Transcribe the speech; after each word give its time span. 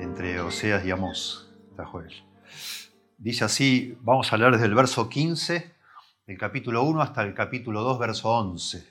Entre 0.00 0.40
Oseas 0.40 0.84
y 0.84 0.90
Amós 0.90 1.50
está 1.70 1.84
Joel. 1.84 2.12
Dice 3.16 3.44
así, 3.44 3.98
vamos 4.00 4.32
a 4.32 4.36
leer 4.36 4.52
desde 4.52 4.66
el 4.66 4.74
verso 4.74 5.08
15 5.08 5.74
del 6.26 6.38
capítulo 6.38 6.82
1 6.84 7.02
hasta 7.02 7.22
el 7.22 7.34
capítulo 7.34 7.82
2, 7.82 7.98
verso 7.98 8.30
11. 8.30 8.86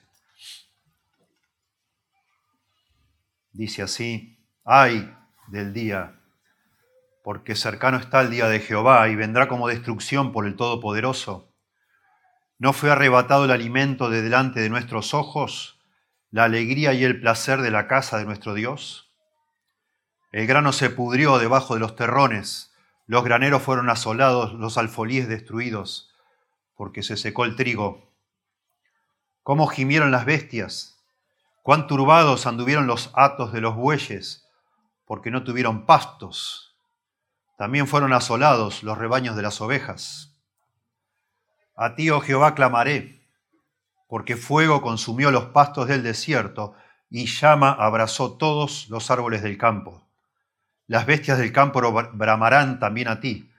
Dice 3.54 3.82
así, 3.82 4.38
ay 4.66 5.13
del 5.48 5.73
día, 5.73 6.20
porque 7.23 7.55
cercano 7.55 7.98
está 7.98 8.22
el 8.22 8.30
día 8.30 8.48
de 8.48 8.59
Jehová 8.59 9.08
y 9.09 9.16
vendrá 9.16 9.48
como 9.48 9.67
destrucción 9.67 10.31
por 10.31 10.45
el 10.45 10.55
Todopoderoso. 10.55 11.53
¿No 12.59 12.73
fue 12.73 12.91
arrebatado 12.91 13.45
el 13.45 13.52
alimento 13.52 14.09
de 14.09 14.22
delante 14.22 14.59
de 14.59 14.70
nuestros 14.70 15.14
ojos, 15.14 15.80
la 16.31 16.44
alegría 16.44 16.94
y 16.94 17.03
el 17.03 17.22
placer 17.22 17.62
de 17.62 17.72
la 17.72 17.88
casa 17.88 18.17
de 18.17 18.25
nuestro 18.25 18.53
Dios? 18.53 19.06
El 20.38 20.46
grano 20.46 20.72
se 20.72 20.91
pudrió 20.91 21.40
debajo 21.40 21.73
de 21.73 21.80
los 21.80 21.96
terrones, 21.96 22.72
los 23.08 23.23
graneros 23.23 23.64
fueron 23.64 23.90
asolados, 23.90 24.54
los 24.54 24.78
alfolíes 24.78 25.28
destruidos, 25.28 26.14
porque 26.76 27.02
se 27.02 27.18
secó 27.18 27.44
el 27.44 27.55
trigo. 27.55 28.14
¿Cómo 29.42 29.66
gimieron 29.66 30.12
las 30.12 30.26
bestias? 30.26 31.04
Cuán 31.64 31.88
turbados 31.88 32.45
anduvieron 32.45 32.86
los 32.86 33.09
atos 33.16 33.52
de 33.52 33.62
los 33.62 33.76
bueyes, 33.76 34.48
porque 35.05 35.31
no 35.31 35.44
tuvieron 35.44 35.88
pastos. 35.88 36.78
También 37.58 37.88
fueron 37.88 38.14
asolados 38.14 38.84
los 38.84 38.95
rebaños 38.95 39.36
de 39.36 39.42
las 39.42 39.59
ovejas. 39.59 40.39
A 41.76 41.95
ti, 41.95 42.11
oh 42.11 42.22
Jehová, 42.22 42.54
clamaré, 42.54 43.28
porque 44.08 44.38
fuego 44.38 44.83
consumió 44.83 45.31
los 45.31 45.45
pastos 45.45 45.88
del 45.88 46.04
desierto 46.04 46.76
y 47.09 47.26
llama 47.26 47.72
abrazó 47.72 48.38
todos 48.38 48.88
los 48.89 49.09
árboles 49.09 49.42
del 49.42 49.58
campo. 49.58 50.06
Las 50.88 51.05
bestias 51.05 51.38
del 51.38 51.52
campo 51.52 51.81
bramarán 52.13 52.80
también 52.80 53.09
a 53.09 53.19
ti, 53.19 53.52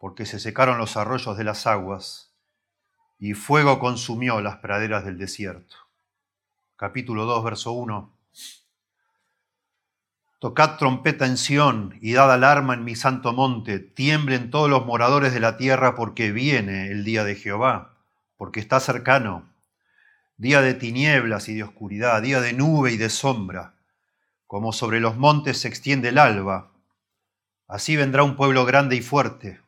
porque 0.00 0.24
se 0.24 0.40
secaron 0.40 0.78
los 0.78 0.96
arroyos 0.96 1.36
de 1.36 1.44
las 1.44 1.66
aguas, 1.66 2.32
y 3.18 3.34
fuego 3.34 3.78
consumió 3.78 4.40
las 4.40 4.56
praderas 4.56 5.04
del 5.04 5.18
desierto. 5.18 5.76
Capítulo 6.76 7.26
2, 7.26 7.44
verso 7.44 7.72
1. 7.72 8.10
Tocad 10.38 10.78
trompeta 10.78 11.26
en 11.26 11.36
Sión 11.36 11.98
y 12.00 12.14
dad 12.14 12.32
alarma 12.32 12.72
en 12.72 12.84
mi 12.84 12.96
santo 12.96 13.34
monte, 13.34 13.78
tiemblen 13.78 14.50
todos 14.50 14.70
los 14.70 14.86
moradores 14.86 15.34
de 15.34 15.40
la 15.40 15.58
tierra 15.58 15.94
porque 15.94 16.32
viene 16.32 16.90
el 16.90 17.04
día 17.04 17.22
de 17.22 17.36
Jehová, 17.36 17.98
porque 18.38 18.60
está 18.60 18.80
cercano, 18.80 19.52
día 20.38 20.62
de 20.62 20.72
tinieblas 20.72 21.50
y 21.50 21.54
de 21.54 21.64
oscuridad, 21.64 22.22
día 22.22 22.40
de 22.40 22.54
nube 22.54 22.92
y 22.92 22.96
de 22.96 23.10
sombra, 23.10 23.74
como 24.52 24.74
sobre 24.74 25.00
los 25.00 25.16
montes 25.16 25.62
se 25.62 25.68
extiende 25.68 26.10
el 26.10 26.18
alba, 26.18 26.72
así 27.68 27.96
vendrá 27.96 28.22
un 28.22 28.36
pueblo 28.36 28.66
grande 28.66 28.96
y 28.96 29.00
fuerte, 29.00 29.62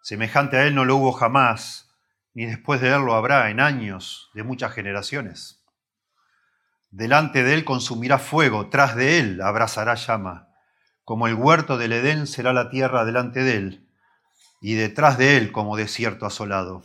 semejante 0.00 0.56
a 0.56 0.64
él 0.64 0.74
no 0.74 0.86
lo 0.86 0.96
hubo 0.96 1.12
jamás, 1.12 1.94
ni 2.32 2.46
después 2.46 2.80
de 2.80 2.88
él 2.88 3.02
lo 3.02 3.12
habrá 3.12 3.50
en 3.50 3.60
años 3.60 4.30
de 4.32 4.44
muchas 4.44 4.72
generaciones. 4.72 5.62
Delante 6.88 7.42
de 7.42 7.52
él 7.52 7.66
consumirá 7.66 8.18
fuego, 8.18 8.70
tras 8.70 8.96
de 8.96 9.18
él 9.18 9.42
abrazará 9.42 9.94
llama. 9.94 10.48
Como 11.04 11.28
el 11.28 11.34
huerto 11.34 11.76
del 11.76 11.92
Edén 11.92 12.26
será 12.26 12.54
la 12.54 12.70
tierra 12.70 13.04
delante 13.04 13.42
de 13.42 13.56
él, 13.56 13.90
y 14.62 14.72
detrás 14.72 15.18
de 15.18 15.36
él 15.36 15.52
como 15.52 15.76
desierto 15.76 16.24
asolado. 16.24 16.82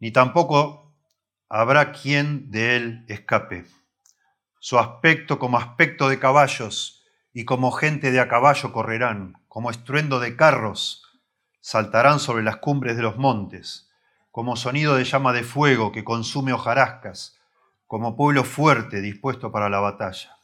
Ni 0.00 0.10
tampoco 0.10 0.94
habrá 1.48 1.92
quien 1.92 2.50
de 2.50 2.76
él 2.76 3.06
escape. 3.08 3.64
Su 4.58 4.78
aspecto 4.78 5.38
como 5.38 5.58
aspecto 5.58 6.08
de 6.08 6.18
caballos, 6.18 7.04
y 7.32 7.44
como 7.44 7.70
gente 7.70 8.10
de 8.10 8.20
a 8.20 8.28
caballo 8.28 8.72
correrán, 8.72 9.34
como 9.48 9.70
estruendo 9.70 10.20
de 10.20 10.36
carros, 10.36 11.20
saltarán 11.60 12.18
sobre 12.18 12.42
las 12.42 12.56
cumbres 12.56 12.96
de 12.96 13.02
los 13.02 13.18
montes, 13.18 13.90
como 14.30 14.56
sonido 14.56 14.96
de 14.96 15.04
llama 15.04 15.32
de 15.32 15.44
fuego 15.44 15.92
que 15.92 16.04
consume 16.04 16.52
hojarascas 16.52 17.38
como 17.86 18.16
pueblo 18.16 18.42
fuerte 18.42 19.00
dispuesto 19.00 19.52
para 19.52 19.68
la 19.68 19.78
batalla. 19.78 20.36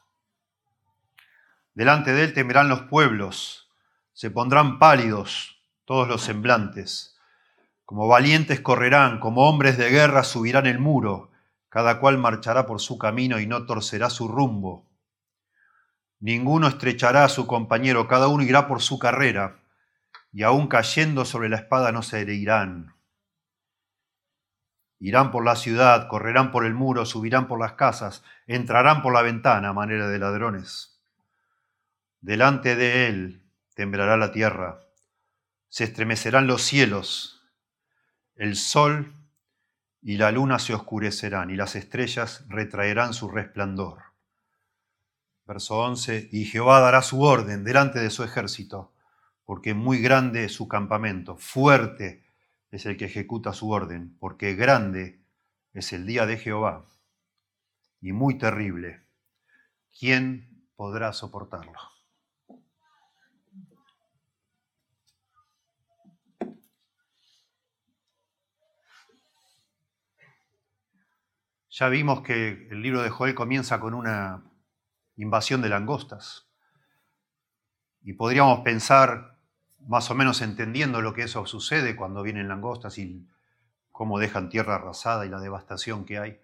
Delante 1.74 2.12
de 2.12 2.24
él 2.24 2.34
temerán 2.34 2.68
los 2.68 2.82
pueblos, 2.82 3.70
se 4.12 4.30
pondrán 4.30 4.78
pálidos 4.78 5.60
todos 5.84 6.06
los 6.06 6.22
semblantes, 6.22 7.16
como 7.84 8.06
valientes 8.06 8.60
correrán, 8.60 9.18
como 9.18 9.48
hombres 9.48 9.76
de 9.76 9.90
guerra 9.90 10.22
subirán 10.22 10.66
el 10.66 10.78
muro, 10.78 11.31
cada 11.72 12.00
cual 12.00 12.18
marchará 12.18 12.66
por 12.66 12.82
su 12.82 12.98
camino 12.98 13.40
y 13.40 13.46
no 13.46 13.64
torcerá 13.64 14.10
su 14.10 14.28
rumbo. 14.28 14.90
Ninguno 16.20 16.68
estrechará 16.68 17.24
a 17.24 17.30
su 17.30 17.46
compañero, 17.46 18.06
cada 18.08 18.28
uno 18.28 18.42
irá 18.42 18.68
por 18.68 18.82
su 18.82 18.98
carrera, 18.98 19.62
y 20.34 20.42
aun 20.42 20.68
cayendo 20.68 21.24
sobre 21.24 21.48
la 21.48 21.56
espada 21.56 21.90
no 21.90 22.02
se 22.02 22.20
herirán. 22.20 22.94
Irán 24.98 25.30
por 25.30 25.46
la 25.46 25.56
ciudad, 25.56 26.08
correrán 26.08 26.50
por 26.50 26.66
el 26.66 26.74
muro, 26.74 27.06
subirán 27.06 27.48
por 27.48 27.58
las 27.58 27.72
casas, 27.72 28.22
entrarán 28.46 29.00
por 29.00 29.14
la 29.14 29.22
ventana 29.22 29.70
a 29.70 29.72
manera 29.72 30.10
de 30.10 30.18
ladrones. 30.18 31.00
Delante 32.20 32.76
de 32.76 33.06
él 33.06 33.50
temblará 33.74 34.18
la 34.18 34.30
tierra, 34.30 34.80
se 35.70 35.84
estremecerán 35.84 36.46
los 36.46 36.60
cielos, 36.60 37.50
el 38.36 38.56
sol 38.56 39.21
y 40.02 40.16
la 40.16 40.32
luna 40.32 40.58
se 40.58 40.74
oscurecerán 40.74 41.50
y 41.50 41.56
las 41.56 41.76
estrellas 41.76 42.44
retraerán 42.48 43.14
su 43.14 43.30
resplandor. 43.30 44.02
Verso 45.46 45.78
11, 45.78 46.28
y 46.32 46.44
Jehová 46.44 46.80
dará 46.80 47.02
su 47.02 47.22
orden 47.22 47.62
delante 47.62 48.00
de 48.00 48.10
su 48.10 48.24
ejército, 48.24 48.92
porque 49.44 49.74
muy 49.74 49.98
grande 49.98 50.44
es 50.44 50.52
su 50.52 50.66
campamento, 50.66 51.36
fuerte 51.36 52.24
es 52.70 52.86
el 52.86 52.96
que 52.96 53.04
ejecuta 53.04 53.52
su 53.52 53.70
orden, 53.70 54.16
porque 54.18 54.54
grande 54.54 55.20
es 55.72 55.92
el 55.92 56.06
día 56.06 56.26
de 56.26 56.36
Jehová 56.36 56.86
y 58.00 58.12
muy 58.12 58.38
terrible. 58.38 59.02
¿Quién 59.98 60.66
podrá 60.74 61.12
soportarlo? 61.12 61.91
Ya 71.74 71.88
vimos 71.88 72.20
que 72.20 72.68
el 72.70 72.82
libro 72.82 73.00
de 73.00 73.08
Joel 73.08 73.34
comienza 73.34 73.80
con 73.80 73.94
una 73.94 74.42
invasión 75.16 75.62
de 75.62 75.70
langostas. 75.70 76.46
Y 78.02 78.12
podríamos 78.12 78.60
pensar 78.60 79.38
más 79.80 80.10
o 80.10 80.14
menos 80.14 80.42
entendiendo 80.42 81.00
lo 81.00 81.14
que 81.14 81.22
eso 81.22 81.46
sucede 81.46 81.96
cuando 81.96 82.22
vienen 82.22 82.48
langostas 82.48 82.98
y 82.98 83.26
cómo 83.90 84.18
dejan 84.18 84.50
tierra 84.50 84.74
arrasada 84.74 85.24
y 85.24 85.30
la 85.30 85.40
devastación 85.40 86.04
que 86.04 86.18
hay, 86.18 86.40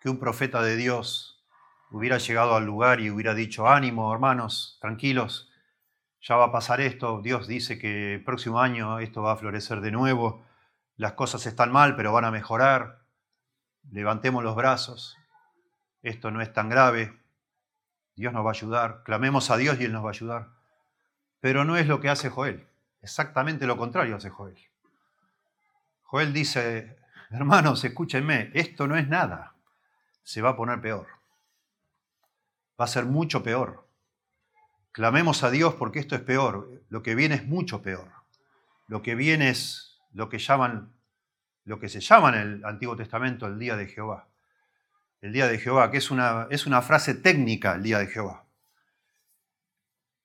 que 0.00 0.08
un 0.08 0.20
profeta 0.20 0.62
de 0.62 0.76
Dios 0.76 1.44
hubiera 1.90 2.18
llegado 2.18 2.54
al 2.54 2.64
lugar 2.64 3.00
y 3.00 3.10
hubiera 3.10 3.34
dicho, 3.34 3.68
ánimo 3.68 4.12
hermanos, 4.14 4.78
tranquilos, 4.80 5.50
ya 6.20 6.36
va 6.36 6.44
a 6.44 6.52
pasar 6.52 6.80
esto, 6.80 7.20
Dios 7.22 7.48
dice 7.48 7.76
que 7.76 8.14
el 8.14 8.22
próximo 8.24 8.60
año 8.60 9.00
esto 9.00 9.20
va 9.20 9.32
a 9.32 9.36
florecer 9.36 9.80
de 9.80 9.90
nuevo, 9.90 10.46
las 10.94 11.14
cosas 11.14 11.44
están 11.46 11.72
mal 11.72 11.96
pero 11.96 12.12
van 12.12 12.24
a 12.24 12.30
mejorar, 12.30 12.99
levantemos 13.90 14.42
los 14.42 14.56
brazos, 14.56 15.16
esto 16.02 16.30
no 16.30 16.40
es 16.40 16.52
tan 16.52 16.68
grave, 16.68 17.18
Dios 18.16 18.32
nos 18.32 18.44
va 18.44 18.50
a 18.50 18.52
ayudar, 18.52 19.02
clamemos 19.04 19.50
a 19.50 19.56
Dios 19.56 19.80
y 19.80 19.84
Él 19.84 19.92
nos 19.92 20.04
va 20.04 20.08
a 20.08 20.12
ayudar. 20.12 20.48
Pero 21.40 21.64
no 21.64 21.76
es 21.76 21.86
lo 21.86 22.00
que 22.00 22.10
hace 22.10 22.28
Joel. 22.28 22.68
Exactamente 23.02 23.66
lo 23.66 23.76
contrario 23.76 24.16
hace 24.16 24.28
Joel. 24.28 24.58
Joel 26.02 26.32
dice, 26.32 26.98
hermanos, 27.30 27.84
escúchenme, 27.84 28.50
esto 28.54 28.86
no 28.86 28.96
es 28.96 29.08
nada, 29.08 29.54
se 30.22 30.42
va 30.42 30.50
a 30.50 30.56
poner 30.56 30.80
peor. 30.80 31.06
Va 32.78 32.84
a 32.84 32.88
ser 32.88 33.06
mucho 33.06 33.42
peor. 33.42 33.88
Clamemos 34.92 35.44
a 35.44 35.50
Dios 35.50 35.74
porque 35.74 36.00
esto 36.00 36.14
es 36.16 36.22
peor. 36.22 36.82
Lo 36.88 37.02
que 37.02 37.14
viene 37.14 37.36
es 37.36 37.46
mucho 37.46 37.80
peor. 37.80 38.10
Lo 38.86 39.02
que 39.02 39.14
viene 39.14 39.50
es 39.50 40.00
lo 40.12 40.28
que 40.28 40.38
llaman, 40.38 40.92
lo 41.70 41.78
que 41.78 41.88
se 41.88 42.00
llama 42.00 42.30
en 42.30 42.34
el 42.34 42.64
Antiguo 42.64 42.96
Testamento 42.96 43.46
el 43.46 43.56
día 43.56 43.76
de 43.76 43.86
Jehová. 43.86 44.26
El 45.20 45.32
día 45.32 45.46
de 45.46 45.56
Jehová, 45.56 45.88
que 45.92 45.98
es 45.98 46.10
una, 46.10 46.48
es 46.50 46.66
una 46.66 46.82
frase 46.82 47.14
técnica, 47.14 47.74
el 47.74 47.84
día 47.84 48.00
de 48.00 48.08
Jehová, 48.08 48.44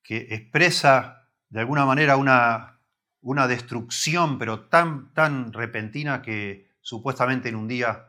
que 0.02 0.18
expresa 0.32 1.30
de 1.50 1.60
alguna 1.60 1.86
manera 1.86 2.18
una, 2.18 2.80
una 3.22 3.48
destrucción, 3.48 4.40
pero 4.40 4.62
tan, 4.62 5.14
tan 5.14 5.54
repentina 5.54 6.24
que 6.24 6.68
supuestamente 6.82 7.50
en 7.50 7.58
un 7.58 7.68
día 7.68 8.08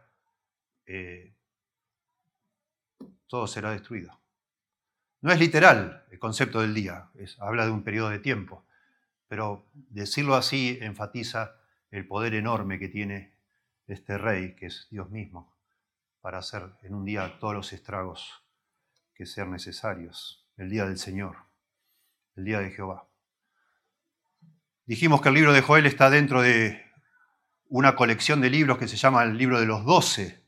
eh, 0.86 1.34
todo 3.26 3.46
será 3.46 3.70
destruido. 3.70 4.18
No 5.20 5.30
es 5.30 5.38
literal 5.38 6.06
el 6.10 6.18
concepto 6.18 6.62
del 6.62 6.72
día, 6.72 7.10
es, 7.16 7.38
habla 7.38 7.66
de 7.66 7.70
un 7.70 7.82
periodo 7.82 8.08
de 8.08 8.18
tiempo, 8.18 8.64
pero 9.28 9.66
decirlo 9.74 10.36
así 10.36 10.78
enfatiza 10.80 11.55
el 11.90 12.06
poder 12.06 12.34
enorme 12.34 12.78
que 12.78 12.88
tiene 12.88 13.34
este 13.86 14.18
rey, 14.18 14.54
que 14.56 14.66
es 14.66 14.88
Dios 14.90 15.10
mismo, 15.10 15.56
para 16.20 16.38
hacer 16.38 16.62
en 16.82 16.94
un 16.94 17.04
día 17.04 17.38
todos 17.38 17.54
los 17.54 17.72
estragos 17.72 18.42
que 19.14 19.26
sean 19.26 19.50
necesarios. 19.50 20.42
el 20.56 20.70
día 20.70 20.86
del 20.86 20.96
Señor, 20.96 21.36
el 22.34 22.46
día 22.46 22.60
de 22.60 22.70
Jehová. 22.70 23.06
Dijimos 24.86 25.20
que 25.20 25.28
el 25.28 25.34
libro 25.34 25.52
de 25.52 25.60
Joel 25.60 25.84
está 25.84 26.08
dentro 26.08 26.40
de 26.40 26.82
una 27.68 27.94
colección 27.94 28.40
de 28.40 28.50
libros 28.50 28.78
que 28.78 28.88
se 28.88 28.96
llama 28.96 29.22
el 29.24 29.36
libro 29.36 29.60
de 29.60 29.66
los 29.66 29.84
doce. 29.84 30.42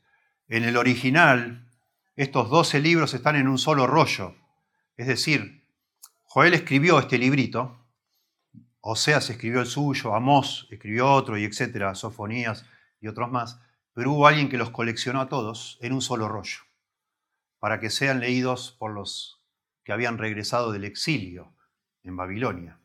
En 0.47 0.63
el 0.63 0.77
original, 0.77 1.67
estos 2.15 2.49
doce 2.49 2.79
libros 2.79 3.13
están 3.13 3.35
en 3.35 3.47
un 3.47 3.57
solo 3.57 3.85
rollo. 3.85 4.35
Es 4.97 5.07
decir, 5.07 5.63
Joel 6.23 6.53
escribió 6.53 6.99
este 6.99 7.17
librito, 7.17 7.78
Oseas 8.81 9.29
escribió 9.29 9.59
el 9.59 9.65
suyo, 9.65 10.15
Amós 10.15 10.67
escribió 10.71 11.11
otro, 11.11 11.37
y 11.37 11.43
etcétera, 11.43 11.95
Sofonías 11.95 12.65
y 13.01 13.07
otros 13.07 13.29
más, 13.29 13.59
pero 13.93 14.13
hubo 14.13 14.27
alguien 14.27 14.49
que 14.49 14.57
los 14.57 14.69
coleccionó 14.69 15.19
a 15.19 15.29
todos 15.29 15.77
en 15.81 15.93
un 15.93 16.01
solo 16.01 16.29
rollo, 16.29 16.59
para 17.59 17.79
que 17.79 17.89
sean 17.89 18.19
leídos 18.19 18.75
por 18.79 18.91
los 18.91 19.43
que 19.83 19.91
habían 19.91 20.17
regresado 20.17 20.71
del 20.71 20.85
exilio 20.85 21.53
en 22.03 22.15
Babilonia. 22.15 22.79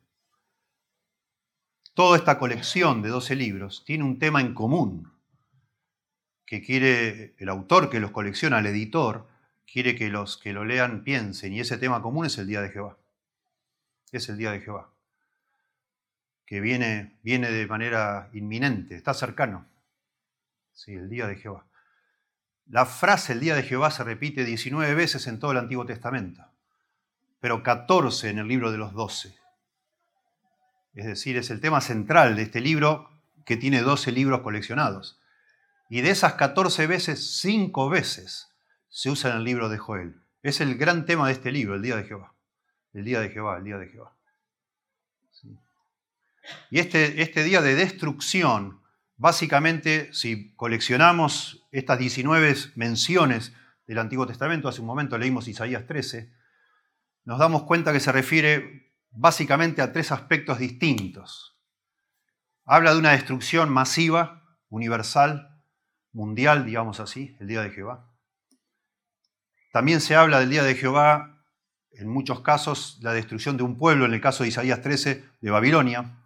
Toda 1.95 2.17
esta 2.17 2.41
colección 2.41 3.03
de 3.03 3.11
12 3.11 3.37
libros 3.37 3.85
tiene 3.85 4.03
un 4.03 4.19
tema 4.19 4.41
en 4.41 4.53
común, 4.55 5.13
que 6.45 6.61
quiere 6.61 7.37
el 7.39 7.49
autor 7.49 7.89
que 7.89 8.01
los 8.01 8.11
colecciona, 8.11 8.59
el 8.59 8.67
editor, 8.67 9.29
quiere 9.65 9.95
que 9.95 10.09
los 10.09 10.37
que 10.37 10.53
lo 10.53 10.65
lean 10.65 11.05
piensen, 11.05 11.53
y 11.53 11.61
ese 11.61 11.79
tema 11.79 12.03
común 12.03 12.27
es 12.27 12.37
el 12.39 12.49
día 12.49 12.61
de 12.61 12.71
Jehová. 12.71 12.99
Es 14.11 14.29
el 14.29 14.37
día 14.37 14.51
de 14.51 14.61
Jehová, 14.61 14.94
que 16.47 16.61
viene, 16.61 17.19
viene 17.23 17.51
de 17.51 17.67
manera 17.67 18.29
inminente, 18.33 18.97
está 18.97 19.15
cercano. 19.15 19.67
Sí, 20.73 20.93
el 20.95 21.09
día 21.09 21.27
de 21.27 21.37
Jehová. 21.37 21.67
La 22.67 22.87
frase 22.87 23.35
el 23.35 23.41
día 23.41 23.55
de 23.55 23.63
Jehová 23.63 23.91
se 23.91 24.05
repite 24.05 24.45
19 24.45 24.95
veces 24.95 25.27
en 25.27 25.39
todo 25.39 25.53
el 25.53 25.59
Antiguo 25.59 25.85
Testamento, 25.85 26.45
pero 27.41 27.63
14 27.63 28.31
en 28.31 28.39
el 28.39 28.49
libro 28.49 28.73
de 28.73 28.79
los 28.79 28.93
12. 28.93 29.37
Es 30.95 31.07
decir, 31.07 31.37
es 31.37 31.51
el 31.51 31.61
tema 31.61 31.81
central 31.81 32.37
de 32.37 32.43
este 32.43 32.61
libro 32.61 33.11
que 33.45 33.57
tiene 33.57 33.83
12 33.83 34.13
libros 34.13 34.41
coleccionados. 34.41 35.21
Y 35.91 36.01
de 36.01 36.11
esas 36.11 36.35
14 36.35 36.87
veces, 36.87 37.39
5 37.41 37.91
veces 37.91 38.49
se 38.89 39.11
usa 39.11 39.31
en 39.31 39.39
el 39.39 39.45
libro 39.45 39.69
de 39.69 39.79
Joel. 39.79 40.23
Es 40.43 40.61
el 40.61 40.77
gran 40.77 41.05
tema 41.05 41.27
de 41.27 41.35
este 41.35 41.53
libro, 41.53 41.75
el 41.75 41.83
día 41.83 41.97
de 41.97 42.05
Jehová. 42.05 42.33
El 42.93 43.05
día 43.05 43.21
de 43.21 43.29
Jehová, 43.29 43.59
el 43.59 43.65
día 43.65 43.77
de 43.77 43.89
Jehová. 43.89 44.15
Y 46.71 46.79
este, 46.79 47.23
este 47.23 47.43
día 47.43 47.61
de 47.61 47.75
destrucción, 47.75 48.83
básicamente, 49.17 50.13
si 50.13 50.55
coleccionamos 50.55 51.67
estas 51.71 51.99
19 51.99 52.55
menciones 52.75 53.53
del 53.87 53.99
Antiguo 53.99 54.27
Testamento, 54.27 54.69
hace 54.69 54.81
un 54.81 54.87
momento 54.87 55.19
leímos 55.19 55.49
Isaías 55.49 55.87
13, 55.87 56.33
nos 57.25 57.39
damos 57.39 57.63
cuenta 57.65 57.93
que 57.93 58.01
se 58.01 58.13
refiere 58.13 58.93
básicamente 59.11 59.83
a 59.83 59.93
tres 59.93 60.13
aspectos 60.13 60.59
distintos. 60.59 61.59
Habla 62.65 62.93
de 62.93 62.99
una 62.99 63.13
destrucción 63.13 63.71
masiva, 63.71 64.43
universal, 64.69 65.63
mundial, 66.13 66.65
digamos 66.65 67.01
así, 67.01 67.37
el 67.41 67.47
día 67.47 67.63
de 67.63 67.71
Jehová. 67.71 68.11
También 69.73 70.01
se 70.01 70.17
habla 70.17 70.41
del 70.41 70.51
día 70.51 70.63
de 70.63 70.75
Jehová, 70.75 71.45
en 71.93 72.09
muchos 72.09 72.41
casos, 72.41 72.99
la 73.03 73.13
destrucción 73.13 73.57
de 73.57 73.63
un 73.63 73.77
pueblo, 73.77 74.05
en 74.05 74.15
el 74.15 74.21
caso 74.21 74.43
de 74.43 74.49
Isaías 74.49 74.83
13, 74.83 75.25
de 75.41 75.51
Babilonia, 75.51 76.24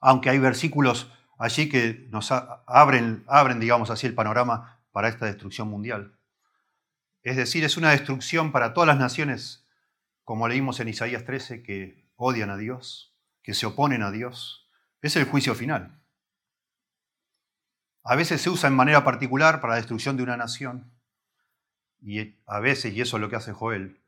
aunque 0.00 0.30
hay 0.30 0.38
versículos 0.38 1.10
allí 1.38 1.68
que 1.68 2.06
nos 2.10 2.30
abren, 2.32 3.24
abren, 3.26 3.60
digamos 3.60 3.90
así, 3.90 4.06
el 4.06 4.14
panorama 4.14 4.80
para 4.92 5.08
esta 5.08 5.26
destrucción 5.26 5.68
mundial. 5.68 6.16
Es 7.22 7.36
decir, 7.36 7.64
es 7.64 7.76
una 7.76 7.90
destrucción 7.90 8.52
para 8.52 8.72
todas 8.72 8.86
las 8.86 8.98
naciones 8.98 9.66
como 10.26 10.48
leímos 10.48 10.80
en 10.80 10.88
Isaías 10.88 11.24
13, 11.24 11.62
que 11.62 12.08
odian 12.16 12.50
a 12.50 12.56
Dios, 12.56 13.16
que 13.42 13.54
se 13.54 13.64
oponen 13.64 14.02
a 14.02 14.10
Dios. 14.10 14.68
Es 15.00 15.14
el 15.14 15.24
juicio 15.24 15.54
final. 15.54 16.02
A 18.02 18.16
veces 18.16 18.40
se 18.40 18.50
usa 18.50 18.68
en 18.68 18.74
manera 18.74 19.04
particular 19.04 19.60
para 19.60 19.74
la 19.74 19.76
destrucción 19.76 20.16
de 20.16 20.24
una 20.24 20.36
nación. 20.36 20.90
Y 22.00 22.40
a 22.46 22.58
veces, 22.58 22.92
y 22.92 23.00
eso 23.00 23.16
es 23.16 23.20
lo 23.20 23.28
que 23.28 23.36
hace 23.36 23.52
Joel, 23.52 24.00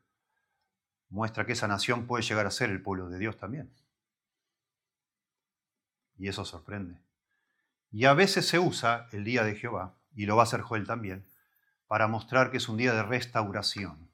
muestra 1.09 1.45
que 1.45 1.53
esa 1.53 1.69
nación 1.69 2.05
puede 2.05 2.23
llegar 2.23 2.45
a 2.45 2.51
ser 2.51 2.69
el 2.69 2.81
pueblo 2.81 3.09
de 3.09 3.17
Dios 3.17 3.37
también. 3.37 3.71
Y 6.19 6.27
eso 6.27 6.45
sorprende. 6.45 7.01
Y 7.91 8.05
a 8.05 8.13
veces 8.13 8.47
se 8.47 8.59
usa 8.59 9.07
el 9.11 9.23
día 9.23 9.43
de 9.43 9.55
Jehová, 9.55 9.95
y 10.13 10.25
lo 10.25 10.35
va 10.35 10.43
a 10.43 10.45
hacer 10.45 10.61
Joel 10.61 10.85
también, 10.85 11.25
para 11.87 12.07
mostrar 12.07 12.51
que 12.51 12.57
es 12.57 12.69
un 12.69 12.77
día 12.77 12.93
de 12.93 13.01
restauración 13.01 14.11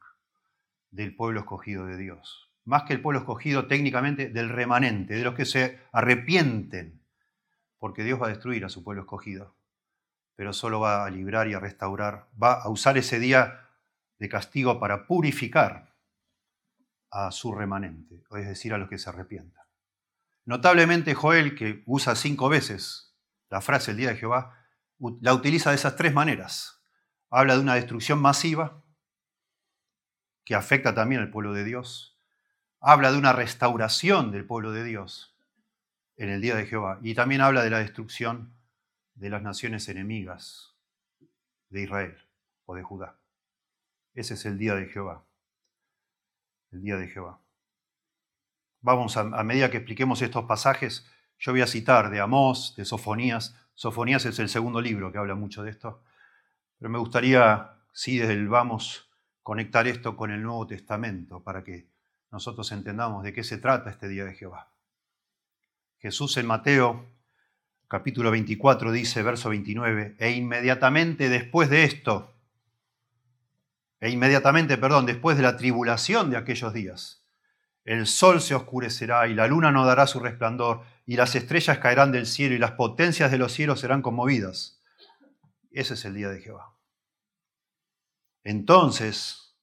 del 0.92 1.16
pueblo 1.16 1.42
escogido 1.42 1.86
de 1.86 1.98
Dios. 1.98 2.50
Más 2.64 2.84
que 2.84 2.94
el 2.94 3.02
pueblo 3.02 3.20
escogido 3.20 3.68
técnicamente 3.68 4.30
del 4.30 4.50
remanente, 4.50 5.16
de 5.16 5.24
los 5.24 5.34
que 5.34 5.46
se 5.46 5.82
arrepienten, 5.92 7.04
porque 7.80 8.04
Dios 8.04 8.22
va 8.22 8.28
a 8.28 8.30
destruir 8.30 8.64
a 8.64 8.70
su 8.70 8.84
pueblo 8.84 9.02
escogido, 9.02 9.56
pero 10.36 10.54
solo 10.54 10.80
va 10.80 11.06
a 11.06 11.10
librar 11.10 11.48
y 11.48 11.54
a 11.54 11.60
restaurar, 11.60 12.30
va 12.42 12.54
a 12.54 12.70
usar 12.70 12.98
ese 12.98 13.20
día 13.20 13.68
de 14.20 14.30
castigo 14.30 14.80
para 14.80 15.08
purificar 15.08 15.96
a 17.10 17.32
su 17.32 17.54
remanente, 17.54 18.24
es 18.32 18.48
decir, 18.48 18.74
a 18.74 18.78
los 18.78 18.90
que 18.90 18.98
se 18.98 19.10
arrepientan. 19.10 19.65
Notablemente 20.46 21.16
Joel, 21.16 21.56
que 21.56 21.84
usa 21.86 22.16
cinco 22.16 22.50
veces 22.50 23.16
la 23.50 23.62
frase 23.62 23.92
el 23.92 23.98
día 23.98 24.10
de 24.10 24.18
Jehová, 24.18 24.56
la 25.22 25.34
utiliza 25.34 25.72
de 25.72 25.76
esas 25.76 25.96
tres 25.96 26.14
maneras. 26.14 26.82
Habla 27.30 27.56
de 27.56 27.62
una 27.62 27.76
destrucción 27.76 28.22
masiva, 28.22 28.84
que 30.46 30.56
afecta 30.56 30.94
también 30.94 31.22
al 31.22 31.32
pueblo 31.32 31.54
de 31.54 31.64
Dios. 31.64 32.20
Habla 32.80 33.12
de 33.12 33.18
una 33.18 33.34
restauración 33.34 34.32
del 34.32 34.46
pueblo 34.46 34.72
de 34.72 34.84
Dios 34.84 35.36
en 36.18 36.30
el 36.30 36.40
día 36.40 36.56
de 36.56 36.68
Jehová. 36.68 37.00
Y 37.02 37.16
también 37.16 37.42
habla 37.42 37.64
de 37.64 37.72
la 37.72 37.80
destrucción 37.80 38.54
de 39.16 39.30
las 39.30 39.42
naciones 39.42 39.90
enemigas 39.90 40.76
de 41.70 41.82
Israel 41.82 42.18
o 42.66 42.76
de 42.76 42.84
Judá. 42.84 43.20
Ese 44.14 44.36
es 44.36 44.46
el 44.46 44.58
día 44.58 44.76
de 44.76 44.86
Jehová. 44.86 45.26
El 46.72 46.82
día 46.82 46.98
de 46.98 47.08
Jehová. 47.08 47.42
Vamos, 48.86 49.18
a, 49.18 49.24
medida 49.44 49.72
que 49.72 49.78
expliquemos 49.78 50.22
estos 50.22 50.46
pasajes, 50.46 51.08
yo 51.40 51.52
voy 51.52 51.62
a 51.62 51.66
citar 51.66 52.12
de 52.12 52.22
Amós, 52.22 52.76
de 52.78 52.86
Sofonías. 52.86 53.56
Sofonías 53.74 54.26
es 54.26 54.38
el 54.38 54.48
segundo 54.48 54.80
libro 54.80 55.12
que 55.12 55.18
habla 55.18 55.34
mucho 55.34 55.64
de 55.64 55.72
esto. 55.72 56.04
Pero 56.78 56.92
me 56.92 57.00
gustaría, 57.00 57.80
sí, 57.94 58.20
desde 58.20 58.34
el 58.34 58.48
vamos, 58.48 59.10
conectar 59.42 59.88
esto 59.88 60.16
con 60.16 60.30
el 60.30 60.44
Nuevo 60.44 60.68
Testamento 60.68 61.42
para 61.42 61.64
que 61.64 61.88
nosotros 62.32 62.72
entendamos 62.74 63.24
de 63.24 63.34
qué 63.34 63.44
se 63.44 63.58
trata 63.58 63.90
este 63.90 64.08
día 64.08 64.24
de 64.24 64.36
Jehová. 64.36 64.70
Jesús 65.98 66.38
en 66.38 66.46
Mateo 66.46 67.08
capítulo 67.88 68.30
24 68.30 68.92
dice, 68.92 69.24
verso 69.24 69.50
29, 69.50 70.16
e 70.20 70.30
inmediatamente 70.30 71.28
después 71.30 71.72
de 71.72 71.86
esto, 71.86 72.36
e 74.00 74.12
inmediatamente, 74.12 74.78
perdón, 74.78 75.08
después 75.08 75.38
de 75.38 75.42
la 75.42 75.58
tribulación 75.58 76.30
de 76.30 76.38
aquellos 76.38 76.72
días, 76.72 77.25
el 77.86 78.08
sol 78.08 78.42
se 78.42 78.56
oscurecerá 78.56 79.28
y 79.28 79.36
la 79.36 79.48
luna 79.48 79.72
no 79.72 79.86
dará 79.86 80.08
su 80.08 80.20
resplandor 80.20 80.82
y 81.06 81.16
las 81.16 81.36
estrellas 81.36 81.78
caerán 81.78 82.12
del 82.12 82.26
cielo 82.26 82.56
y 82.56 82.58
las 82.58 82.72
potencias 82.72 83.32
de 83.32 83.38
los 83.38 83.54
cielos 83.54 83.80
serán 83.80 84.02
conmovidas. 84.02 84.82
Ese 85.72 85.94
es 85.94 86.04
el 86.06 86.16
día 86.16 86.30
de 86.30 86.42
Jehová. 86.42 86.76
Entonces 88.44 89.56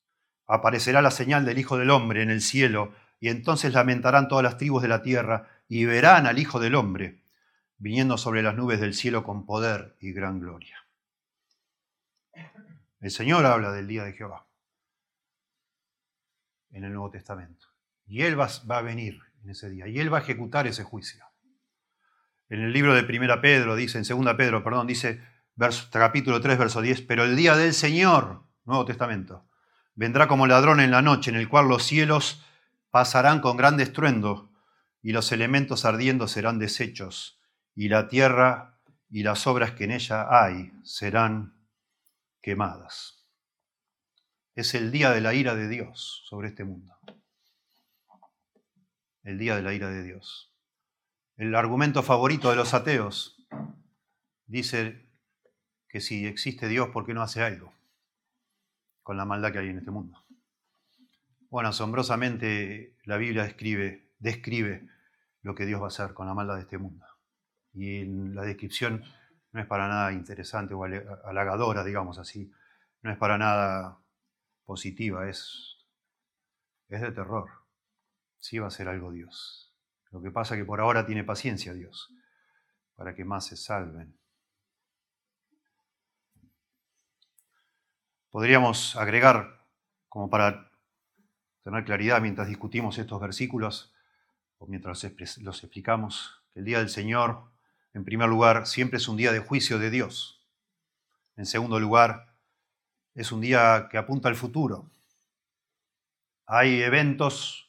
aparecerá 0.47 1.03
la 1.03 1.11
señal 1.11 1.45
del 1.45 1.59
Hijo 1.59 1.77
del 1.77 1.91
Hombre 1.91 2.23
en 2.23 2.31
el 2.31 2.41
cielo, 2.41 2.93
y 3.19 3.29
entonces 3.29 3.73
lamentarán 3.73 4.29
todas 4.29 4.43
las 4.43 4.59
tribus 4.59 4.83
de 4.83 4.89
la 4.89 5.03
tierra, 5.03 5.49
y 5.69 5.85
verán 5.85 6.27
al 6.27 6.39
Hijo 6.39 6.61
del 6.61 6.75
Hombre 6.75 7.23
viniendo 7.79 8.17
sobre 8.17 8.45
las 8.45 8.55
nubes 8.55 8.81
del 8.81 8.95
cielo 8.95 9.25
con 9.25 9.45
poder 9.45 9.97
y 9.99 10.13
gran 10.13 10.39
gloria. 10.39 10.87
El 13.01 13.11
Señor 13.11 13.45
habla 13.45 13.73
del 13.73 13.89
día 13.89 14.05
de 14.05 14.13
Jehová 14.13 14.47
en 16.71 16.85
el 16.85 16.93
Nuevo 16.93 17.11
Testamento. 17.11 17.72
Y 18.13 18.25
Él 18.25 18.39
va, 18.39 18.47
a 18.77 18.83
venir 18.83 19.23
en 19.43 19.49
ese 19.49 19.71
día, 19.71 19.89
y 19.89 19.99
Él 19.99 20.13
va 20.13 20.19
a 20.19 20.21
ejecutar 20.21 20.67
ese 20.67 20.85
juicio. 20.85 21.25
En 22.51 22.61
el 22.61 22.71
libro 22.71 22.95
de 22.95 23.05
Primera 23.05 23.41
Pedro, 23.41 23.75
dice, 23.75 23.97
en 23.97 24.05
Segunda 24.05 24.37
Pedro, 24.37 24.63
perdón, 24.63 24.87
dice, 24.87 25.23
capítulo 25.91 26.43
3, 26.43 26.59
verso 26.59 26.83
10, 26.83 27.01
pero 27.01 27.25
el 27.25 27.37
día 27.37 27.57
del 27.57 27.73
Señor 27.73 28.43
Nuevo 28.67 28.85
Testamento. 28.85 29.49
Vendrá 29.95 30.29
como 30.29 30.47
ladrón 30.47 30.81
en 30.81 30.91
la 30.91 31.01
noche, 31.01 31.31
en 31.31 31.37
el 31.37 31.49
cual 31.49 31.69
los 31.69 31.85
cielos 31.85 32.45
pasarán 32.91 33.41
con 33.41 33.57
gran 33.57 33.81
estruendo, 33.81 34.53
y 35.01 35.13
los 35.13 35.33
elementos 35.33 35.87
ardiendo 35.87 36.29
serán 36.29 36.59
deshechos, 36.59 37.41
y 37.75 37.89
la 37.89 38.09
tierra 38.09 38.79
y 39.09 39.23
las 39.23 39.47
obras 39.47 39.71
que 39.71 39.85
en 39.85 39.93
ella 39.93 40.27
hay 40.29 40.71
serán 40.83 41.55
quemadas. 42.43 43.27
Es 44.55 44.75
el 44.75 44.93
día 44.93 45.13
de 45.13 45.23
la 45.23 45.33
ira 45.33 45.55
de 45.55 45.67
Dios 45.67 46.25
sobre 46.27 46.49
este 46.49 46.65
mundo. 46.65 46.92
El 49.23 49.39
día 49.39 49.57
de 49.57 49.63
la 49.63 49.75
ira 49.75 49.89
de 49.89 50.03
Dios. 50.03 50.53
El 51.37 51.55
argumento 51.55 52.03
favorito 52.03 52.51
de 52.51 52.57
los 52.57 52.75
ateos 52.75 53.47
dice 54.47 55.09
que 55.89 56.01
si 56.01 56.27
existe 56.27 56.69
Dios, 56.69 56.89
¿por 56.91 57.07
qué 57.07 57.15
no 57.15 57.23
hace 57.23 57.43
algo? 57.43 57.73
con 59.03 59.17
la 59.17 59.25
maldad 59.25 59.53
que 59.53 59.59
hay 59.59 59.69
en 59.69 59.79
este 59.79 59.91
mundo. 59.91 60.25
Bueno, 61.51 61.69
asombrosamente 61.69 62.97
la 63.05 63.17
Biblia 63.17 63.43
describe, 63.43 64.11
describe 64.19 64.89
lo 65.43 65.55
que 65.55 65.67
Dios 65.67 65.81
va 65.81 65.87
a 65.87 65.89
hacer 65.89 66.15
con 66.15 66.27
la 66.27 66.35
maldad 66.35 66.57
de 66.57 66.63
este 66.63 66.79
mundo. 66.79 67.05
Y 67.75 68.05
la 68.05 68.43
descripción 68.43 69.05
no 69.53 69.61
es 69.61 69.67
para 69.67 69.89
nada 69.89 70.13
interesante 70.13 70.75
o 70.75 70.85
halagadora, 70.85 71.85
digamos 71.85 72.19
así. 72.19 72.51
No 73.03 73.11
es 73.11 73.19
para 73.19 73.37
nada 73.37 73.99
positiva, 74.65 75.29
es, 75.29 75.87
es 76.89 77.01
de 77.01 77.13
terror. 77.13 77.51
Sí 78.43 78.59
va 78.59 78.67
a 78.67 78.71
ser 78.71 78.89
algo 78.89 79.13
Dios. 79.13 79.73
Lo 80.11 80.21
que 80.21 80.33
pasa 80.33 80.55
es 80.55 80.61
que 80.61 80.65
por 80.65 80.81
ahora 80.81 81.07
tiene 81.07 81.23
paciencia 81.23 81.73
Dios, 81.73 82.13
para 82.97 83.15
que 83.15 83.25
más 83.25 83.47
se 83.47 83.57
salven. 83.57 84.19
Podríamos 88.31 88.97
agregar, 88.97 89.65
como 90.09 90.29
para 90.29 90.73
tener 91.63 91.85
claridad 91.85 92.21
mientras 92.21 92.49
discutimos 92.49 92.99
estos 92.99 93.21
versículos, 93.21 93.95
o 94.59 94.67
mientras 94.67 95.07
los 95.39 95.63
explicamos, 95.63 96.43
que 96.53 96.59
el 96.59 96.65
día 96.65 96.81
del 96.81 96.89
Señor, 96.89 97.45
en 97.95 98.05
primer 98.05 98.29
lugar, 98.29 98.67
siempre 98.67 98.97
es 98.97 99.07
un 99.07 99.17
día 99.17 99.31
de 99.31 99.39
juicio 99.39 99.79
de 99.79 99.91
Dios. 99.91 100.45
En 101.37 101.47
segundo 101.47 101.79
lugar, 101.79 102.35
es 103.15 103.31
un 103.31 103.41
día 103.41 103.87
que 103.89 103.99
apunta 103.99 104.29
al 104.29 104.35
futuro. 104.35 104.91
Hay 106.45 106.83
eventos 106.83 107.62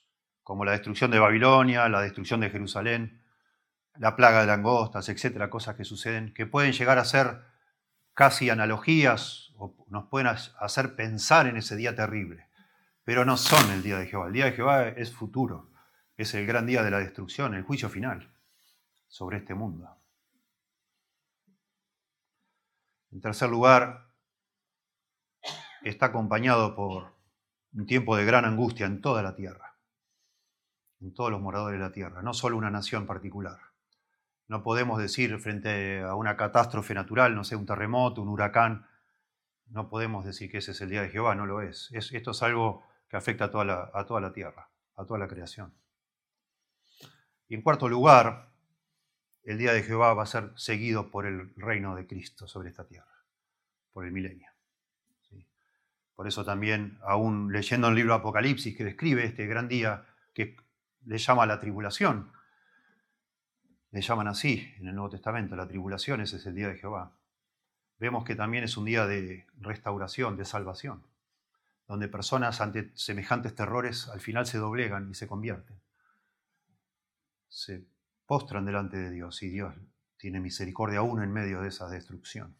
como 0.43 0.65
la 0.65 0.73
destrucción 0.73 1.12
de 1.12 1.19
Babilonia, 1.19 1.89
la 1.89 2.01
destrucción 2.01 2.41
de 2.41 2.50
Jerusalén, 2.50 3.23
la 3.95 4.15
plaga 4.15 4.41
de 4.41 4.47
langostas, 4.47 5.09
etcétera, 5.09 5.50
cosas 5.50 5.75
que 5.75 5.85
suceden, 5.85 6.33
que 6.33 6.45
pueden 6.45 6.73
llegar 6.73 6.97
a 6.97 7.05
ser 7.05 7.41
casi 8.13 8.50
analogías 8.50 9.43
nos 9.88 10.07
pueden 10.07 10.27
hacer 10.27 10.95
pensar 10.95 11.47
en 11.47 11.57
ese 11.57 11.75
día 11.75 11.95
terrible, 11.95 12.47
pero 13.03 13.25
no 13.25 13.38
son 13.38 13.71
el 13.71 13.83
día 13.83 13.97
de 13.97 14.07
Jehová. 14.07 14.27
El 14.27 14.33
día 14.33 14.45
de 14.45 14.53
Jehová 14.53 14.88
es 14.89 15.13
futuro, 15.13 15.71
es 16.17 16.33
el 16.33 16.45
gran 16.45 16.65
día 16.65 16.83
de 16.83 16.91
la 16.91 17.00
destrucción, 17.00 17.53
el 17.53 17.63
juicio 17.63 17.89
final 17.89 18.33
sobre 19.07 19.38
este 19.38 19.53
mundo. 19.53 19.89
En 23.12 23.21
tercer 23.21 23.50
lugar, 23.50 24.09
está 25.83 26.07
acompañado 26.07 26.75
por 26.75 27.13
un 27.73 27.85
tiempo 27.85 28.15
de 28.15 28.25
gran 28.25 28.45
angustia 28.45 28.85
en 28.85 29.01
toda 29.01 29.21
la 29.21 29.35
tierra, 29.35 29.72
en 31.03 31.13
todos 31.13 31.29
los 31.29 31.41
moradores 31.41 31.79
de 31.79 31.86
la 31.86 31.91
tierra, 31.91 32.22
no 32.22 32.33
solo 32.33 32.57
una 32.57 32.72
nación 32.72 33.05
particular. 33.05 33.60
No 34.48 34.63
podemos 34.63 35.00
decir 35.00 35.38
frente 35.39 36.01
a 36.01 36.15
una 36.15 36.38
catástrofe 36.38 36.93
natural, 36.93 37.36
no 37.36 37.43
sé, 37.43 37.55
un 37.55 37.65
terremoto, 37.65 38.22
un 38.22 38.29
huracán, 38.29 38.88
no 39.67 39.89
podemos 39.89 40.25
decir 40.25 40.50
que 40.50 40.60
ese 40.60 40.72
es 40.72 40.81
el 40.81 40.89
día 40.89 41.01
de 41.01 41.10
Jehová, 41.10 41.36
no 41.36 41.45
lo 41.45 41.62
es. 41.62 41.89
esto 41.91 42.31
es 42.31 42.43
algo 42.43 42.83
que 43.10 43.17
afecta 43.17 43.45
a 43.45 43.51
toda, 43.51 43.65
la, 43.65 43.91
a 43.93 44.05
toda 44.05 44.22
la 44.22 44.31
tierra, 44.31 44.69
a 44.95 45.05
toda 45.05 45.19
la 45.19 45.27
creación. 45.27 45.74
Y 47.50 47.55
en 47.55 47.62
cuarto 47.62 47.89
lugar, 47.89 48.50
el 49.43 49.57
día 49.57 49.74
de 49.74 49.83
Jehová 49.83 50.13
va 50.13 50.24
a 50.24 50.27
ser 50.27 50.51
seguido 50.55 51.12
por 51.12 51.25
el 51.25 51.53
reino 51.55 51.95
de 51.95 52.07
Cristo 52.07 52.48
sobre 52.48 52.69
esta 52.69 52.88
tierra, 52.88 53.25
por 53.91 54.05
el 54.05 54.12
milenio. 54.12 54.48
Por 56.15 56.27
eso 56.27 56.45
también, 56.45 57.00
aún 57.01 57.51
leyendo 57.51 57.88
el 57.88 57.95
libro 57.95 58.13
Apocalipsis 58.13 58.77
que 58.77 58.83
describe 58.83 59.25
este 59.25 59.48
gran 59.48 59.67
día 59.67 60.05
que 60.33 60.55
le 61.05 61.17
llama 61.17 61.45
la 61.45 61.60
tribulación, 61.60 62.31
le 63.91 64.01
llaman 64.01 64.27
así 64.27 64.74
en 64.77 64.88
el 64.88 64.95
Nuevo 64.95 65.12
Testamento, 65.12 65.55
la 65.55 65.67
tribulación, 65.67 66.22
ese 66.22 66.38
es 66.38 66.45
el 66.45 66.55
día 66.55 66.67
de 66.69 66.77
Jehová 66.77 67.13
vemos 68.03 68.25
que 68.25 68.36
también 68.36 68.65
es 68.65 68.75
un 68.75 68.83
día 68.83 69.07
de 69.07 69.48
restauración, 69.62 70.36
de 70.36 70.43
salvación, 70.43 71.07
donde 71.88 72.10
personas 72.10 72.60
ante 72.60 72.91
semejantes 72.95 73.55
terrores 73.55 74.10
al 74.10 74.19
final 74.19 74.45
se 74.45 74.57
doblegan 74.57 75.10
y 75.10 75.13
se 75.13 75.25
convierten. 75.25 75.79
Se 77.48 77.86
postran 78.25 78.65
delante 78.65 78.98
de 78.98 79.10
Dios 79.10 79.41
y 79.41 79.50
Dios 79.50 79.74
tiene 80.17 80.41
misericordia 80.41 81.00
aún 81.00 81.24
en 81.24 81.31
medio 81.31 81.62
de 81.62 81.69
esa 81.69 81.88
destrucción. 81.88 82.57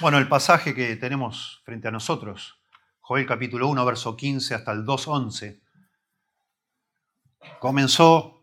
Bueno, 0.00 0.16
el 0.16 0.28
pasaje 0.28 0.74
que 0.74 0.96
tenemos 0.96 1.60
frente 1.66 1.88
a 1.88 1.90
nosotros, 1.90 2.63
Joel 3.06 3.26
capítulo 3.26 3.68
1, 3.68 3.84
verso 3.84 4.16
15 4.16 4.54
hasta 4.54 4.72
el 4.72 4.86
2.11, 4.86 5.60
comenzó 7.58 8.42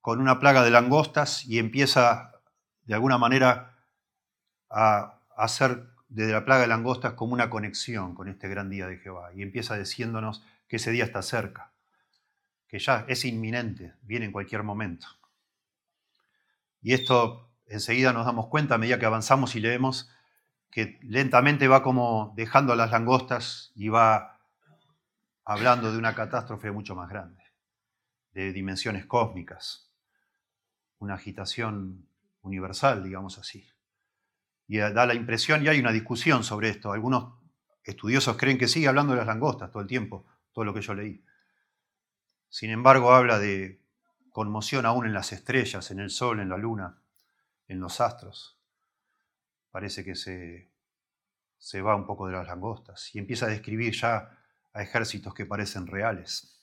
con 0.00 0.20
una 0.20 0.38
plaga 0.38 0.62
de 0.62 0.70
langostas 0.70 1.44
y 1.44 1.58
empieza 1.58 2.40
de 2.84 2.94
alguna 2.94 3.18
manera 3.18 3.76
a 4.70 5.18
hacer 5.36 5.88
desde 6.08 6.30
la 6.30 6.44
plaga 6.44 6.60
de 6.60 6.68
langostas 6.68 7.14
como 7.14 7.32
una 7.32 7.50
conexión 7.50 8.14
con 8.14 8.28
este 8.28 8.46
gran 8.48 8.70
día 8.70 8.86
de 8.86 8.98
Jehová. 8.98 9.32
Y 9.34 9.42
empieza 9.42 9.76
diciéndonos 9.76 10.44
que 10.68 10.76
ese 10.76 10.92
día 10.92 11.02
está 11.02 11.20
cerca, 11.22 11.72
que 12.68 12.78
ya 12.78 13.04
es 13.08 13.24
inminente, 13.24 13.94
viene 14.02 14.26
en 14.26 14.32
cualquier 14.32 14.62
momento. 14.62 15.08
Y 16.80 16.92
esto 16.92 17.50
enseguida 17.66 18.12
nos 18.12 18.24
damos 18.24 18.46
cuenta 18.46 18.76
a 18.76 18.78
medida 18.78 19.00
que 19.00 19.06
avanzamos 19.06 19.56
y 19.56 19.60
leemos 19.60 20.08
que 20.74 20.98
lentamente 21.02 21.68
va 21.68 21.84
como 21.84 22.32
dejando 22.34 22.72
a 22.72 22.76
las 22.76 22.90
langostas 22.90 23.70
y 23.76 23.90
va 23.90 24.40
hablando 25.44 25.92
de 25.92 25.98
una 25.98 26.16
catástrofe 26.16 26.72
mucho 26.72 26.96
más 26.96 27.08
grande, 27.08 27.40
de 28.32 28.52
dimensiones 28.52 29.06
cósmicas, 29.06 29.88
una 30.98 31.14
agitación 31.14 32.08
universal, 32.42 33.04
digamos 33.04 33.38
así. 33.38 33.68
Y 34.66 34.78
da 34.78 35.06
la 35.06 35.14
impresión, 35.14 35.64
y 35.64 35.68
hay 35.68 35.78
una 35.78 35.92
discusión 35.92 36.42
sobre 36.42 36.70
esto, 36.70 36.92
algunos 36.92 37.34
estudiosos 37.84 38.36
creen 38.36 38.58
que 38.58 38.66
sigue 38.66 38.88
hablando 38.88 39.12
de 39.12 39.18
las 39.18 39.28
langostas 39.28 39.70
todo 39.70 39.80
el 39.80 39.88
tiempo, 39.88 40.26
todo 40.52 40.64
lo 40.64 40.74
que 40.74 40.80
yo 40.80 40.92
leí. 40.92 41.24
Sin 42.48 42.70
embargo, 42.70 43.14
habla 43.14 43.38
de 43.38 43.80
conmoción 44.30 44.86
aún 44.86 45.06
en 45.06 45.14
las 45.14 45.32
estrellas, 45.32 45.92
en 45.92 46.00
el 46.00 46.10
sol, 46.10 46.40
en 46.40 46.48
la 46.48 46.56
luna, 46.56 46.98
en 47.68 47.78
los 47.78 48.00
astros. 48.00 48.53
Parece 49.74 50.04
que 50.04 50.14
se, 50.14 50.70
se 51.58 51.82
va 51.82 51.96
un 51.96 52.06
poco 52.06 52.28
de 52.28 52.32
las 52.32 52.46
langostas 52.46 53.12
y 53.12 53.18
empieza 53.18 53.46
a 53.46 53.48
describir 53.48 53.92
ya 53.92 54.38
a 54.72 54.82
ejércitos 54.82 55.34
que 55.34 55.46
parecen 55.46 55.88
reales. 55.88 56.56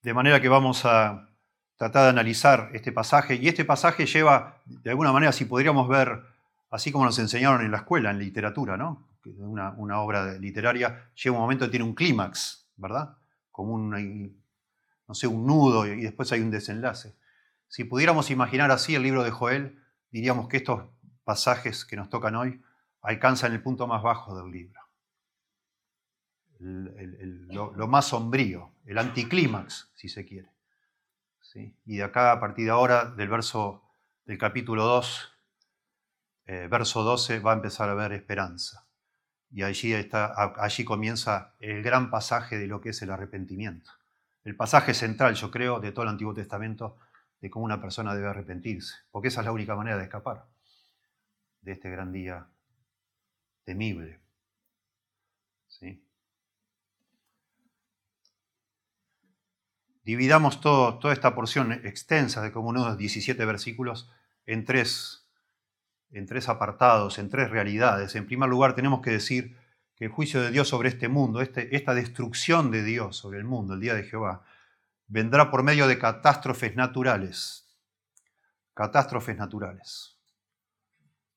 De 0.00 0.14
manera 0.14 0.40
que 0.40 0.48
vamos 0.48 0.86
a 0.86 1.28
tratar 1.76 2.04
de 2.04 2.08
analizar 2.08 2.70
este 2.72 2.92
pasaje. 2.92 3.34
Y 3.34 3.46
este 3.46 3.66
pasaje 3.66 4.06
lleva, 4.06 4.62
de 4.64 4.88
alguna 4.88 5.12
manera, 5.12 5.32
si 5.32 5.44
podríamos 5.44 5.86
ver, 5.86 6.22
así 6.70 6.90
como 6.90 7.04
nos 7.04 7.18
enseñaron 7.18 7.60
en 7.60 7.72
la 7.72 7.78
escuela, 7.78 8.10
en 8.10 8.20
literatura, 8.20 8.78
¿no? 8.78 9.06
Una, 9.36 9.72
una 9.72 10.00
obra 10.00 10.32
literaria 10.38 11.10
llega 11.12 11.36
un 11.36 11.42
momento 11.42 11.66
que 11.66 11.72
tiene 11.72 11.84
un 11.84 11.94
clímax, 11.94 12.70
¿verdad? 12.76 13.18
Como 13.50 13.74
un, 13.74 14.34
no 15.06 15.14
sé, 15.14 15.26
un 15.26 15.46
nudo 15.46 15.86
y 15.86 16.00
después 16.00 16.32
hay 16.32 16.40
un 16.40 16.50
desenlace. 16.50 17.20
Si 17.72 17.84
pudiéramos 17.84 18.30
imaginar 18.30 18.70
así 18.70 18.94
el 18.94 19.02
libro 19.02 19.24
de 19.24 19.30
Joel, 19.30 19.82
diríamos 20.10 20.46
que 20.46 20.58
estos 20.58 20.90
pasajes 21.24 21.86
que 21.86 21.96
nos 21.96 22.10
tocan 22.10 22.36
hoy 22.36 22.62
alcanzan 23.00 23.54
el 23.54 23.62
punto 23.62 23.86
más 23.86 24.02
bajo 24.02 24.36
del 24.36 24.52
libro. 24.52 24.78
lo, 26.58 27.88
más 27.88 28.08
sombrío, 28.08 28.74
el 28.84 28.98
anticlímax, 28.98 29.90
si 29.94 30.10
se 30.10 30.26
quiere. 30.26 30.50
Y 31.86 31.96
de 31.96 32.02
acá, 32.02 32.32
a 32.32 32.40
partir 32.40 32.66
de 32.66 32.72
ahora, 32.72 33.06
del 33.06 33.30
verso 33.30 33.82
del 34.26 34.36
capítulo 34.36 34.84
2, 34.84 35.32
eh, 36.44 36.68
verso 36.70 37.02
12, 37.02 37.38
va 37.38 37.52
a 37.52 37.56
empezar 37.56 37.88
a 37.88 37.92
haber 37.92 38.12
esperanza. 38.12 38.86
Y 39.50 39.62
allí, 39.62 39.94
está, 39.94 40.34
allí 40.58 40.84
comienza 40.84 41.54
el 41.58 41.82
gran 41.82 42.10
pasaje 42.10 42.58
de 42.58 42.66
lo 42.66 42.82
que 42.82 42.90
es 42.90 43.00
el 43.00 43.10
arrepentimiento. 43.10 43.90
El 44.44 44.56
pasaje 44.56 44.92
central, 44.92 45.36
yo 45.36 45.50
creo, 45.50 45.80
de 45.80 45.90
todo 45.90 46.02
el 46.02 46.10
Antiguo 46.10 46.34
Testamento, 46.34 46.98
de 47.42 47.50
cómo 47.50 47.66
una 47.66 47.82
persona 47.82 48.14
debe 48.14 48.28
arrepentirse, 48.28 48.94
porque 49.10 49.28
esa 49.28 49.40
es 49.40 49.46
la 49.46 49.52
única 49.52 49.76
manera 49.76 49.98
de 49.98 50.04
escapar 50.04 50.46
de 51.60 51.72
este 51.72 51.90
gran 51.90 52.12
día 52.12 52.48
temible. 53.64 54.20
¿Sí? 55.68 56.02
dividamos 60.04 60.60
toda 60.60 61.12
esta 61.12 61.34
porción 61.34 61.72
extensa 61.72 62.42
de 62.42 62.52
como 62.52 62.70
unos 62.70 62.98
17 62.98 63.44
versículos 63.44 64.10
en 64.46 64.64
tres, 64.64 65.28
en 66.10 66.26
tres 66.26 66.48
apartados, 66.48 67.18
en 67.18 67.28
tres 67.28 67.50
realidades. 67.50 68.14
En 68.16 68.26
primer 68.26 68.48
lugar, 68.48 68.74
tenemos 68.74 69.00
que 69.00 69.10
decir 69.10 69.56
que 69.96 70.06
el 70.06 70.10
juicio 70.10 70.42
de 70.42 70.50
Dios 70.50 70.68
sobre 70.68 70.88
este 70.88 71.08
mundo, 71.08 71.40
este, 71.40 71.74
esta 71.76 71.94
destrucción 71.94 72.70
de 72.70 72.82
Dios 72.82 73.16
sobre 73.16 73.38
el 73.38 73.44
mundo, 73.44 73.74
el 73.74 73.80
día 73.80 73.94
de 73.94 74.02
Jehová, 74.04 74.44
vendrá 75.12 75.50
por 75.50 75.62
medio 75.62 75.86
de 75.86 75.98
catástrofes 75.98 76.74
naturales. 76.74 77.68
Catástrofes 78.72 79.36
naturales. 79.36 80.18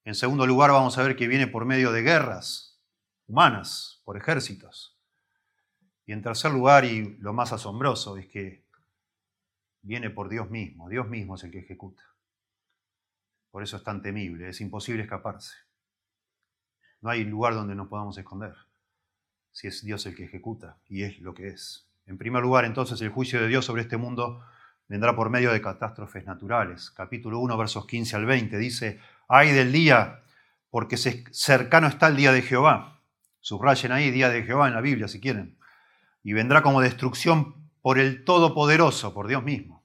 En 0.06 0.16
segundo 0.16 0.48
lugar, 0.48 0.72
vamos 0.72 0.98
a 0.98 1.04
ver 1.04 1.18
que 1.18 1.28
viene 1.28 1.46
por 1.46 1.66
medio 1.66 1.92
de 1.92 2.02
guerras 2.02 2.82
humanas, 3.28 4.02
por 4.06 4.16
ejércitos. 4.16 4.98
Y 6.06 6.14
en 6.14 6.22
tercer 6.22 6.52
lugar, 6.52 6.86
y 6.86 7.18
lo 7.18 7.34
más 7.34 7.52
asombroso, 7.52 8.16
es 8.16 8.28
que 8.28 8.66
viene 9.82 10.10
por 10.10 10.30
Dios 10.30 10.50
mismo. 10.50 10.88
Dios 10.88 11.10
mismo 11.10 11.36
es 11.36 11.44
el 11.44 11.52
que 11.52 11.60
ejecuta. 11.60 12.04
Por 13.52 13.62
eso 13.62 13.76
es 13.76 13.84
tan 13.84 14.02
temible, 14.02 14.48
es 14.48 14.62
imposible 14.62 15.04
escaparse. 15.04 15.54
No 17.02 17.10
hay 17.10 17.26
lugar 17.26 17.56
donde 17.56 17.76
nos 17.76 17.90
podamos 17.90 18.18
esconder, 18.18 18.56
si 19.52 19.68
es 19.68 19.84
Dios 19.84 20.06
el 20.06 20.16
que 20.16 20.24
ejecuta, 20.24 20.80
y 20.88 21.04
es 21.04 21.20
lo 21.20 21.34
que 21.34 21.50
es. 21.50 21.90
En 22.06 22.18
primer 22.18 22.44
lugar, 22.44 22.66
entonces, 22.66 23.02
el 23.02 23.10
juicio 23.10 23.42
de 23.42 23.48
Dios 23.48 23.66
sobre 23.66 23.82
este 23.82 23.98
mundo 23.98 24.46
vendrá 24.88 25.16
por 25.16 25.30
medio 25.30 25.52
de 25.52 25.62
catástrofes 25.62 26.26
naturales. 26.26 26.92
Capítulo 26.92 27.40
1, 27.40 27.58
versos 27.58 27.88
15 27.88 28.16
al 28.16 28.26
20 28.26 28.58
dice, 28.58 29.00
ay 29.28 29.52
del 29.52 29.72
día, 29.72 30.24
porque 30.70 30.98
cercano 30.98 31.88
está 31.88 32.08
el 32.08 32.16
día 32.16 32.32
de 32.32 32.44
Jehová. 32.44 33.02
Subrayen 33.40 33.92
ahí, 33.92 34.12
día 34.12 34.30
de 34.30 34.44
Jehová 34.44 34.68
en 34.68 34.76
la 34.76 34.82
Biblia, 34.82 35.08
si 35.08 35.20
quieren. 35.20 35.58
Y 36.24 36.34
vendrá 36.34 36.62
como 36.62 36.82
destrucción 36.82 37.70
por 37.82 37.98
el 38.00 38.24
Todopoderoso, 38.24 39.14
por 39.14 39.28
Dios 39.28 39.44
mismo. 39.44 39.84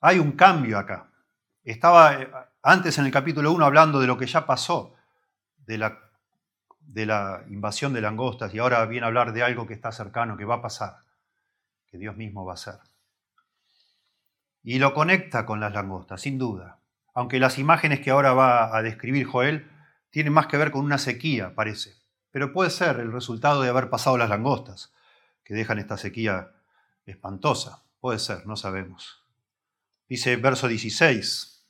Hay 0.00 0.18
un 0.18 0.32
cambio 0.32 0.78
acá. 0.78 1.10
Estaba 1.62 2.14
eh, 2.14 2.30
antes 2.62 2.96
en 2.98 3.04
el 3.04 3.12
capítulo 3.12 3.52
1 3.52 3.64
hablando 3.64 4.00
de 4.00 4.06
lo 4.06 4.16
que 4.16 4.26
ya 4.26 4.46
pasó, 4.46 4.94
de 5.58 5.78
la, 5.78 6.09
de 6.92 7.06
la 7.06 7.44
invasión 7.48 7.92
de 7.92 8.00
langostas, 8.00 8.52
y 8.52 8.58
ahora 8.58 8.84
viene 8.86 9.04
a 9.04 9.08
hablar 9.08 9.32
de 9.32 9.42
algo 9.42 9.66
que 9.66 9.74
está 9.74 9.92
cercano, 9.92 10.36
que 10.36 10.44
va 10.44 10.56
a 10.56 10.62
pasar, 10.62 10.96
que 11.86 11.98
Dios 11.98 12.16
mismo 12.16 12.44
va 12.44 12.52
a 12.52 12.54
hacer. 12.54 12.78
Y 14.62 14.78
lo 14.78 14.92
conecta 14.92 15.46
con 15.46 15.60
las 15.60 15.72
langostas, 15.72 16.20
sin 16.20 16.36
duda. 16.36 16.80
Aunque 17.14 17.38
las 17.38 17.58
imágenes 17.58 18.00
que 18.00 18.10
ahora 18.10 18.32
va 18.32 18.76
a 18.76 18.82
describir 18.82 19.26
Joel 19.26 19.70
tienen 20.10 20.32
más 20.32 20.48
que 20.48 20.56
ver 20.56 20.72
con 20.72 20.84
una 20.84 20.98
sequía, 20.98 21.54
parece. 21.54 21.94
Pero 22.32 22.52
puede 22.52 22.70
ser 22.70 22.98
el 22.98 23.12
resultado 23.12 23.62
de 23.62 23.68
haber 23.68 23.88
pasado 23.88 24.18
las 24.18 24.28
langostas, 24.28 24.92
que 25.44 25.54
dejan 25.54 25.78
esta 25.78 25.96
sequía 25.96 26.50
espantosa. 27.06 27.84
Puede 28.00 28.18
ser, 28.18 28.46
no 28.46 28.56
sabemos. 28.56 29.24
Dice 30.08 30.36
verso 30.36 30.66
16. 30.66 31.66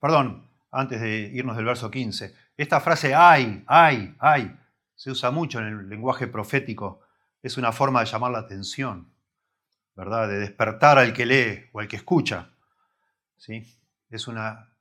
Perdón, 0.00 0.48
antes 0.70 1.00
de 1.02 1.30
irnos 1.32 1.56
del 1.56 1.66
verso 1.66 1.90
15. 1.90 2.34
Esta 2.62 2.80
frase 2.80 3.12
ay, 3.12 3.64
ay, 3.66 4.14
ay, 4.20 4.56
se 4.94 5.10
usa 5.10 5.32
mucho 5.32 5.58
en 5.58 5.66
el 5.66 5.88
lenguaje 5.88 6.28
profético. 6.28 7.00
Es 7.42 7.56
una 7.56 7.72
forma 7.72 7.98
de 7.98 8.06
llamar 8.06 8.30
la 8.30 8.38
atención, 8.38 9.12
¿verdad? 9.96 10.28
De 10.28 10.38
despertar 10.38 10.96
al 10.96 11.12
que 11.12 11.26
lee 11.26 11.68
o 11.72 11.80
al 11.80 11.88
que 11.88 11.96
escucha. 11.96 12.52
¿sí? 13.36 13.66
Es 14.08 14.28
una 14.28 14.72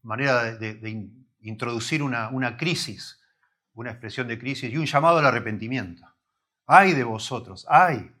manera 0.00 0.44
de, 0.54 1.10
introducir 1.40 2.02
una, 2.02 2.30
una 2.30 2.56
crisis, 2.56 3.20
una 3.74 3.90
expresión 3.90 4.28
de 4.28 4.38
crisis 4.38 4.72
y 4.72 4.78
un 4.78 4.86
llamado 4.86 5.18
al 5.18 5.26
arrepentimiento. 5.26 6.10
Ay 6.64 6.94
de 6.94 7.04
vosotros, 7.04 7.66
ay. 7.68 8.16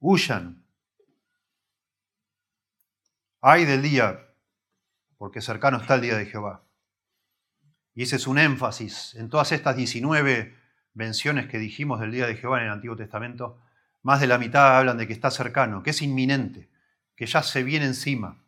Huyan, 0.00 0.64
Ay 3.40 3.64
del 3.64 3.82
día, 3.82 4.26
porque 5.18 5.40
cercano 5.40 5.76
está 5.76 5.94
el 5.94 6.00
día 6.00 6.16
de 6.16 6.26
Jehová. 6.26 6.64
Y 7.98 8.02
ese 8.02 8.14
es 8.14 8.28
un 8.28 8.38
énfasis 8.38 9.16
en 9.16 9.28
todas 9.28 9.50
estas 9.50 9.74
19 9.74 10.54
menciones 10.94 11.48
que 11.48 11.58
dijimos 11.58 11.98
del 11.98 12.12
día 12.12 12.28
de 12.28 12.36
Jehová 12.36 12.60
en 12.60 12.66
el 12.66 12.72
Antiguo 12.72 12.94
Testamento. 12.94 13.58
Más 14.02 14.20
de 14.20 14.28
la 14.28 14.38
mitad 14.38 14.78
hablan 14.78 14.98
de 14.98 15.08
que 15.08 15.12
está 15.12 15.32
cercano, 15.32 15.82
que 15.82 15.90
es 15.90 16.00
inminente, 16.00 16.70
que 17.16 17.26
ya 17.26 17.42
se 17.42 17.64
viene 17.64 17.86
encima. 17.86 18.40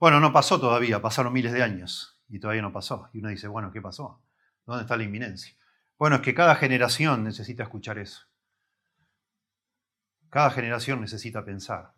Bueno, 0.00 0.20
no 0.20 0.32
pasó 0.32 0.58
todavía, 0.58 1.02
pasaron 1.02 1.34
miles 1.34 1.52
de 1.52 1.62
años 1.62 2.18
y 2.30 2.38
todavía 2.38 2.62
no 2.62 2.72
pasó. 2.72 3.10
Y 3.12 3.18
uno 3.18 3.28
dice, 3.28 3.46
bueno, 3.46 3.70
¿qué 3.70 3.82
pasó? 3.82 4.22
¿Dónde 4.64 4.84
está 4.84 4.96
la 4.96 5.04
inminencia? 5.04 5.54
Bueno, 5.98 6.16
es 6.16 6.22
que 6.22 6.32
cada 6.32 6.54
generación 6.54 7.24
necesita 7.24 7.64
escuchar 7.64 7.98
eso. 7.98 8.22
Cada 10.30 10.48
generación 10.48 11.02
necesita 11.02 11.44
pensar. 11.44 11.92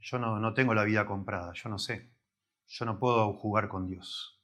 Yo 0.00 0.18
no, 0.18 0.38
no 0.38 0.54
tengo 0.54 0.72
la 0.72 0.84
vida 0.84 1.04
comprada, 1.04 1.52
yo 1.52 1.68
no 1.68 1.78
sé. 1.78 2.10
Yo 2.68 2.86
no 2.86 2.98
puedo 2.98 3.34
jugar 3.34 3.68
con 3.68 3.86
Dios. 3.86 4.41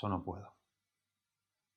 Yo 0.00 0.08
no 0.08 0.22
puedo. 0.22 0.56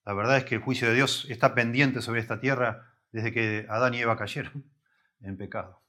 La 0.05 0.13
verdad 0.13 0.37
es 0.37 0.45
que 0.45 0.55
el 0.55 0.61
juicio 0.61 0.87
de 0.87 0.95
Dios 0.95 1.25
está 1.29 1.55
pendiente 1.55 2.01
sobre 2.01 2.21
esta 2.21 2.39
tierra 2.39 2.97
desde 3.11 3.31
que 3.31 3.65
Adán 3.69 3.93
y 3.93 3.99
Eva 3.99 4.17
cayeron 4.17 4.71
en 5.21 5.37
pecado. 5.37 5.81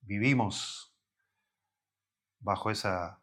Vivimos 0.00 0.94
bajo 2.38 2.70
esa 2.70 3.20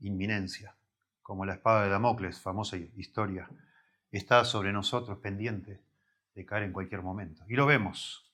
inminencia, 0.00 0.76
como 1.22 1.44
la 1.44 1.54
espada 1.54 1.84
de 1.84 1.90
Damocles, 1.90 2.40
famosa 2.40 2.76
historia, 2.76 3.48
está 4.10 4.44
sobre 4.44 4.72
nosotros 4.72 5.18
pendiente 5.18 5.84
de 6.34 6.46
caer 6.46 6.64
en 6.64 6.72
cualquier 6.72 7.02
momento. 7.02 7.44
Y 7.48 7.54
lo 7.54 7.66
vemos. 7.66 8.32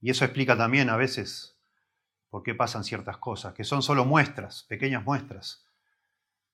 Y 0.00 0.10
eso 0.10 0.24
explica 0.24 0.56
también 0.56 0.90
a 0.90 0.96
veces 0.96 1.58
por 2.28 2.42
qué 2.42 2.54
pasan 2.54 2.84
ciertas 2.84 3.16
cosas, 3.18 3.54
que 3.54 3.64
son 3.64 3.82
solo 3.82 4.04
muestras, 4.04 4.64
pequeñas 4.64 5.04
muestras 5.04 5.61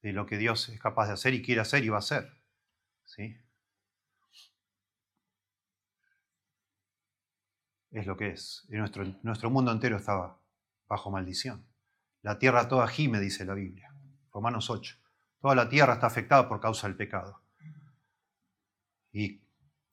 de 0.03 0.13
lo 0.13 0.27
que 0.27 0.39
Dios 0.39 0.69
es 0.69 0.81
capaz 0.81 1.07
de 1.09 1.15
hacer 1.15 1.35
y 1.35 1.43
quiere 1.43 1.61
hacer 1.61 1.85
y 1.85 1.89
va 1.89 1.97
a 1.97 2.01
hacer. 2.01 2.33
¿Sí? 3.05 3.37
Es 7.91 8.07
lo 8.07 8.17
que 8.17 8.31
es. 8.31 8.67
nuestro, 8.69 9.05
nuestro 9.23 9.51
mundo 9.51 9.73
entero 9.73 9.97
estaba 9.97 10.39
bajo 10.89 11.11
maldición. 11.11 11.67
La 12.23 12.39
tierra 12.39 12.69
toda 12.69 12.87
gime, 12.87 13.21
dice 13.21 13.45
la 13.45 13.55
Biblia. 13.55 13.93
Romanos 14.33 14.71
8. 14.71 14.97
Toda 15.41 15.55
la 15.55 15.69
tierra 15.69 15.95
está 15.95 16.07
afectada 16.07 16.49
por 16.49 16.61
causa 16.61 16.87
del 16.87 16.97
pecado. 16.97 17.41
Y 19.13 19.41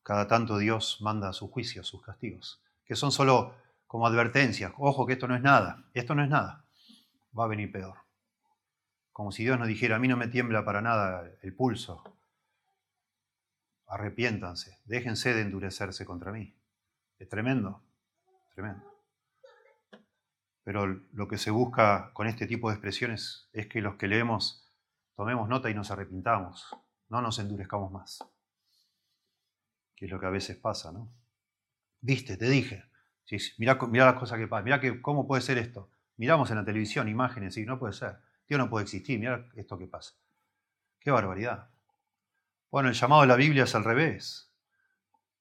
cada 0.02 0.28
tanto 0.28 0.58
Dios 0.58 0.98
manda 1.00 1.32
sus 1.32 1.50
juicios, 1.50 1.86
sus 1.86 2.02
castigos 2.02 2.60
que 2.86 2.96
son 2.96 3.12
solo 3.12 3.54
como 3.86 4.06
advertencias. 4.06 4.72
Ojo 4.78 5.06
que 5.06 5.14
esto 5.14 5.28
no 5.28 5.34
es 5.34 5.42
nada, 5.42 5.84
esto 5.92 6.14
no 6.14 6.22
es 6.22 6.30
nada. 6.30 6.64
Va 7.38 7.44
a 7.44 7.48
venir 7.48 7.70
peor. 7.70 8.05
Como 9.16 9.32
si 9.32 9.44
Dios 9.44 9.58
nos 9.58 9.66
dijera, 9.66 9.96
a 9.96 9.98
mí 9.98 10.08
no 10.08 10.18
me 10.18 10.28
tiembla 10.28 10.62
para 10.62 10.82
nada 10.82 11.26
el 11.40 11.54
pulso. 11.54 12.04
Arrepiéntanse, 13.86 14.78
déjense 14.84 15.32
de 15.32 15.40
endurecerse 15.40 16.04
contra 16.04 16.32
mí. 16.32 16.54
Es 17.18 17.26
tremendo, 17.26 17.82
tremendo. 18.54 18.84
Pero 20.64 20.84
lo 20.86 21.28
que 21.28 21.38
se 21.38 21.50
busca 21.50 22.10
con 22.12 22.26
este 22.26 22.46
tipo 22.46 22.68
de 22.68 22.74
expresiones 22.74 23.48
es 23.54 23.68
que 23.68 23.80
los 23.80 23.96
que 23.96 24.06
leemos 24.06 24.70
tomemos 25.14 25.48
nota 25.48 25.70
y 25.70 25.74
nos 25.74 25.90
arrepintamos, 25.90 26.76
no 27.08 27.22
nos 27.22 27.38
endurezcamos 27.38 27.90
más. 27.90 28.22
Que 29.94 30.04
es 30.04 30.10
lo 30.10 30.20
que 30.20 30.26
a 30.26 30.30
veces 30.30 30.58
pasa, 30.58 30.92
¿no? 30.92 31.10
Viste, 32.02 32.36
te 32.36 32.50
dije. 32.50 32.84
Sí, 33.24 33.38
mirá, 33.56 33.78
las 33.80 34.20
cosas 34.20 34.38
que 34.38 34.46
pasan. 34.46 34.64
Mirá 34.64 34.78
que, 34.78 35.00
cómo 35.00 35.26
puede 35.26 35.40
ser 35.40 35.56
esto. 35.56 35.88
Miramos 36.18 36.50
en 36.50 36.58
la 36.58 36.66
televisión 36.66 37.08
imágenes 37.08 37.56
y 37.56 37.64
no 37.64 37.78
puede 37.78 37.94
ser. 37.94 38.25
Dios 38.48 38.58
no 38.58 38.70
puede 38.70 38.84
existir. 38.84 39.18
Mirá 39.18 39.48
esto 39.54 39.78
que 39.78 39.86
pasa. 39.86 40.14
Qué 41.00 41.10
barbaridad. 41.10 41.70
Bueno, 42.70 42.88
el 42.88 42.94
llamado 42.94 43.22
de 43.22 43.28
la 43.28 43.36
Biblia 43.36 43.64
es 43.64 43.74
al 43.74 43.84
revés. 43.84 44.52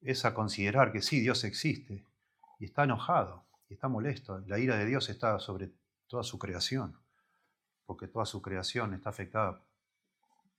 Es 0.01 0.25
a 0.25 0.33
considerar 0.33 0.91
que 0.91 1.01
sí, 1.01 1.19
Dios 1.19 1.43
existe. 1.43 2.05
Y 2.59 2.65
está 2.65 2.83
enojado. 2.83 3.45
Y 3.69 3.73
está 3.73 3.87
molesto. 3.87 4.39
La 4.47 4.59
ira 4.59 4.77
de 4.77 4.85
Dios 4.85 5.09
está 5.09 5.39
sobre 5.39 5.71
toda 6.07 6.23
su 6.23 6.39
creación. 6.39 6.99
Porque 7.85 8.07
toda 8.07 8.25
su 8.25 8.41
creación 8.41 8.93
está 8.93 9.09
afectada 9.09 9.61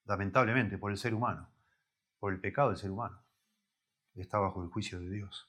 lamentablemente 0.04 0.78
por 0.78 0.92
el 0.92 0.98
ser 0.98 1.14
humano. 1.14 1.48
Por 2.18 2.32
el 2.32 2.40
pecado 2.40 2.68
del 2.70 2.78
ser 2.78 2.90
humano. 2.90 3.22
Está 4.14 4.38
bajo 4.38 4.62
el 4.62 4.68
juicio 4.68 5.00
de 5.00 5.10
Dios. 5.10 5.48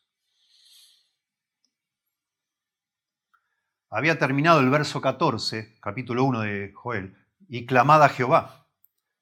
Había 3.89 4.19
terminado 4.19 4.59
el 4.59 4.69
verso 4.69 5.01
14, 5.01 5.79
capítulo 5.79 6.23
1 6.25 6.41
de 6.41 6.71
Joel, 6.73 7.17
y 7.47 7.65
clamada 7.65 8.05
a 8.05 8.09
Jehová, 8.09 8.67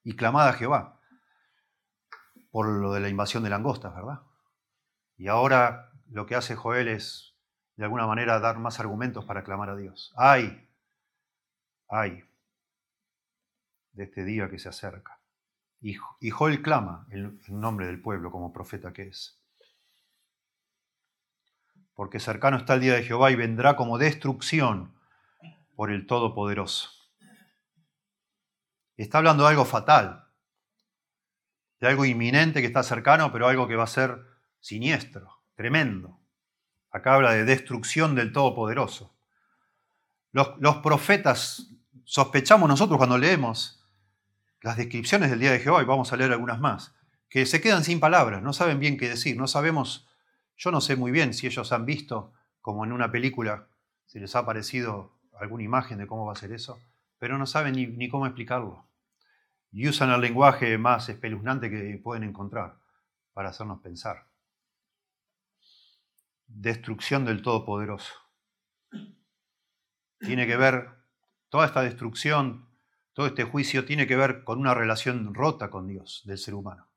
y 0.02 0.16
clamada 0.16 0.50
a 0.50 0.52
Jehová, 0.54 1.00
por 2.50 2.68
lo 2.68 2.92
de 2.92 3.00
la 3.00 3.08
invasión 3.08 3.42
de 3.42 3.50
langostas, 3.50 3.94
¿verdad? 3.94 4.22
Y 5.16 5.28
ahora 5.28 5.92
lo 6.10 6.26
que 6.26 6.34
hace 6.34 6.56
Joel 6.56 6.88
es, 6.88 7.34
de 7.76 7.84
alguna 7.84 8.06
manera, 8.06 8.40
dar 8.40 8.58
más 8.58 8.80
argumentos 8.80 9.24
para 9.24 9.44
clamar 9.44 9.70
a 9.70 9.76
Dios. 9.76 10.12
¡Ay! 10.16 10.68
¡Ay! 11.88 12.24
De 13.92 14.04
este 14.04 14.24
día 14.24 14.50
que 14.50 14.58
se 14.58 14.68
acerca. 14.68 15.20
Y, 15.80 15.96
Joel 16.30 16.62
clama 16.62 17.06
en 17.10 17.38
nombre 17.48 17.86
del 17.86 18.00
pueblo 18.00 18.32
como 18.32 18.52
profeta 18.52 18.92
que 18.92 19.08
es 19.08 19.38
porque 21.96 22.20
cercano 22.20 22.58
está 22.58 22.74
el 22.74 22.80
día 22.80 22.94
de 22.94 23.02
Jehová 23.02 23.30
y 23.30 23.36
vendrá 23.36 23.74
como 23.74 23.96
destrucción 23.98 24.94
por 25.74 25.90
el 25.90 26.06
Todopoderoso. 26.06 26.90
Está 28.98 29.18
hablando 29.18 29.44
de 29.44 29.50
algo 29.50 29.64
fatal, 29.64 30.26
de 31.80 31.88
algo 31.88 32.04
inminente 32.04 32.60
que 32.60 32.66
está 32.66 32.82
cercano, 32.82 33.32
pero 33.32 33.48
algo 33.48 33.66
que 33.66 33.76
va 33.76 33.84
a 33.84 33.88
ser 33.88 34.18
siniestro, 34.60 35.40
tremendo. 35.54 36.20
Acá 36.90 37.14
habla 37.14 37.32
de 37.32 37.44
destrucción 37.44 38.14
del 38.14 38.32
Todopoderoso. 38.32 39.16
Los, 40.32 40.76
profetas, 40.82 41.70
sospechamos 42.04 42.68
nosotros 42.68 42.98
cuando 42.98 43.16
leemos 43.16 43.82
las 44.60 44.76
descripciones 44.76 45.30
del 45.30 45.40
día 45.40 45.52
de 45.52 45.60
Jehová, 45.60 45.80
y 45.80 45.86
vamos 45.86 46.12
a 46.12 46.16
leer 46.16 46.32
algunas 46.32 46.60
más, 46.60 46.94
que 47.30 47.46
se 47.46 47.62
quedan 47.62 47.84
sin 47.84 48.00
palabras, 48.00 48.42
no 48.42 48.52
saben 48.52 48.78
bien 48.80 48.98
qué 48.98 49.08
decir, 49.08 49.36
no 49.38 49.46
sabemos 49.46 50.05
yo 50.56 50.70
no 50.70 50.80
sé 50.80 50.96
muy 50.96 51.12
bien 51.12 51.34
si 51.34 51.46
ellos 51.46 51.72
han 51.72 51.84
visto, 51.84 52.32
como 52.60 52.84
en 52.84 52.92
una 52.92 53.10
película, 53.12 53.68
si 54.06 54.18
les 54.18 54.34
ha 54.34 54.46
parecido 54.46 55.18
alguna 55.38 55.64
imagen 55.64 55.98
de 55.98 56.06
cómo 56.06 56.26
va 56.26 56.32
a 56.32 56.36
ser 56.36 56.52
eso, 56.52 56.80
pero 57.18 57.38
no 57.38 57.46
saben 57.46 57.74
ni, 57.74 57.86
ni 57.86 58.08
cómo 58.08 58.26
explicarlo. 58.26 58.88
Y 59.70 59.88
usan 59.88 60.10
el 60.10 60.20
lenguaje 60.20 60.78
más 60.78 61.08
espeluznante 61.08 61.70
que 61.70 62.00
pueden 62.02 62.24
encontrar 62.24 62.78
para 63.34 63.50
hacernos 63.50 63.80
pensar. 63.82 64.26
Destrucción 66.46 67.24
del 67.26 67.42
Todopoderoso. 67.42 68.14
Tiene 70.20 70.46
que 70.46 70.56
ver, 70.56 70.88
toda 71.50 71.66
esta 71.66 71.82
destrucción, 71.82 72.68
todo 73.12 73.26
este 73.26 73.44
juicio 73.44 73.84
tiene 73.84 74.06
que 74.06 74.16
ver 74.16 74.44
con 74.44 74.58
una 74.58 74.72
relación 74.72 75.34
rota 75.34 75.68
con 75.68 75.86
Dios 75.86 76.22
del 76.24 76.38
ser 76.38 76.54
humano. 76.54 76.88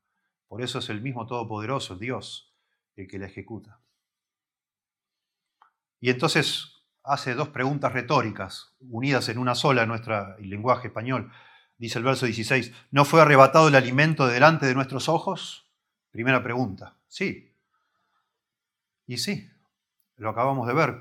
Por 0.48 0.62
eso 0.62 0.78
es 0.78 0.88
el 0.88 1.02
mismo 1.02 1.26
Todopoderoso, 1.26 1.96
Dios, 1.96 2.49
el 2.96 3.08
que 3.08 3.18
la 3.18 3.26
ejecuta. 3.26 3.80
Y 6.00 6.10
entonces 6.10 6.86
hace 7.02 7.34
dos 7.34 7.48
preguntas 7.48 7.92
retóricas, 7.92 8.74
unidas 8.80 9.28
en 9.28 9.38
una 9.38 9.54
sola 9.54 9.82
en 9.82 9.88
nuestro 9.88 10.38
lenguaje 10.38 10.88
español. 10.88 11.32
Dice 11.78 11.98
el 11.98 12.04
verso 12.04 12.26
16, 12.26 12.72
¿no 12.90 13.04
fue 13.04 13.22
arrebatado 13.22 13.68
el 13.68 13.74
alimento 13.74 14.26
delante 14.26 14.66
de 14.66 14.74
nuestros 14.74 15.08
ojos? 15.08 15.70
Primera 16.10 16.42
pregunta, 16.42 16.96
sí. 17.08 17.56
Y 19.06 19.18
sí, 19.18 19.50
lo 20.16 20.30
acabamos 20.30 20.66
de 20.66 20.74
ver 20.74 20.98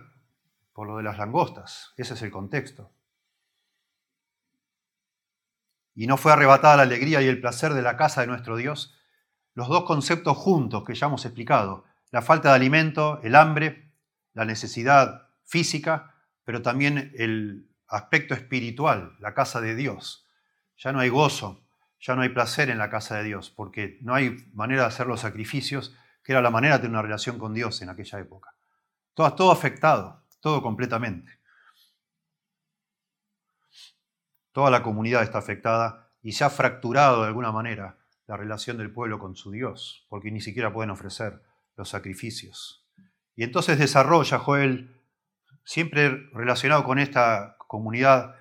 por 0.73 0.87
lo 0.87 0.97
de 0.97 1.03
las 1.03 1.17
langostas, 1.17 1.93
ese 1.97 2.13
es 2.13 2.21
el 2.21 2.31
contexto. 2.31 2.91
Y 5.93 6.07
no 6.07 6.15
fue 6.15 6.31
arrebatada 6.31 6.77
la 6.77 6.83
alegría 6.83 7.21
y 7.21 7.27
el 7.27 7.41
placer 7.41 7.73
de 7.73 7.81
la 7.81 7.97
casa 7.97 8.21
de 8.21 8.27
nuestro 8.27 8.55
Dios. 8.55 8.97
Los 9.59 9.67
dos 9.67 9.83
conceptos 9.83 10.37
juntos 10.37 10.85
que 10.85 10.95
ya 10.95 11.07
hemos 11.07 11.25
explicado, 11.25 11.83
la 12.11 12.21
falta 12.21 12.47
de 12.47 12.55
alimento, 12.55 13.19
el 13.23 13.35
hambre, 13.35 13.91
la 14.33 14.45
necesidad 14.45 15.27
física, 15.43 16.15
pero 16.45 16.61
también 16.61 17.11
el 17.17 17.69
aspecto 17.89 18.33
espiritual, 18.33 19.17
la 19.19 19.33
casa 19.33 19.59
de 19.59 19.75
Dios. 19.75 20.25
Ya 20.77 20.93
no 20.93 21.01
hay 21.01 21.09
gozo, 21.09 21.67
ya 21.99 22.15
no 22.15 22.21
hay 22.21 22.29
placer 22.29 22.69
en 22.69 22.77
la 22.77 22.89
casa 22.89 23.17
de 23.17 23.25
Dios, 23.25 23.49
porque 23.49 23.97
no 23.99 24.15
hay 24.15 24.49
manera 24.53 24.83
de 24.83 24.87
hacer 24.87 25.07
los 25.07 25.19
sacrificios, 25.19 25.93
que 26.23 26.31
era 26.31 26.41
la 26.41 26.51
manera 26.51 26.75
de 26.75 26.83
tener 26.83 26.91
una 26.91 27.01
relación 27.01 27.37
con 27.37 27.53
Dios 27.53 27.81
en 27.81 27.89
aquella 27.89 28.17
época. 28.17 28.55
Todo, 29.13 29.33
todo 29.33 29.51
afectado, 29.51 30.23
todo 30.39 30.61
completamente. 30.61 31.37
Toda 34.53 34.71
la 34.71 34.81
comunidad 34.81 35.23
está 35.23 35.39
afectada 35.39 36.13
y 36.21 36.31
se 36.31 36.45
ha 36.45 36.49
fracturado 36.49 37.23
de 37.23 37.27
alguna 37.27 37.51
manera 37.51 37.98
la 38.29 38.37
relación 38.37 38.77
del 38.77 38.93
pueblo 38.93 39.17
con 39.17 39.35
su 39.35 39.49
Dios, 39.49 40.05
porque 40.07 40.29
ni 40.29 40.39
siquiera 40.39 40.71
pueden 40.71 40.91
ofrecer 40.91 41.41
los 41.75 41.89
sacrificios. 41.89 42.85
Y 43.35 43.43
entonces 43.43 43.79
desarrolla 43.79 44.37
Joel 44.37 45.01
siempre 45.65 46.29
relacionado 46.31 46.83
con 46.83 46.99
esta 46.99 47.57
comunidad 47.57 48.35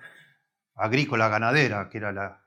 agrícola 0.75 1.27
ganadera, 1.27 1.89
que 1.89 1.97
era 1.97 2.11
la, 2.11 2.43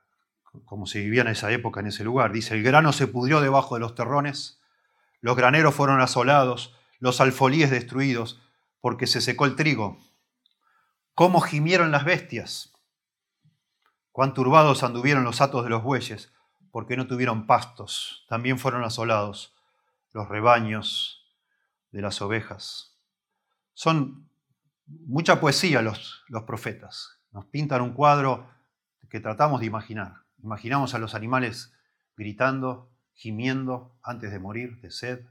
como 0.63 0.85
se 0.85 1.01
vivía 1.01 1.23
en 1.23 1.27
esa 1.27 1.51
época, 1.51 1.81
en 1.81 1.87
ese 1.87 2.05
lugar. 2.05 2.31
Dice, 2.31 2.55
el 2.55 2.63
grano 2.63 2.93
se 2.93 3.07
pudrió 3.07 3.41
debajo 3.41 3.75
de 3.75 3.81
los 3.81 3.93
terrones, 3.93 4.61
los 5.19 5.35
graneros 5.35 5.75
fueron 5.75 5.99
asolados, 5.99 6.73
los 6.99 7.19
alfolíes 7.19 7.69
destruidos, 7.69 8.41
porque 8.79 9.05
se 9.05 9.19
secó 9.19 9.45
el 9.45 9.57
trigo. 9.57 9.97
¿Cómo 11.13 11.41
gimieron 11.41 11.91
las 11.91 12.05
bestias? 12.05 12.71
Cuán 14.13 14.33
turbados 14.33 14.81
anduvieron 14.81 15.25
los 15.25 15.41
atos 15.41 15.65
de 15.65 15.71
los 15.71 15.83
bueyes, 15.83 16.31
porque 16.73 16.97
no 16.97 17.05
tuvieron 17.05 17.45
pastos. 17.45 18.25
También 18.27 18.57
fueron 18.57 18.83
asolados 18.83 19.55
los 20.11 20.27
rebaños 20.27 21.23
de 21.91 22.01
las 22.01 22.19
ovejas. 22.19 22.97
Son 23.75 24.27
mucha 24.87 25.39
poesía 25.39 25.83
los, 25.83 26.23
los 26.29 26.43
profetas. 26.45 27.19
Nos 27.31 27.45
pintan 27.45 27.83
un 27.83 27.93
cuadro 27.93 28.49
que 29.07 29.19
tratamos 29.19 29.59
de 29.59 29.67
imaginar. 29.67 30.23
Imaginamos 30.41 30.95
a 30.95 30.97
los 30.97 31.13
animales 31.13 31.71
gritando, 32.17 32.91
gimiendo 33.13 33.95
antes 34.01 34.31
de 34.31 34.39
morir 34.39 34.81
de 34.81 34.89
sed, 34.89 35.27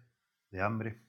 de 0.53 0.63
hambre. 0.63 1.03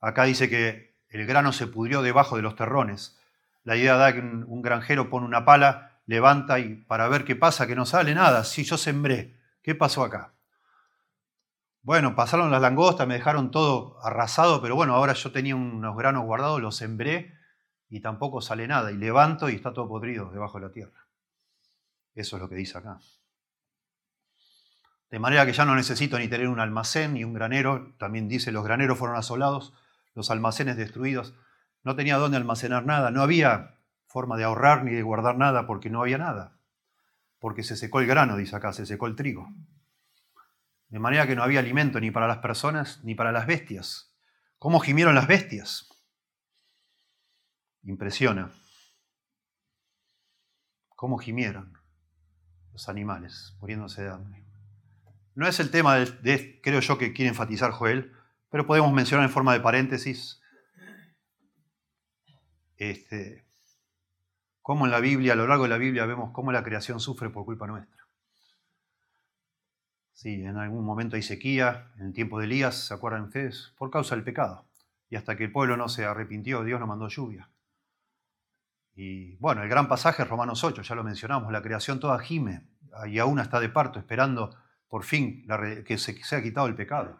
Acá 0.00 0.24
dice 0.24 0.50
que 0.50 0.96
el 1.08 1.24
grano 1.24 1.52
se 1.52 1.68
pudrió 1.68 2.02
debajo 2.02 2.34
de 2.34 2.42
los 2.42 2.56
terrones. 2.56 3.16
La 3.62 3.76
idea 3.76 3.94
da 3.94 4.12
que 4.12 4.18
un, 4.18 4.60
granjero 4.60 5.08
pone 5.08 5.24
una 5.24 5.44
pala, 5.44 5.89
levanta 6.10 6.58
y 6.58 6.74
para 6.74 7.08
ver 7.08 7.24
qué 7.24 7.36
pasa, 7.36 7.68
que 7.68 7.76
no 7.76 7.86
sale 7.86 8.14
nada. 8.16 8.42
Si 8.42 8.64
yo 8.64 8.76
sembré, 8.76 9.38
¿qué 9.62 9.76
pasó 9.76 10.02
acá? 10.02 10.34
Bueno, 11.82 12.16
pasaron 12.16 12.50
las 12.50 12.60
langostas, 12.60 13.06
me 13.06 13.14
dejaron 13.14 13.52
todo 13.52 13.96
arrasado, 14.04 14.60
pero 14.60 14.74
bueno, 14.74 14.94
ahora 14.94 15.12
yo 15.12 15.30
tenía 15.30 15.54
unos 15.54 15.96
granos 15.96 16.24
guardados, 16.24 16.60
los 16.60 16.76
sembré 16.76 17.38
y 17.88 18.00
tampoco 18.00 18.40
sale 18.40 18.66
nada. 18.66 18.90
Y 18.90 18.96
levanto 18.96 19.48
y 19.48 19.54
está 19.54 19.72
todo 19.72 19.88
podrido 19.88 20.30
debajo 20.32 20.58
de 20.58 20.66
la 20.66 20.72
tierra. 20.72 21.06
Eso 22.14 22.36
es 22.36 22.42
lo 22.42 22.48
que 22.48 22.56
dice 22.56 22.76
acá. 22.76 22.98
De 25.10 25.20
manera 25.20 25.46
que 25.46 25.52
ya 25.52 25.64
no 25.64 25.76
necesito 25.76 26.18
ni 26.18 26.26
tener 26.26 26.48
un 26.48 26.58
almacén 26.58 27.14
ni 27.14 27.22
un 27.22 27.34
granero. 27.34 27.94
También 27.98 28.28
dice, 28.28 28.50
los 28.50 28.64
graneros 28.64 28.98
fueron 28.98 29.16
asolados, 29.16 29.72
los 30.14 30.30
almacenes 30.32 30.76
destruidos. 30.76 31.34
No 31.84 31.94
tenía 31.94 32.18
dónde 32.18 32.36
almacenar 32.36 32.84
nada. 32.84 33.12
No 33.12 33.22
había 33.22 33.79
forma 34.10 34.36
de 34.36 34.42
ahorrar 34.42 34.82
ni 34.82 34.92
de 34.92 35.02
guardar 35.02 35.38
nada 35.38 35.66
porque 35.68 35.88
no 35.88 36.02
había 36.02 36.18
nada. 36.18 36.58
Porque 37.38 37.62
se 37.62 37.76
secó 37.76 38.00
el 38.00 38.08
grano, 38.08 38.36
dice 38.36 38.56
acá, 38.56 38.72
se 38.72 38.84
secó 38.84 39.06
el 39.06 39.14
trigo. 39.14 39.48
De 40.88 40.98
manera 40.98 41.28
que 41.28 41.36
no 41.36 41.44
había 41.44 41.60
alimento 41.60 42.00
ni 42.00 42.10
para 42.10 42.26
las 42.26 42.38
personas 42.38 43.04
ni 43.04 43.14
para 43.14 43.30
las 43.30 43.46
bestias. 43.46 44.12
¿Cómo 44.58 44.80
gimieron 44.80 45.14
las 45.14 45.28
bestias? 45.28 45.88
Impresiona. 47.84 48.50
¿Cómo 50.96 51.16
gimieron 51.16 51.78
los 52.72 52.88
animales 52.88 53.56
muriéndose 53.60 54.02
de 54.02 54.10
hambre? 54.10 54.44
No 55.36 55.46
es 55.46 55.60
el 55.60 55.70
tema, 55.70 55.94
de, 55.94 56.60
creo 56.60 56.80
yo, 56.80 56.98
que 56.98 57.12
quiere 57.12 57.28
enfatizar 57.28 57.70
Joel, 57.70 58.12
pero 58.50 58.66
podemos 58.66 58.92
mencionar 58.92 59.24
en 59.24 59.32
forma 59.32 59.52
de 59.52 59.60
paréntesis 59.60 60.42
este, 62.76 63.46
cómo 64.62 64.86
en 64.86 64.92
la 64.92 65.00
Biblia, 65.00 65.32
a 65.32 65.36
lo 65.36 65.46
largo 65.46 65.64
de 65.64 65.70
la 65.70 65.78
Biblia, 65.78 66.06
vemos 66.06 66.30
cómo 66.32 66.52
la 66.52 66.62
creación 66.62 67.00
sufre 67.00 67.30
por 67.30 67.44
culpa 67.44 67.66
nuestra. 67.66 68.04
Sí, 70.12 70.42
en 70.42 70.56
algún 70.58 70.84
momento 70.84 71.16
hay 71.16 71.22
sequía, 71.22 71.92
en 71.98 72.06
el 72.06 72.12
tiempo 72.12 72.38
de 72.38 72.44
Elías, 72.44 72.74
¿se 72.88 72.94
acuerdan 72.94 73.22
ustedes? 73.22 73.72
Por 73.78 73.90
causa 73.90 74.14
del 74.14 74.24
pecado. 74.24 74.66
Y 75.08 75.16
hasta 75.16 75.36
que 75.36 75.44
el 75.44 75.52
pueblo 75.52 75.76
no 75.76 75.88
se 75.88 76.04
arrepintió, 76.04 76.62
Dios 76.62 76.78
no 76.78 76.86
mandó 76.86 77.08
lluvia. 77.08 77.50
Y 78.94 79.36
bueno, 79.36 79.62
el 79.62 79.68
gran 79.68 79.88
pasaje 79.88 80.22
es 80.22 80.28
Romanos 80.28 80.62
8, 80.62 80.82
ya 80.82 80.94
lo 80.94 81.02
mencionamos, 81.02 81.50
la 81.50 81.62
creación 81.62 82.00
toda 82.00 82.18
gime 82.18 82.68
y 83.08 83.18
aún 83.18 83.38
está 83.38 83.60
de 83.60 83.68
parto, 83.68 83.98
esperando 83.98 84.54
por 84.88 85.04
fin 85.04 85.46
que 85.86 85.96
se 85.98 86.22
sea 86.22 86.42
quitado 86.42 86.66
el 86.66 86.74
pecado. 86.74 87.18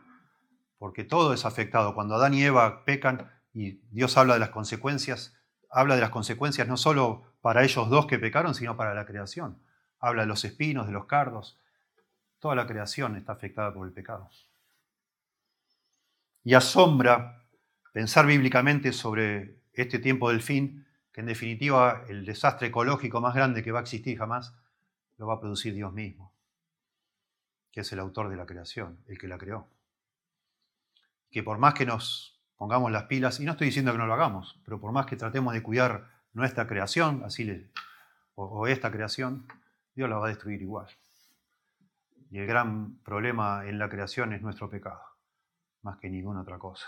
Porque 0.79 1.05
todo 1.05 1.33
es 1.33 1.45
afectado. 1.45 1.95
Cuando 1.95 2.15
Adán 2.15 2.35
y 2.35 2.43
Eva 2.43 2.85
pecan 2.85 3.31
y 3.53 3.81
Dios 3.91 4.17
habla 4.17 4.35
de 4.35 4.41
las 4.41 4.51
consecuencias, 4.51 5.40
habla 5.71 5.95
de 5.95 6.01
las 6.01 6.11
consecuencias 6.11 6.69
no 6.69 6.77
solo 6.77 7.25
para 7.41 7.63
ellos 7.65 7.89
dos 7.89 8.07
que 8.07 8.19
pecaron, 8.19 8.55
sino 8.55 8.77
para 8.77 8.95
la 8.95 9.07
creación. 9.07 9.59
Habla 9.99 10.23
de 10.23 10.29
los 10.29 10.45
espinos, 10.45 10.87
de 10.87 10.93
los 10.93 11.07
cardos, 11.07 11.59
Toda 12.41 12.55
la 12.55 12.67
creación 12.67 13.17
está 13.17 13.33
afectada 13.33 13.73
por 13.73 13.87
el 13.87 13.93
pecado. 13.93 14.29
Y 16.43 16.55
asombra 16.55 17.45
pensar 17.93 18.27
bíblicamente 18.27 18.93
sobre 18.93 19.61
este 19.75 19.99
tiempo 19.99 20.31
del 20.31 20.41
fin, 20.41 20.87
que 21.13 21.21
en 21.21 21.27
definitiva 21.27 22.03
el 22.09 22.25
desastre 22.25 22.69
ecológico 22.69 23.21
más 23.21 23.35
grande 23.35 23.63
que 23.63 23.73
va 23.73 23.81
a 23.81 23.83
existir 23.83 24.17
jamás 24.17 24.55
lo 25.19 25.27
va 25.27 25.35
a 25.35 25.41
producir 25.41 25.75
Dios 25.75 25.93
mismo, 25.93 26.33
que 27.71 27.83
es 27.83 27.93
el 27.93 28.01
autor 28.01 28.31
de 28.31 28.37
la 28.37 28.47
creación, 28.47 29.05
el 29.07 29.19
que 29.19 29.29
la 29.29 29.37
creó. 29.37 29.69
Que 31.31 31.43
por 31.43 31.59
más 31.59 31.75
que 31.75 31.85
nos 31.85 32.40
pongamos 32.61 32.93
las 32.93 33.05
pilas, 33.05 33.41
y 33.41 33.47
no 33.47 33.53
estoy 33.53 33.69
diciendo 33.69 33.91
que 33.91 33.97
no 33.97 34.07
lo 34.07 34.13
hagamos, 34.13 34.61
pero 34.67 34.79
por 34.79 34.93
más 34.93 35.07
que 35.07 35.17
tratemos 35.17 35.55
de 35.55 35.63
cuidar 35.63 36.11
nuestra 36.35 36.67
creación, 36.67 37.23
así 37.25 37.45
le, 37.45 37.71
o 38.35 38.67
esta 38.67 38.91
creación, 38.91 39.47
Dios 39.95 40.11
la 40.11 40.19
va 40.19 40.27
a 40.27 40.29
destruir 40.29 40.61
igual. 40.61 40.87
Y 42.31 42.39
el 42.39 42.47
gran 42.47 42.99
problema 42.99 43.65
en 43.65 43.79
la 43.79 43.89
creación 43.89 44.35
es 44.35 44.43
nuestro 44.43 44.69
pecado, 44.69 45.01
más 45.81 45.97
que 46.01 46.11
ninguna 46.11 46.43
otra 46.43 46.59
cosa. 46.59 46.85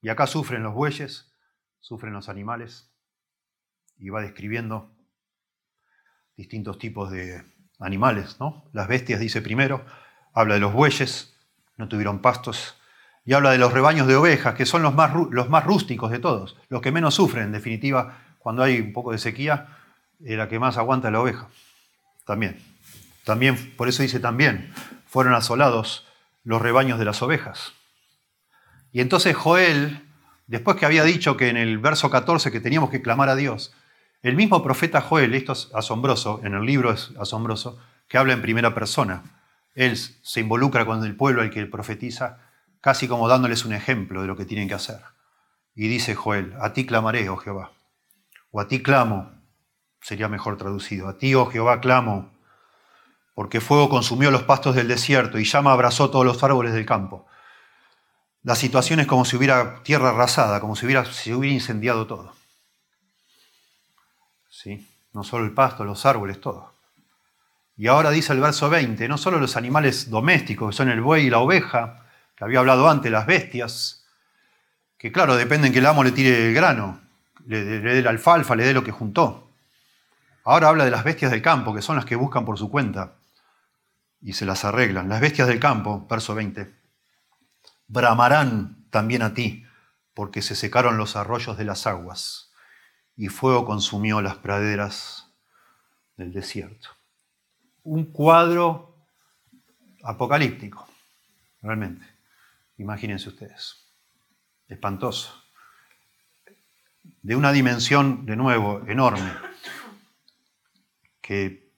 Y 0.00 0.08
acá 0.08 0.28
sufren 0.28 0.62
los 0.62 0.72
bueyes, 0.72 1.34
sufren 1.80 2.12
los 2.12 2.28
animales, 2.28 2.88
y 3.96 4.10
va 4.10 4.20
describiendo 4.20 4.88
distintos 6.36 6.78
tipos 6.78 7.10
de 7.10 7.44
animales, 7.80 8.38
¿no? 8.38 8.70
Las 8.72 8.86
bestias 8.86 9.18
dice 9.18 9.42
primero, 9.42 9.84
habla 10.32 10.54
de 10.54 10.60
los 10.60 10.72
bueyes, 10.72 11.36
no 11.76 11.88
tuvieron 11.88 12.22
pastos, 12.22 12.77
y 13.28 13.34
habla 13.34 13.50
de 13.50 13.58
los 13.58 13.74
rebaños 13.74 14.06
de 14.06 14.16
ovejas, 14.16 14.54
que 14.54 14.64
son 14.64 14.80
los 14.80 14.94
más, 14.94 15.12
los 15.30 15.50
más 15.50 15.62
rústicos 15.62 16.10
de 16.10 16.18
todos, 16.18 16.56
los 16.70 16.80
que 16.80 16.92
menos 16.92 17.14
sufren, 17.14 17.44
en 17.44 17.52
definitiva, 17.52 18.20
cuando 18.38 18.62
hay 18.62 18.80
un 18.80 18.94
poco 18.94 19.12
de 19.12 19.18
sequía, 19.18 19.66
eh, 20.24 20.34
la 20.34 20.48
que 20.48 20.58
más 20.58 20.78
aguanta 20.78 21.10
la 21.10 21.20
oveja, 21.20 21.46
también. 22.24 22.58
También, 23.26 23.74
por 23.76 23.86
eso 23.86 24.02
dice 24.02 24.18
también, 24.18 24.72
fueron 25.06 25.34
asolados 25.34 26.06
los 26.42 26.62
rebaños 26.62 26.98
de 26.98 27.04
las 27.04 27.20
ovejas. 27.20 27.74
Y 28.92 29.02
entonces 29.02 29.36
Joel 29.36 30.00
después 30.46 30.78
que 30.78 30.86
había 30.86 31.04
dicho 31.04 31.36
que 31.36 31.50
en 31.50 31.58
el 31.58 31.76
verso 31.76 32.08
14 32.08 32.50
que 32.50 32.60
teníamos 32.60 32.88
que 32.88 33.02
clamar 33.02 33.28
a 33.28 33.36
Dios, 33.36 33.74
el 34.22 34.36
mismo 34.36 34.62
profeta 34.62 35.02
Joel, 35.02 35.34
esto 35.34 35.52
es 35.52 35.68
asombroso, 35.74 36.40
en 36.44 36.54
el 36.54 36.64
libro 36.64 36.94
es 36.94 37.10
asombroso, 37.20 37.78
que 38.08 38.16
habla 38.16 38.32
en 38.32 38.40
primera 38.40 38.74
persona. 38.74 39.22
Él 39.74 39.98
se 39.98 40.40
involucra 40.40 40.86
con 40.86 41.04
el 41.04 41.14
pueblo 41.14 41.42
al 41.42 41.50
que 41.50 41.66
profetiza, 41.66 42.47
casi 42.80 43.08
como 43.08 43.28
dándoles 43.28 43.64
un 43.64 43.72
ejemplo 43.72 44.22
de 44.22 44.28
lo 44.28 44.36
que 44.36 44.44
tienen 44.44 44.68
que 44.68 44.74
hacer. 44.74 45.00
Y 45.74 45.88
dice 45.88 46.14
Joel, 46.14 46.54
a 46.60 46.72
ti 46.72 46.86
clamaré, 46.86 47.28
oh 47.28 47.36
Jehová, 47.36 47.72
o 48.50 48.60
a 48.60 48.68
ti 48.68 48.82
clamo, 48.82 49.30
sería 50.00 50.28
mejor 50.28 50.56
traducido, 50.56 51.08
a 51.08 51.18
ti, 51.18 51.34
oh 51.34 51.46
Jehová, 51.46 51.80
clamo, 51.80 52.30
porque 53.34 53.60
fuego 53.60 53.88
consumió 53.88 54.30
los 54.30 54.42
pastos 54.42 54.74
del 54.74 54.88
desierto 54.88 55.38
y 55.38 55.44
llama 55.44 55.72
abrazó 55.72 56.10
todos 56.10 56.24
los 56.24 56.42
árboles 56.42 56.72
del 56.72 56.86
campo. 56.86 57.26
La 58.42 58.54
situación 58.54 59.00
es 59.00 59.06
como 59.06 59.24
si 59.24 59.36
hubiera 59.36 59.82
tierra 59.82 60.10
arrasada, 60.10 60.60
como 60.60 60.74
si 60.74 60.86
hubiera, 60.86 61.02
hubiera 61.02 61.54
incendiado 61.54 62.06
todo. 62.06 62.32
¿Sí? 64.48 64.88
No 65.12 65.22
solo 65.22 65.44
el 65.44 65.52
pasto, 65.52 65.84
los 65.84 66.04
árboles, 66.06 66.40
todo. 66.40 66.72
Y 67.76 67.86
ahora 67.86 68.10
dice 68.10 68.32
el 68.32 68.40
verso 68.40 68.68
20, 68.68 69.06
no 69.06 69.18
solo 69.18 69.38
los 69.38 69.56
animales 69.56 70.10
domésticos, 70.10 70.70
que 70.70 70.76
son 70.76 70.88
el 70.88 71.00
buey 71.00 71.26
y 71.26 71.30
la 71.30 71.38
oveja, 71.38 72.07
que 72.38 72.44
había 72.44 72.60
hablado 72.60 72.88
antes, 72.88 73.10
las 73.10 73.26
bestias, 73.26 74.06
que 74.96 75.10
claro, 75.10 75.36
dependen 75.36 75.72
que 75.72 75.80
el 75.80 75.86
amo 75.86 76.04
le 76.04 76.12
tire 76.12 76.48
el 76.48 76.54
grano, 76.54 77.00
le, 77.44 77.64
dé 77.64 78.00
la 78.00 78.10
alfalfa, 78.10 78.54
le 78.54 78.64
dé 78.64 78.72
lo 78.72 78.84
que 78.84 78.92
juntó. 78.92 79.50
Ahora 80.44 80.68
habla 80.68 80.84
de 80.84 80.92
las 80.92 81.02
bestias 81.02 81.32
del 81.32 81.42
campo, 81.42 81.74
que 81.74 81.82
son 81.82 81.96
las 81.96 82.04
que 82.04 82.16
buscan 82.16 82.44
por 82.44 82.56
su 82.56 82.70
cuenta 82.70 83.16
y 84.22 84.32
se 84.32 84.46
las 84.46 84.64
arreglan. 84.64 85.08
Las 85.08 85.20
bestias 85.20 85.48
del 85.48 85.60
campo, 85.60 86.06
verso 86.08 86.34
20, 86.34 86.72
bramarán 87.88 88.86
también 88.90 89.22
a 89.22 89.34
ti, 89.34 89.66
porque 90.14 90.40
se 90.40 90.54
secaron 90.54 90.96
los 90.96 91.16
arroyos 91.16 91.58
de 91.58 91.64
las 91.64 91.86
aguas 91.86 92.52
y 93.16 93.28
fuego 93.28 93.66
consumió 93.66 94.22
las 94.22 94.36
praderas 94.36 95.32
del 96.16 96.32
desierto 96.32 96.98
un 97.88 98.04
cuadro 98.12 98.96
apocalíptico, 100.02 100.86
realmente. 101.62 102.06
Imagínense 102.78 103.28
ustedes. 103.28 103.84
Espantoso. 104.68 105.34
De 107.22 107.36
una 107.36 107.52
dimensión, 107.52 108.24
de 108.24 108.36
nuevo, 108.36 108.82
enorme. 108.86 109.32
Que 111.20 111.72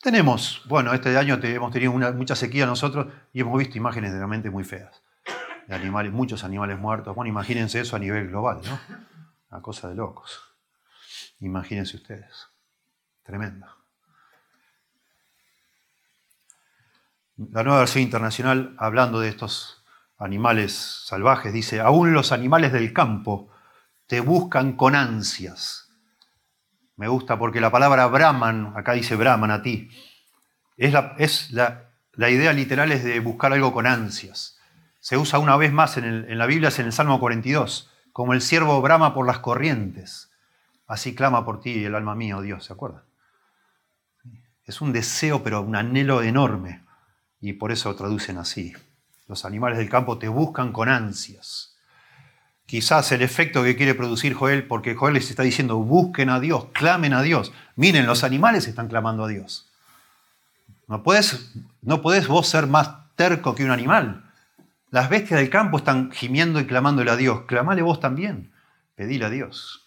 tenemos, 0.00 0.62
bueno, 0.66 0.94
este 0.94 1.16
año 1.18 1.38
hemos 1.42 1.72
tenido 1.72 1.92
mucha 1.92 2.36
sequía 2.36 2.66
nosotros 2.66 3.12
y 3.32 3.40
hemos 3.40 3.58
visto 3.58 3.76
imágenes 3.76 4.12
realmente 4.12 4.48
muy 4.48 4.64
feas. 4.64 5.02
De 5.66 5.74
animales, 5.74 6.12
muchos 6.12 6.44
animales 6.44 6.78
muertos. 6.78 7.14
Bueno, 7.14 7.28
imagínense 7.28 7.80
eso 7.80 7.96
a 7.96 7.98
nivel 7.98 8.28
global, 8.28 8.60
¿no? 8.64 8.80
Una 9.50 9.60
cosa 9.60 9.88
de 9.88 9.96
locos. 9.96 10.40
Imagínense 11.40 11.96
ustedes. 11.96 12.48
Tremendo. 13.22 13.66
La 17.36 17.62
nueva 17.62 17.80
versión 17.80 18.02
internacional, 18.02 18.74
hablando 18.78 19.20
de 19.20 19.28
estos 19.28 19.77
animales 20.18 20.72
salvajes, 21.06 21.52
dice, 21.52 21.80
aún 21.80 22.12
los 22.12 22.32
animales 22.32 22.72
del 22.72 22.92
campo 22.92 23.50
te 24.06 24.20
buscan 24.20 24.72
con 24.72 24.94
ansias. 24.94 25.88
Me 26.96 27.06
gusta 27.08 27.38
porque 27.38 27.60
la 27.60 27.70
palabra 27.70 28.06
Brahman, 28.08 28.72
acá 28.76 28.92
dice 28.92 29.14
Brahman 29.14 29.52
a 29.52 29.62
ti, 29.62 29.90
es 30.76 31.50
la, 31.52 31.86
idea 32.16 32.52
literal 32.52 32.90
es 32.92 33.04
de 33.04 33.20
buscar 33.20 33.52
algo 33.52 33.72
con 33.72 33.86
ansias. 33.86 34.58
Se 34.98 35.16
usa 35.16 35.38
una 35.38 35.56
vez 35.56 35.72
más 35.72 35.96
en, 35.96 36.04
en 36.04 36.38
la 36.38 36.46
Biblia, 36.46 36.68
es 36.68 36.78
en 36.80 36.86
el 36.86 36.92
Salmo 36.92 37.20
42, 37.20 37.90
como 38.12 38.32
el 38.32 38.42
siervo 38.42 38.80
brama 38.82 39.14
por 39.14 39.26
las 39.26 39.38
corrientes. 39.38 40.30
Así 40.88 41.14
clama 41.14 41.44
por 41.44 41.60
ti 41.60 41.84
el 41.84 41.94
alma 41.94 42.16
mía, 42.16 42.38
oh 42.38 42.42
Dios, 42.42 42.64
¿se 42.64 42.72
acuerdan? 42.72 43.02
Es 44.64 44.80
un 44.80 44.92
deseo, 44.92 45.42
pero 45.44 45.62
un 45.62 45.76
anhelo 45.76 46.22
enorme 46.22 46.84
y 47.40 47.52
por 47.52 47.70
eso 47.70 47.94
traducen 47.94 48.38
así. 48.38 48.74
Los 49.28 49.44
animales 49.44 49.78
del 49.78 49.88
campo 49.90 50.18
te 50.18 50.28
buscan 50.28 50.72
con 50.72 50.88
ansias. 50.88 51.76
Quizás 52.66 53.12
el 53.12 53.22
efecto 53.22 53.62
que 53.62 53.76
quiere 53.76 53.94
producir 53.94 54.34
Joel, 54.34 54.66
porque 54.66 54.94
Joel 54.94 55.14
les 55.14 55.30
está 55.30 55.42
diciendo, 55.42 55.76
busquen 55.76 56.30
a 56.30 56.40
Dios, 56.40 56.66
clamen 56.72 57.12
a 57.12 57.22
Dios. 57.22 57.52
Miren, 57.76 58.06
los 58.06 58.24
animales 58.24 58.66
están 58.66 58.88
clamando 58.88 59.24
a 59.24 59.28
Dios. 59.28 59.70
No 60.86 61.02
puedes, 61.02 61.54
no 61.82 62.02
puedes 62.02 62.26
vos 62.26 62.48
ser 62.48 62.66
más 62.66 63.14
terco 63.14 63.54
que 63.54 63.64
un 63.64 63.70
animal. 63.70 64.24
Las 64.90 65.10
bestias 65.10 65.38
del 65.40 65.50
campo 65.50 65.76
están 65.76 66.10
gimiendo 66.10 66.60
y 66.60 66.66
clamándole 66.66 67.10
a 67.10 67.16
Dios. 67.16 67.42
Clamale 67.46 67.82
vos 67.82 68.00
también. 68.00 68.52
Pedile 68.94 69.26
a 69.26 69.30
Dios. 69.30 69.86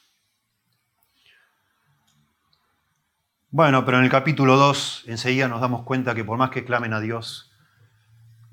Bueno, 3.50 3.84
pero 3.84 3.98
en 3.98 4.06
el 4.06 4.10
capítulo 4.10 4.56
2 4.56 5.06
enseguida 5.08 5.48
nos 5.48 5.60
damos 5.60 5.84
cuenta 5.84 6.16
que 6.16 6.24
por 6.24 6.38
más 6.38 6.52
que 6.52 6.64
clamen 6.64 6.94
a 6.94 7.00
Dios, 7.00 7.51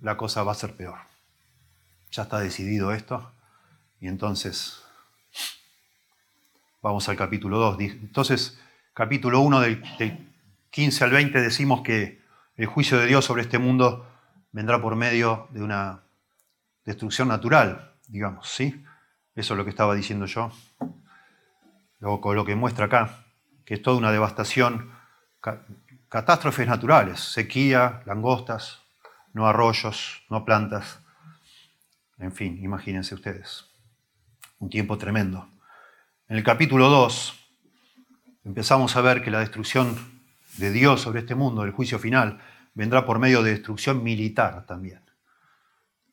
la 0.00 0.16
cosa 0.16 0.42
va 0.42 0.52
a 0.52 0.56
ser 0.56 0.74
peor. 0.74 0.98
Ya 2.10 2.22
está 2.22 2.40
decidido 2.40 2.92
esto. 2.92 3.32
Y 4.00 4.08
entonces, 4.08 4.82
vamos 6.82 7.08
al 7.08 7.16
capítulo 7.16 7.58
2. 7.58 7.80
Entonces, 7.80 8.58
capítulo 8.94 9.40
1 9.40 9.60
del, 9.60 9.82
15 10.70 11.04
al 11.04 11.10
20 11.10 11.40
decimos 11.40 11.82
que 11.82 12.22
el 12.56 12.66
juicio 12.66 12.98
de 12.98 13.06
Dios 13.06 13.24
sobre 13.24 13.42
este 13.42 13.58
mundo 13.58 14.06
vendrá 14.52 14.80
por 14.80 14.96
medio 14.96 15.48
de 15.50 15.62
una 15.62 16.02
destrucción 16.84 17.28
natural, 17.28 17.94
digamos, 18.06 18.48
¿sí? 18.48 18.84
Eso 19.34 19.54
es 19.54 19.58
lo 19.58 19.64
que 19.64 19.70
estaba 19.70 19.94
diciendo 19.94 20.26
yo. 20.26 20.50
Con 22.00 22.36
lo 22.36 22.44
que 22.44 22.54
muestra 22.54 22.86
acá 22.86 23.24
que 23.68 23.74
es 23.74 23.82
toda 23.82 23.98
una 23.98 24.10
devastación, 24.10 24.90
catástrofes 26.08 26.66
naturales, 26.66 27.20
sequía, 27.20 28.00
langostas, 28.06 28.80
no 29.38 29.46
arroyos, 29.46 30.24
no 30.30 30.44
plantas, 30.44 30.98
en 32.18 32.32
fin, 32.32 32.58
imagínense 32.60 33.14
ustedes, 33.14 33.66
un 34.58 34.68
tiempo 34.68 34.98
tremendo. 34.98 35.48
En 36.28 36.36
el 36.36 36.42
capítulo 36.42 36.88
2 36.88 37.34
empezamos 38.44 38.96
a 38.96 39.00
ver 39.00 39.22
que 39.22 39.30
la 39.30 39.38
destrucción 39.38 39.96
de 40.56 40.72
Dios 40.72 41.02
sobre 41.02 41.20
este 41.20 41.36
mundo, 41.36 41.62
el 41.62 41.70
juicio 41.70 42.00
final, 42.00 42.40
vendrá 42.74 43.06
por 43.06 43.20
medio 43.20 43.44
de 43.44 43.52
destrucción 43.52 44.02
militar 44.02 44.66
también. 44.66 45.02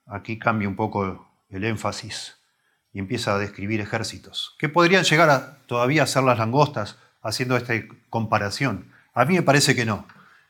Aquí 0.05 0.37
cambia 0.37 0.69
un 0.69 0.75
poco 0.75 1.27
el 1.49 1.63
énfasis 1.63 2.37
y 2.93 2.99
empieza 2.99 3.33
a 3.33 3.39
describir 3.39 3.81
ejércitos, 3.81 4.55
que 4.59 4.69
podrían 4.69 5.03
llegar 5.03 5.31
a 5.31 5.57
todavía 5.65 6.05
ser 6.05 6.21
las 6.21 6.37
langostas 6.37 6.99
haciendo 7.23 7.57
esta 7.57 7.73
comparación. 8.11 8.91
A 9.15 9.25
mí 9.25 9.33
me 9.33 9.41
parece 9.41 9.75
que 9.75 9.85
no, 9.85 10.07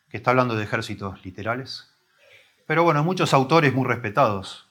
que 0.10 0.18
está 0.18 0.32
hablando 0.32 0.58
de 0.58 0.66
ejércitos 0.66 1.24
literales. 1.24 1.95
Pero 2.66 2.84
bueno, 2.84 3.04
muchos 3.04 3.34
autores 3.34 3.74
muy 3.74 3.86
respetados 3.86 4.68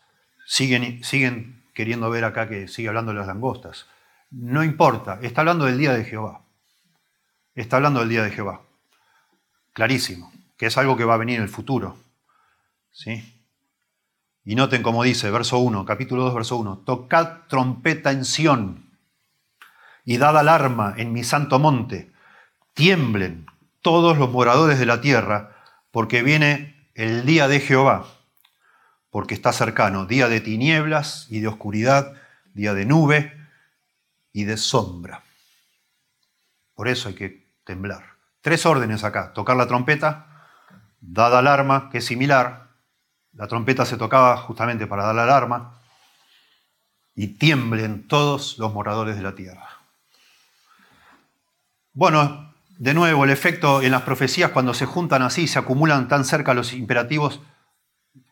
siguen, 0.47 1.03
siguen 1.05 1.65
queriendo 1.75 2.11
ver 2.11 2.25
acá 2.25 2.49
que 2.49 2.69
sigue 2.69 2.89
hablando 2.89 3.13
de 3.13 3.19
las 3.19 3.27
langostas. 3.27 3.87
No 4.31 4.65
importa, 4.65 5.19
está 5.23 5.43
hablando 5.43 5.65
del 5.65 5.79
día 5.79 5.93
de 5.93 6.05
Jehová. 6.05 6.43
Está 7.55 7.77
hablando 7.77 8.01
del 8.01 8.09
día 8.09 8.23
de 8.25 8.31
Jehová. 8.31 8.63
Clarísimo, 9.73 10.33
que 10.57 10.67
es 10.67 10.77
algo 10.77 10.97
que 10.97 11.05
va 11.05 11.15
a 11.15 11.19
venir 11.19 11.37
en 11.37 11.43
el 11.43 11.49
futuro. 11.49 11.97
¿Sí? 12.91 13.31
Y 14.45 14.57
noten 14.57 14.83
como 14.83 15.03
dice, 15.03 15.31
verso 15.31 15.59
1, 15.59 15.85
capítulo 15.85 16.25
2, 16.25 16.35
verso 16.35 16.57
1, 16.57 16.83
tocad 16.85 17.47
trompeta 17.49 18.11
en 18.11 18.25
Sión 18.25 18.91
y 20.05 20.19
dad 20.19 20.37
alarma 20.37 20.95
en 20.97 21.13
mi 21.13 21.25
santo 21.25 21.59
monte. 21.59 22.13
Tiemblen 22.75 23.47
todos 23.81 24.19
los 24.19 24.31
moradores 24.31 24.79
de 24.79 24.87
la 24.87 25.01
tierra, 25.01 25.57
porque 25.91 26.23
viene 26.23 26.74
el 26.95 27.27
día 27.27 27.49
de 27.49 27.61
Jehová, 27.61 28.07
porque 29.11 29.35
está 29.35 29.53
cercano, 29.53 30.07
día 30.07 30.29
de 30.29 30.41
tinieblas 30.41 31.27
y 31.31 31.41
de 31.41 31.49
oscuridad, 31.49 32.15
día 32.53 32.75
de 32.75 32.87
nube 32.87 33.33
y 34.33 34.45
de 34.45 34.57
sombra. 34.57 35.23
Por 36.75 36.89
eso 36.89 37.09
hay 37.09 37.15
que 37.15 37.49
temblar. 37.65 38.05
Tres 38.41 38.67
órdenes 38.67 39.05
acá. 39.05 39.33
Tocar 39.33 39.57
la 39.57 39.67
trompeta, 39.67 40.49
dad 41.01 41.39
alarma, 41.39 41.91
que 41.91 41.99
es 41.99 42.05
similar. 42.05 42.69
La 43.33 43.49
trompeta 43.49 43.87
se 43.87 43.97
tocaba 43.97 44.37
justamente 44.37 44.87
para 44.87 45.05
dar 45.05 45.15
la 45.15 45.23
alarma. 45.25 45.81
Y 47.15 47.39
tiemblen 47.39 48.09
todos 48.09 48.59
los 48.59 48.73
moradores 48.73 49.17
de 49.17 49.23
la 49.23 49.35
tierra. 49.35 49.69
Bueno, 51.93 52.54
de 52.79 52.95
nuevo, 52.95 53.25
el 53.25 53.31
efecto 53.31 53.83
en 53.83 53.93
las 53.93 54.03
profecías, 54.03 54.51
cuando 54.51 54.75
se 54.75 54.87
juntan 54.87 55.23
así, 55.23 55.47
se 55.47 55.59
acumulan 55.59 56.09
tan 56.09 56.25
cerca 56.25 56.55
los 56.55 56.73
imperativos, 56.73 57.41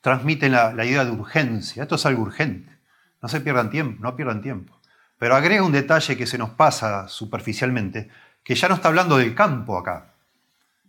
transmiten 0.01 0.53
la, 0.53 0.85
idea 0.85 1.05
de 1.05 1.13
urgencia. 1.13 1.85
Esto 1.85 1.95
es 1.95 2.07
algo 2.07 2.23
urgente. 2.23 2.77
No 3.21 3.29
se 3.29 3.41
pierdan 3.41 3.71
tiempo, 3.71 4.03
no 4.03 4.17
pierdan 4.17 4.43
tiempo. 4.43 4.81
Pero 5.19 5.37
agrega 5.37 5.63
un 5.63 5.71
detalle 5.71 6.17
que 6.17 6.27
se 6.27 6.39
nos 6.39 6.51
pasa 6.51 7.07
superficialmente, 7.07 8.11
que 8.43 8.57
ya 8.57 8.69
no 8.69 8.75
está 8.75 8.89
hablando 8.89 9.17
del 9.17 9.35
campo 9.35 9.79
acá. 9.79 10.15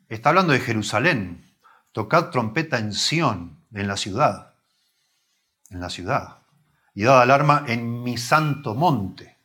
Está 0.10 0.30
hablando 0.30 0.54
de 0.54 0.60
Jerusalén. 0.60 1.46
Tocad 1.92 2.32
trompeta 2.32 2.80
en 2.80 2.92
Sión, 2.92 3.60
en 3.72 3.88
la 3.88 3.98
ciudad. 3.98 4.54
En 5.70 5.80
la 5.80 5.90
ciudad. 5.90 6.40
y 6.96 7.04
dada 7.04 7.24
alarma 7.24 7.66
en 7.68 8.04
mi 8.04 8.18
santo 8.20 8.76
monte, 8.76 9.36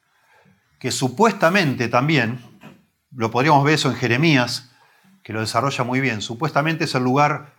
que 0.79 0.91
supuestamente 0.91 1.89
también, 1.89 2.39
lo 3.19 3.31
podríamos 3.31 3.65
ver 3.65 3.75
eso 3.75 3.91
en 3.91 3.97
Jeremías, 3.97 4.71
que 5.23 5.33
lo 5.33 5.41
desarrolla 5.41 5.85
muy 5.85 6.01
bien, 6.01 6.23
supuestamente 6.23 6.85
es 6.85 6.95
el 6.95 7.03
lugar 7.03 7.55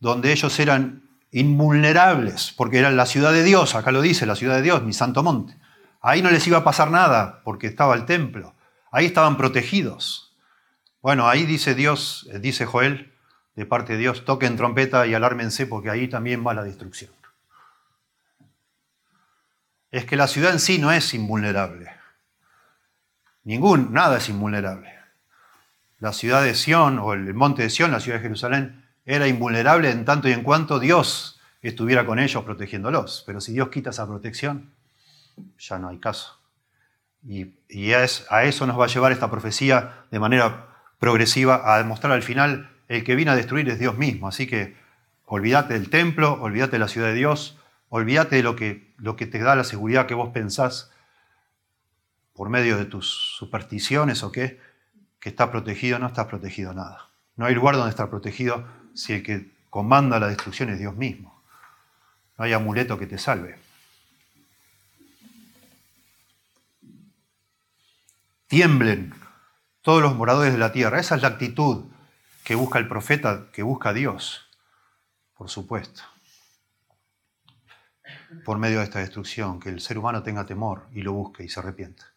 donde 0.00 0.32
ellos 0.32 0.58
eran 0.58 1.08
invulnerables, 1.30 2.52
porque 2.56 2.78
eran 2.78 2.96
la 2.96 3.06
ciudad 3.06 3.32
de 3.32 3.44
Dios, 3.44 3.74
acá 3.74 3.92
lo 3.92 4.00
dice, 4.00 4.26
la 4.26 4.36
ciudad 4.36 4.56
de 4.56 4.62
Dios, 4.62 4.82
mi 4.82 4.92
santo 4.92 5.22
monte. 5.22 5.56
Ahí 6.00 6.20
no 6.20 6.30
les 6.30 6.46
iba 6.46 6.58
a 6.58 6.64
pasar 6.64 6.90
nada, 6.90 7.42
porque 7.44 7.68
estaba 7.68 7.94
el 7.94 8.04
templo, 8.04 8.54
ahí 8.90 9.06
estaban 9.06 9.36
protegidos. 9.36 10.36
Bueno, 11.00 11.28
ahí 11.28 11.46
dice 11.46 11.74
Dios, 11.74 12.28
dice 12.40 12.66
Joel, 12.66 13.12
de 13.54 13.66
parte 13.66 13.92
de 13.94 14.00
Dios, 14.00 14.24
toquen 14.24 14.56
trompeta 14.56 15.06
y 15.06 15.14
alármense, 15.14 15.66
porque 15.66 15.90
ahí 15.90 16.08
también 16.08 16.44
va 16.46 16.54
la 16.54 16.64
destrucción 16.64 17.10
es 19.92 20.06
que 20.06 20.16
la 20.16 20.26
ciudad 20.26 20.52
en 20.52 20.58
sí 20.58 20.78
no 20.78 20.90
es 20.90 21.12
invulnerable. 21.12 21.94
Ningún, 23.44 23.92
nada 23.92 24.16
es 24.16 24.28
invulnerable. 24.30 24.90
La 26.02 26.12
ciudad 26.12 26.42
de 26.42 26.56
Sión 26.56 26.98
o 26.98 27.12
el 27.12 27.32
monte 27.32 27.62
de 27.62 27.70
Sión, 27.70 27.92
la 27.92 28.00
ciudad 28.00 28.18
de 28.18 28.24
Jerusalén, 28.24 28.84
era 29.06 29.28
invulnerable 29.28 29.88
en 29.88 30.04
tanto 30.04 30.28
y 30.28 30.32
en 30.32 30.42
cuanto 30.42 30.80
Dios 30.80 31.40
estuviera 31.62 32.04
con 32.04 32.18
ellos 32.18 32.42
protegiéndolos. 32.42 33.22
Pero 33.24 33.40
si 33.40 33.52
Dios 33.52 33.68
quita 33.68 33.90
esa 33.90 34.04
protección, 34.08 34.72
ya 35.60 35.78
no 35.78 35.90
hay 35.90 35.98
caso. 35.98 36.40
Y, 37.24 37.52
a 37.92 38.42
eso 38.42 38.66
nos 38.66 38.80
va 38.80 38.86
a 38.86 38.88
llevar 38.88 39.12
esta 39.12 39.30
profecía 39.30 40.04
de 40.10 40.18
manera 40.18 40.66
progresiva 40.98 41.72
a 41.72 41.78
demostrar 41.78 42.12
al 42.12 42.24
final 42.24 42.68
el 42.88 43.04
que 43.04 43.14
vino 43.14 43.30
a 43.30 43.36
destruir 43.36 43.68
es 43.68 43.78
Dios 43.78 43.96
mismo. 43.96 44.26
Así 44.26 44.48
que 44.48 44.74
olvídate 45.24 45.74
del 45.74 45.88
templo, 45.88 46.32
olvídate 46.42 46.72
de 46.72 46.78
la 46.80 46.88
ciudad 46.88 47.06
de 47.06 47.14
Dios, 47.14 47.60
olvídate 47.90 48.34
de 48.34 48.42
lo 48.42 48.56
que 48.56 48.92
lo 48.96 49.14
que 49.14 49.26
te 49.26 49.38
da 49.38 49.54
la 49.54 49.62
seguridad 49.62 50.06
que 50.06 50.14
vos 50.14 50.30
pensás 50.30 50.90
por 52.34 52.48
medio 52.48 52.76
de 52.76 52.86
tus 52.86 53.36
supersticiones 53.38 54.24
o 54.24 54.32
qué, 54.32 54.58
que 55.22 55.28
está 55.28 55.50
protegido, 55.50 55.98
no 55.98 56.08
está 56.08 56.26
protegido 56.26 56.74
nada. 56.74 57.08
No 57.36 57.46
hay 57.46 57.54
lugar 57.54 57.76
donde 57.76 57.90
está 57.90 58.10
protegido 58.10 58.66
si 58.92 59.14
el 59.14 59.22
que 59.22 59.52
comanda 59.70 60.18
la 60.18 60.26
destrucción 60.26 60.68
es 60.68 60.78
Dios 60.78 60.96
mismo. 60.96 61.42
No 62.36 62.44
hay 62.44 62.52
amuleto 62.52 62.98
que 62.98 63.06
te 63.06 63.18
salve. 63.18 63.56
Tiemblen 68.48 69.14
todos 69.80 70.02
los 70.02 70.14
moradores 70.16 70.52
de 70.52 70.58
la 70.58 70.72
tierra. 70.72 70.98
Esa 70.98 71.14
es 71.14 71.22
la 71.22 71.28
actitud 71.28 71.86
que 72.44 72.56
busca 72.56 72.80
el 72.80 72.88
profeta, 72.88 73.46
que 73.52 73.62
busca 73.62 73.92
Dios, 73.92 74.50
por 75.34 75.48
supuesto 75.48 76.02
por 78.44 78.58
medio 78.58 78.78
de 78.78 78.84
esta 78.84 78.98
destrucción, 78.98 79.60
que 79.60 79.68
el 79.68 79.80
ser 79.80 79.98
humano 79.98 80.22
tenga 80.22 80.46
temor 80.46 80.88
y 80.92 81.02
lo 81.02 81.12
busque 81.12 81.44
y 81.44 81.48
se 81.48 81.60
arrepienta. 81.60 82.11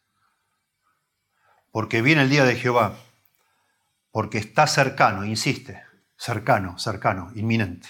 Porque 1.75 2.01
viene 2.01 2.21
el 2.21 2.29
día 2.29 2.45
de 2.45 2.55
Jehová, 2.55 2.95
porque 4.09 4.37
está 4.37 4.65
cercano, 4.65 5.25
insiste, 5.25 5.83
cercano, 6.15 6.79
cercano, 6.79 7.33
inminente. 7.35 7.89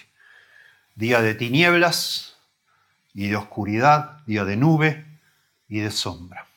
Día 0.96 1.22
de 1.22 1.36
tinieblas 1.36 2.36
y 3.14 3.28
de 3.28 3.36
oscuridad, 3.36 4.26
día 4.26 4.44
de 4.44 4.58
nube 4.58 5.06
y 5.68 5.82
de 5.82 5.92
sombra. 5.92 6.48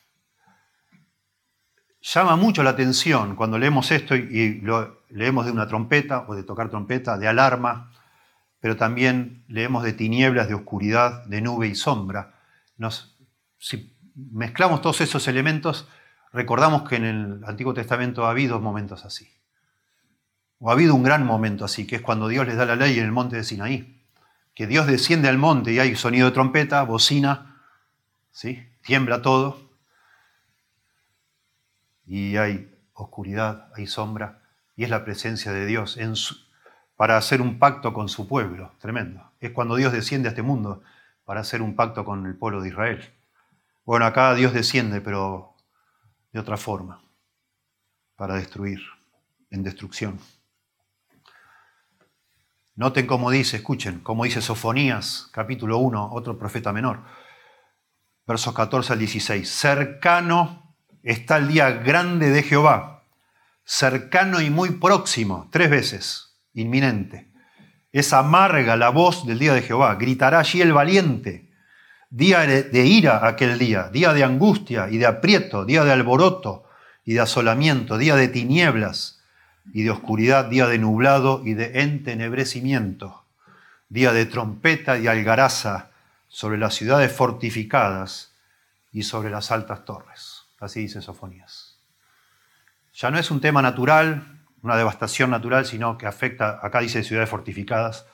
Llama 2.01 2.37
mucho 2.37 2.62
la 2.62 2.71
atención 2.71 3.37
cuando 3.37 3.59
leemos 3.59 3.91
esto 3.91 4.17
y 4.17 4.62
leemos 5.11 5.45
de 5.45 5.53
una 5.53 5.69
trompeta 5.69 6.25
o 6.29 6.35
de 6.35 6.45
tocar 6.45 6.71
trompeta, 6.71 7.19
de 7.19 7.29
alarma, 7.29 7.93
pero 8.59 8.79
también 8.79 9.45
leemos 9.49 9.85
de 9.85 9.93
tinieblas, 9.93 10.49
de 10.49 10.55
oscuridad, 10.55 11.27
de 11.27 11.43
nube 11.43 11.67
y 11.67 11.75
sombra. 11.75 12.41
si 13.59 13.95
mezclamos 14.14 14.81
todos 14.81 15.03
esos 15.03 15.29
elementos, 15.29 15.87
recordamos 16.33 16.88
que 16.88 16.97
en 16.97 17.05
el 17.05 17.45
Antiguo 17.45 17.75
Testamento 17.75 18.27
ha 18.27 18.31
habido 18.31 18.61
momentos 18.61 19.05
así. 19.05 19.29
O 20.59 20.71
ha 20.71 20.73
habido 20.73 20.95
un 20.95 21.03
gran 21.03 21.25
momento 21.25 21.64
así, 21.64 21.87
que 21.87 21.97
es 21.97 22.03
cuando 22.03 22.29
Dios 22.29 22.47
les 22.47 22.57
da 22.57 22.64
la 22.64 22.77
ley 22.77 22.99
en 22.99 23.05
el 23.05 23.12
monte 23.12 23.37
de 23.37 23.45
Sinaí. 23.45 24.03
Que 24.55 24.67
Dios 24.67 24.87
desciende 24.87 25.29
al 25.29 25.38
monte 25.38 25.73
y 25.73 25.79
hay 25.79 25.95
sonido 25.95 26.27
de 26.27 26.33
trompeta, 26.33 26.83
bocina, 26.83 27.62
¿sí? 28.33 28.69
tiembla 28.83 29.23
todo. 29.23 29.71
Y 32.07 32.37
hay 32.37 32.75
oscuridad, 32.95 33.71
hay 33.77 33.87
sombra, 33.87 34.43
y 34.77 34.85
es 34.85 34.91
la 34.91 35.05
presencia 35.05 35.53
de 35.53 35.67
Dios 35.67 35.97
en 35.97 36.17
su, 36.17 36.35
para 36.97 37.17
hacer 37.17 37.41
un 37.41 37.59
pacto 37.59 37.93
con 37.93 38.09
su 38.09 38.27
pueblo. 38.27 38.73
Tremendo. 38.81 39.31
Es 39.41 39.53
cuando 39.53 39.77
Dios 39.77 39.93
desciende 39.93 40.29
a 40.29 40.31
este 40.31 40.43
mundo 40.43 40.83
para 41.25 41.41
hacer 41.41 41.62
un 41.62 41.77
pacto 41.77 42.05
con 42.05 42.27
el 42.27 42.35
pueblo 42.35 42.62
de 42.62 42.71
Israel. 42.71 43.14
Bueno, 43.85 44.07
acá 44.07 44.35
Dios 44.35 44.53
desciende, 44.53 45.01
pero 45.01 45.55
otra 46.38 46.57
forma, 46.57 47.03
para 48.16 48.35
destruir, 48.35 48.81
en 49.51 49.62
destrucción. 49.62 50.18
Noten 52.74 53.07
cómo 53.07 53.31
dice, 53.31 53.57
escuchen, 53.57 54.01
cómo 54.01 54.24
dice 54.24 54.40
Sofonías, 54.40 55.29
capítulo 55.33 55.79
1, 55.79 56.11
otro 56.12 56.38
profeta 56.38 56.72
menor, 56.72 57.03
versos 58.27 58.55
14 58.55 58.92
al 58.92 58.98
16. 59.01 59.48
Cercano 59.48 60.77
está 61.03 61.38
el 61.38 61.48
día 61.48 61.70
grande 61.70 62.31
de 62.31 62.42
Jehová, 62.42 63.05
cercano 63.64 64.40
y 64.40 64.51
muy 64.51 64.70
próximo, 64.70 65.48
tres 65.51 65.70
veces 65.70 66.29
inminente. 66.53 67.33
Es 67.90 68.12
amarga 68.12 68.77
la 68.77 68.90
voz 68.90 69.27
del 69.27 69.38
día 69.38 69.55
de 69.55 69.62
Jehová. 69.62 69.94
Gritará 69.96 70.40
allí 70.40 70.61
el 70.61 70.72
valiente. 70.72 71.48
Día 72.11 72.40
de 72.47 72.87
ira 72.87 73.27
aquel 73.27 73.59
día, 73.59 73.90
día 73.90 74.14
de 74.14 74.25
angustia 74.25 74.88
y 74.88 74.97
de 74.97 75.07
aprieto, 75.07 75.66
día 75.66 75.85
de 75.85 75.92
alboroto 75.92 76.64
y 77.05 77.12
de 77.12 77.21
asolamiento, 77.21 77.99
día 77.99 78.16
de 78.16 78.29
tinieblas 78.29 79.21
y 79.75 79.83
de 79.83 79.90
oscuridad, 79.90 80.47
día 80.47 80.66
de 80.66 80.79
nublado 80.79 81.42
y 81.44 81.53
de 81.53 81.83
entenebrecimiento, 81.83 83.25
día 83.90 84.12
de 84.12 84.25
trompeta 84.25 84.99
y 84.99 85.07
algaraza 85.07 85.90
sobre 86.29 86.57
las 86.57 86.75
ciudades 86.75 87.12
fortificadas 87.12 88.33
y 88.92 89.03
sobre 89.03 89.29
las 89.29 89.51
altas 89.51 89.85
torres. 89.85 90.44
Así 90.61 90.81
dice 90.81 91.03
Sofonías. 91.03 91.79
Ya 92.94 93.11
no 93.11 93.18
es 93.18 93.31
un 93.31 93.40
tema 93.40 93.61
natural, 93.61 94.40
una 94.62 94.77
devastación 94.77 95.31
natural, 95.31 95.66
sino 95.66 95.99
que 95.99 96.07
afecta, 96.07 96.59
acá 96.62 96.81
dice 96.81 97.05
ciudades 97.05 97.29
fortificadas, 97.29 98.07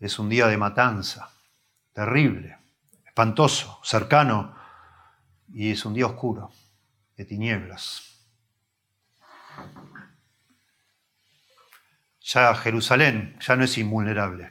es 0.00 0.18
un 0.18 0.28
día 0.28 0.46
de 0.48 0.58
matanza, 0.58 1.30
terrible, 1.92 2.58
espantoso, 3.14 3.78
cercano, 3.84 4.56
y 5.52 5.70
es 5.70 5.84
un 5.84 5.94
día 5.94 6.04
oscuro, 6.04 6.50
de 7.16 7.24
tinieblas. 7.24 8.02
Ya 12.22 12.52
Jerusalén 12.56 13.38
ya 13.38 13.54
no 13.54 13.62
es 13.62 13.78
invulnerable, 13.78 14.50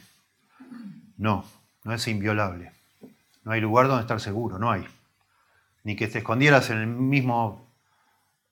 no, 1.18 1.44
no 1.84 1.94
es 1.94 2.08
inviolable, 2.08 2.72
no 3.44 3.52
hay 3.52 3.60
lugar 3.60 3.90
donde 3.90 4.04
estar 4.04 4.22
seguro, 4.22 4.58
no 4.58 4.72
hay, 4.72 4.88
ni 5.84 5.98
que 5.98 6.08
te 6.08 6.20
escondieras 6.20 6.70
en 6.70 6.78
el 6.78 6.88
mismo 6.88 7.70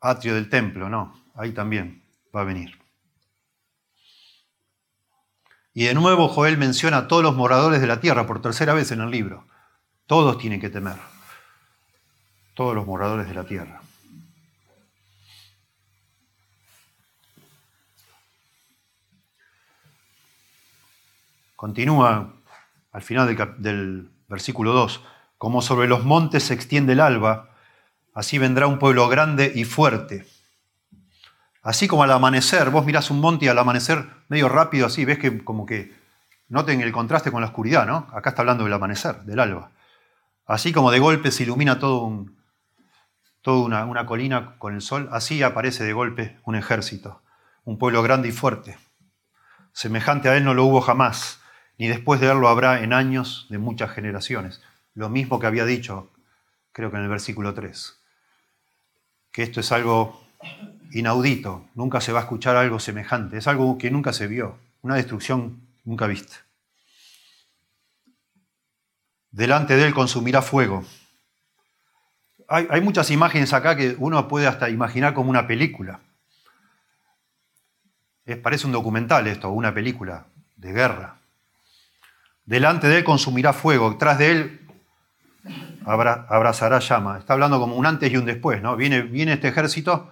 atrio 0.02 0.36
del 0.36 0.50
templo, 0.50 0.89
no, 0.89 1.24
ahí 1.36 1.54
también 1.54 2.04
va 2.36 2.41
a 2.41 2.43
venir. 2.43 2.78
Y 5.74 5.86
de 5.86 5.93
nuevo 5.93 6.28
Joel 6.28 6.58
menciona 6.58 6.97
a 6.97 7.08
todos 7.08 7.24
los 7.24 7.38
moradores 7.38 7.80
de 7.80 7.88
la 7.88 8.02
tierra 8.02 8.28
por 8.28 8.41
tercera 8.41 8.74
vez 8.74 8.91
en 8.91 9.00
el 9.00 9.10
libro. 9.10 9.47
Todos 10.12 10.38
tienen 10.38 10.60
que 10.60 10.69
temer. 10.69 10.97
Todos 12.53 12.76
los 12.76 12.86
moradores 12.86 13.30
de 13.30 13.34
la 13.34 13.45
tierra. 13.45 13.80
Continúa 21.55 22.34
al 22.91 23.01
final 23.01 23.26
del, 23.26 23.64
del, 23.64 24.12
versículo 24.28 24.74
2, 24.74 25.01
como 25.38 25.62
sobre 25.62 25.88
los 25.88 26.03
montes 26.03 26.43
se 26.43 26.55
extiende 26.55 26.91
el 26.91 26.99
alba, 26.99 27.55
así 28.14 28.38
vendrá 28.38 28.68
un 28.68 28.80
pueblo 28.80 29.07
grande 29.07 29.49
y 29.55 29.64
fuerte 29.64 30.28
Así 31.62 31.88
como 31.88 32.03
al 32.03 32.12
amanecer, 32.12 32.70
vos 32.70 32.86
mirás 32.86 33.12
un 33.12 33.22
monte 33.22 33.45
y 33.45 33.47
al 33.47 33.57
amanecer 33.57 34.09
medio 34.28 34.49
rápido 34.49 34.88
así, 34.88 35.05
ves 35.05 35.20
que 35.20 35.41
como 35.45 35.66
que 35.66 35.95
noten 36.49 36.82
el 36.82 36.91
contraste 36.91 37.32
con 37.32 37.39
la 37.39 37.47
oscuridad, 37.47 37.88
¿no? 37.88 38.09
Acá 38.12 38.32
está 38.32 38.41
hablando 38.41 38.66
del 38.66 38.74
amanecer, 38.74 39.22
del 39.22 39.39
alba. 39.39 39.72
Así 40.46 40.72
como 40.74 40.92
de 40.92 41.00
golpe 41.00 41.32
se 41.32 41.44
ilumina 41.44 41.80
todo 41.80 42.04
un, 42.04 42.42
toda 43.42 43.66
una, 43.66 43.86
una 43.86 44.06
colina 44.06 44.58
con 44.58 44.74
el 44.74 44.82
sol, 44.82 45.10
así 45.12 45.42
aparece 45.44 45.84
de 45.84 45.94
golpe 45.94 46.38
un 46.46 46.56
ejército, 46.56 47.22
un 47.64 47.78
pueblo 47.78 48.02
grande 48.04 48.30
y 48.30 48.32
fuerte. 48.32 48.78
Semejante 49.74 50.30
a 50.30 50.38
él 50.38 50.44
no 50.44 50.54
lo 50.54 50.66
hubo 50.66 50.82
jamás, 50.82 51.39
ni 51.78 51.88
después 51.88 52.20
de 52.20 52.30
él 52.30 52.39
lo 52.39 52.50
habrá 52.50 52.82
en 52.84 52.94
años 52.94 53.48
de 53.50 53.58
muchas 53.58 53.92
generaciones. 53.92 54.62
Lo 54.94 55.10
mismo 55.10 55.39
que 55.39 55.48
había 55.48 55.66
dicho, 55.66 56.12
creo 56.72 56.92
que 56.92 56.98
en 56.98 57.04
el 57.04 57.10
versículo 57.10 57.54
3, 57.54 57.98
que 59.32 59.44
esto 59.44 59.60
es 59.62 59.72
algo 59.72 60.22
inaudito, 60.92 61.66
nunca 61.74 62.02
se 62.02 62.12
va 62.12 62.20
a 62.20 62.24
escuchar 62.24 62.56
algo 62.56 62.80
semejante, 62.80 63.38
es 63.38 63.48
algo 63.48 63.78
que 63.78 63.89
nunca 63.89 64.14
se 64.14 64.28
vio, 64.28 64.58
una 64.82 64.96
destrucción 64.96 65.62
nunca 65.86 66.08
vista. 66.08 66.36
Delante 69.32 69.76
de 69.76 69.88
él 69.88 69.94
consumirá 69.94 70.42
fuego. 70.42 70.86
Hay, 72.48 72.82
muchas 72.82 73.10
imágenes 73.12 73.54
acá 73.54 73.78
que 73.78 73.96
uno 73.98 74.28
puede 74.28 74.46
hasta 74.46 74.70
imaginar 74.70 75.14
como 75.14 75.30
una 75.30 75.48
película. 75.48 76.02
Es, 78.26 78.36
parece 78.36 78.66
un 78.66 78.74
documental 78.74 79.26
esto, 79.28 79.50
una 79.52 79.74
película 79.74 80.26
de 80.58 80.74
guerra. 80.74 81.16
Delante 82.46 82.88
de 82.88 82.98
él 82.98 83.04
consumirá 83.06 83.54
fuego, 83.54 83.98
tras 83.98 84.18
de 84.18 84.32
él 84.32 84.68
abrazará 85.86 86.80
llama. 86.80 87.20
Está 87.20 87.34
hablando 87.34 87.58
como 87.58 87.78
un 87.78 87.86
antes 87.86 88.12
y 88.12 88.18
un 88.18 88.26
después, 88.26 88.62
¿no? 88.62 88.76
Viene, 88.76 89.02
viene 89.02 89.34
este 89.34 89.48
ejército 89.48 90.12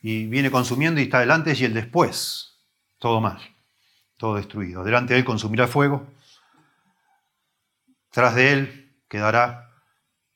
y 0.00 0.26
viene 0.28 0.50
consumiendo 0.50 0.98
y 0.98 1.04
está 1.04 1.22
el 1.22 1.30
antes 1.30 1.60
y 1.60 1.66
el 1.66 1.74
después. 1.74 2.54
Todo 2.98 3.20
mal, 3.20 3.38
todo 4.16 4.36
destruido. 4.36 4.82
Delante 4.82 5.12
de 5.12 5.20
él 5.20 5.26
consumirá 5.26 5.66
fuego, 5.66 6.06
tras 8.16 8.34
de 8.34 8.50
él 8.50 8.96
quedará 9.10 9.74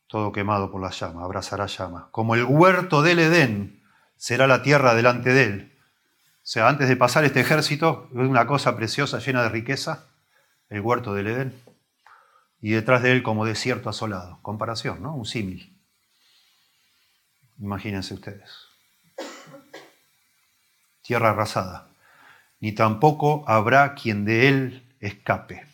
todo 0.07 0.33
quemado 0.33 0.71
por 0.71 0.83
la 0.83 0.91
llama, 0.91 1.25
abrazará 1.25 1.65
llama. 1.65 2.11
Como 2.11 2.35
el 2.35 2.45
huerto 2.45 3.01
del 3.01 3.21
Edén 3.21 3.83
será 4.19 4.47
la 4.47 4.61
tierra 4.61 4.95
delante 4.95 5.33
de 5.33 5.45
él. 5.45 5.79
O 6.35 6.41
sea, 6.43 6.69
antes 6.69 6.91
de 6.91 6.97
pasar 6.97 7.25
este 7.25 7.41
ejército, 7.41 8.11
es 8.13 8.19
una 8.19 8.47
cosa 8.47 8.77
preciosa, 8.77 9.19
llena 9.19 9.43
de 9.43 9.49
riqueza, 9.49 10.05
el 10.69 10.83
huerto 10.83 11.15
del 11.15 11.29
Edén 11.29 11.63
y 12.61 12.73
detrás 12.73 13.01
de 13.01 13.13
él 13.13 13.23
como 13.23 13.47
desierto 13.47 13.89
asolado. 13.89 14.41
Comparación, 14.43 15.03
¿no? 15.03 15.15
Un 15.15 15.25
símil. 15.25 15.75
Imagínense 17.59 18.13
ustedes. 18.13 18.51
Tierra 21.01 21.31
arrasada. 21.31 21.89
Ni 22.61 22.73
tampoco 22.73 23.43
habrá 23.47 23.95
quien 23.95 24.27
de 24.27 24.49
él 24.49 24.97
escape. 25.01 25.70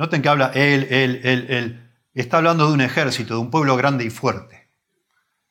Noten 0.00 0.22
que 0.22 0.30
habla 0.30 0.50
él, 0.54 0.86
él, 0.88 1.20
él, 1.24 1.46
él. 1.50 1.90
Está 2.14 2.38
hablando 2.38 2.66
de 2.66 2.72
un 2.72 2.80
ejército, 2.80 3.34
de 3.34 3.40
un 3.40 3.50
pueblo 3.50 3.76
grande 3.76 4.02
y 4.02 4.08
fuerte. 4.08 4.66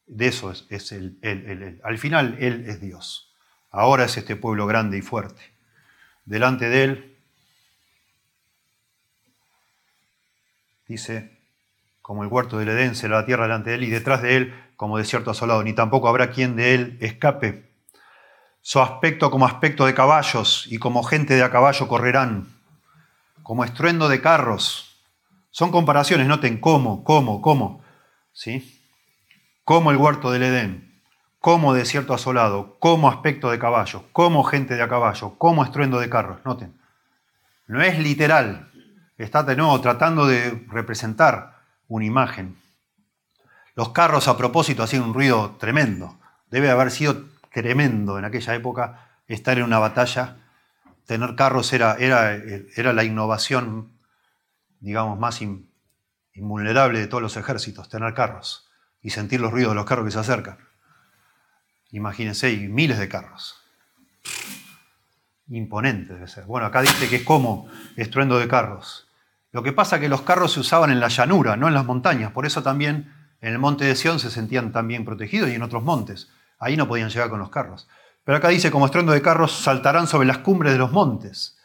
De 0.08 0.26
eso 0.26 0.52
es, 0.52 0.66
es 0.72 0.92
él, 0.92 1.20
él, 1.22 1.46
él. 1.46 1.80
Al 1.84 2.00
final, 2.00 2.36
él 2.40 2.66
es 2.68 2.82
Dios. 2.82 3.32
Ahora 3.70 4.06
es 4.06 4.18
este 4.18 4.36
pueblo 4.36 4.66
grande 4.66 4.98
y 4.98 5.04
fuerte. 5.04 5.40
Delante 6.26 6.68
de 6.68 6.84
él 6.84 7.18
dice, 10.88 11.38
como 12.02 12.24
el 12.24 12.30
huerto 12.30 12.58
del 12.58 12.70
Edén 12.70 12.96
será 12.96 13.18
la 13.18 13.28
tierra 13.28 13.44
delante 13.44 13.70
de 13.70 13.76
él 13.76 13.84
y 13.84 13.92
detrás 13.92 14.24
de 14.24 14.36
él 14.36 14.56
como 14.76 14.98
desierto 14.98 15.30
asolado, 15.30 15.62
ni 15.62 15.74
tampoco 15.74 16.08
habrá 16.08 16.32
quien 16.32 16.56
de 16.56 16.74
él 16.74 16.98
escape. 17.02 17.70
Su 18.62 18.80
aspecto 18.82 19.30
como 19.30 19.46
aspecto 19.46 19.86
de 19.86 19.94
caballos 19.94 20.66
y 20.72 20.80
como 20.80 21.04
gente 21.04 21.36
de 21.36 21.44
a 21.44 21.52
caballo 21.52 21.88
correrán, 21.88 22.59
como 23.50 23.64
estruendo 23.64 24.10
de 24.10 24.22
carros. 24.22 25.02
Son 25.50 25.72
comparaciones, 25.72 26.28
noten 26.28 26.60
cómo, 26.60 27.04
cómo, 27.04 27.42
cómo, 27.42 27.82
¿sí? 28.32 28.80
Como 29.64 29.90
el 29.90 29.98
huerto 29.98 30.30
del 30.30 30.44
Edén, 30.44 31.02
como 31.40 31.74
desierto 31.74 32.14
asolado, 32.14 32.78
como 32.78 33.10
aspecto 33.10 33.50
de 33.50 33.58
caballo, 33.58 34.04
como 34.12 34.44
gente 34.44 34.76
de 34.76 34.84
a 34.84 34.88
caballo, 34.88 35.34
como 35.40 35.64
estruendo 35.64 36.00
de 36.00 36.12
carros, 36.12 36.46
noten. 36.46 36.80
No 37.66 37.82
es 37.82 37.98
literal, 37.98 38.70
está 39.18 39.42
de 39.42 39.56
nuevo 39.56 39.82
tratando 39.82 40.28
de 40.28 40.68
representar 40.68 41.64
una 41.88 42.06
imagen. 42.06 42.56
Los 43.74 43.90
carros 43.90 44.28
a 44.28 44.38
propósito 44.38 44.84
hacían 44.84 45.02
un 45.02 45.16
ruido 45.16 45.56
tremendo. 45.60 46.20
Debe 46.52 46.70
haber 46.70 46.92
sido 46.92 47.26
tremendo 47.52 48.20
en 48.20 48.26
aquella 48.26 48.54
época 48.54 49.10
estar 49.28 49.58
en 49.58 49.64
una 49.64 49.80
batalla. 49.80 50.38
Tener 51.10 51.34
carros 51.34 51.74
era, 51.74 51.96
era, 51.96 52.36
era 52.36 52.94
la 52.94 53.04
innovación, 53.04 53.94
digamos, 54.80 55.18
más 55.18 55.42
invulnerable 56.36 57.00
de 57.00 57.08
todos 57.08 57.24
los 57.24 57.36
ejércitos, 57.36 57.90
tener 57.90 58.14
carros 58.14 58.70
y 59.02 59.10
sentir 59.10 59.42
los 59.42 59.52
ruidos 59.52 59.72
de 59.72 59.76
los 59.78 59.86
carros 59.86 60.06
que 60.06 60.12
se 60.12 60.20
acercan. 60.20 60.60
Imagínense, 61.90 62.52
y 62.52 62.68
miles 62.68 63.00
de 63.00 63.10
carros. 63.10 63.60
Imponente 65.48 66.14
debe 66.14 66.28
ser. 66.28 66.46
Bueno, 66.46 66.68
acá 66.68 66.84
dice 66.84 67.10
que 67.10 67.16
es 67.16 67.24
como 67.24 67.68
estruendo 67.96 68.38
de 68.38 68.48
carros. 68.48 69.08
Lo 69.52 69.64
que 69.64 69.74
pasa 69.74 69.96
es 69.96 70.04
que 70.04 70.10
los 70.10 70.22
carros 70.22 70.54
se 70.54 70.60
usaban 70.60 70.92
en 70.92 71.00
la 71.00 71.08
llanura, 71.08 71.58
no 71.58 71.68
en 71.68 71.74
las 71.74 71.86
montañas. 71.86 72.34
Por 72.34 72.46
eso 72.46 72.62
también 72.62 73.12
en 73.42 73.54
el 73.54 73.58
monte 73.58 73.84
de 73.84 73.96
Sión 73.96 74.20
se 74.20 74.30
sentían 74.30 74.72
también 74.72 75.06
protegidos 75.06 75.50
y 75.50 75.56
en 75.56 75.64
otros 75.64 75.82
montes. 75.82 76.30
Ahí 76.60 76.78
no 76.78 76.88
podían 76.88 77.10
llegar 77.10 77.32
con 77.32 77.40
los 77.40 77.50
carros. 77.50 77.88
Pero 78.24 78.38
acá 78.38 78.50
dice, 78.50 78.72
como 78.72 78.86
estruendo 78.86 79.12
de 79.12 79.22
carros 79.22 79.52
saltarán 79.52 80.08
sobre 80.08 80.28
las 80.28 80.40
cumbres 80.40 80.74
de 80.74 80.80
los 80.80 80.92
montes. 80.92 81.58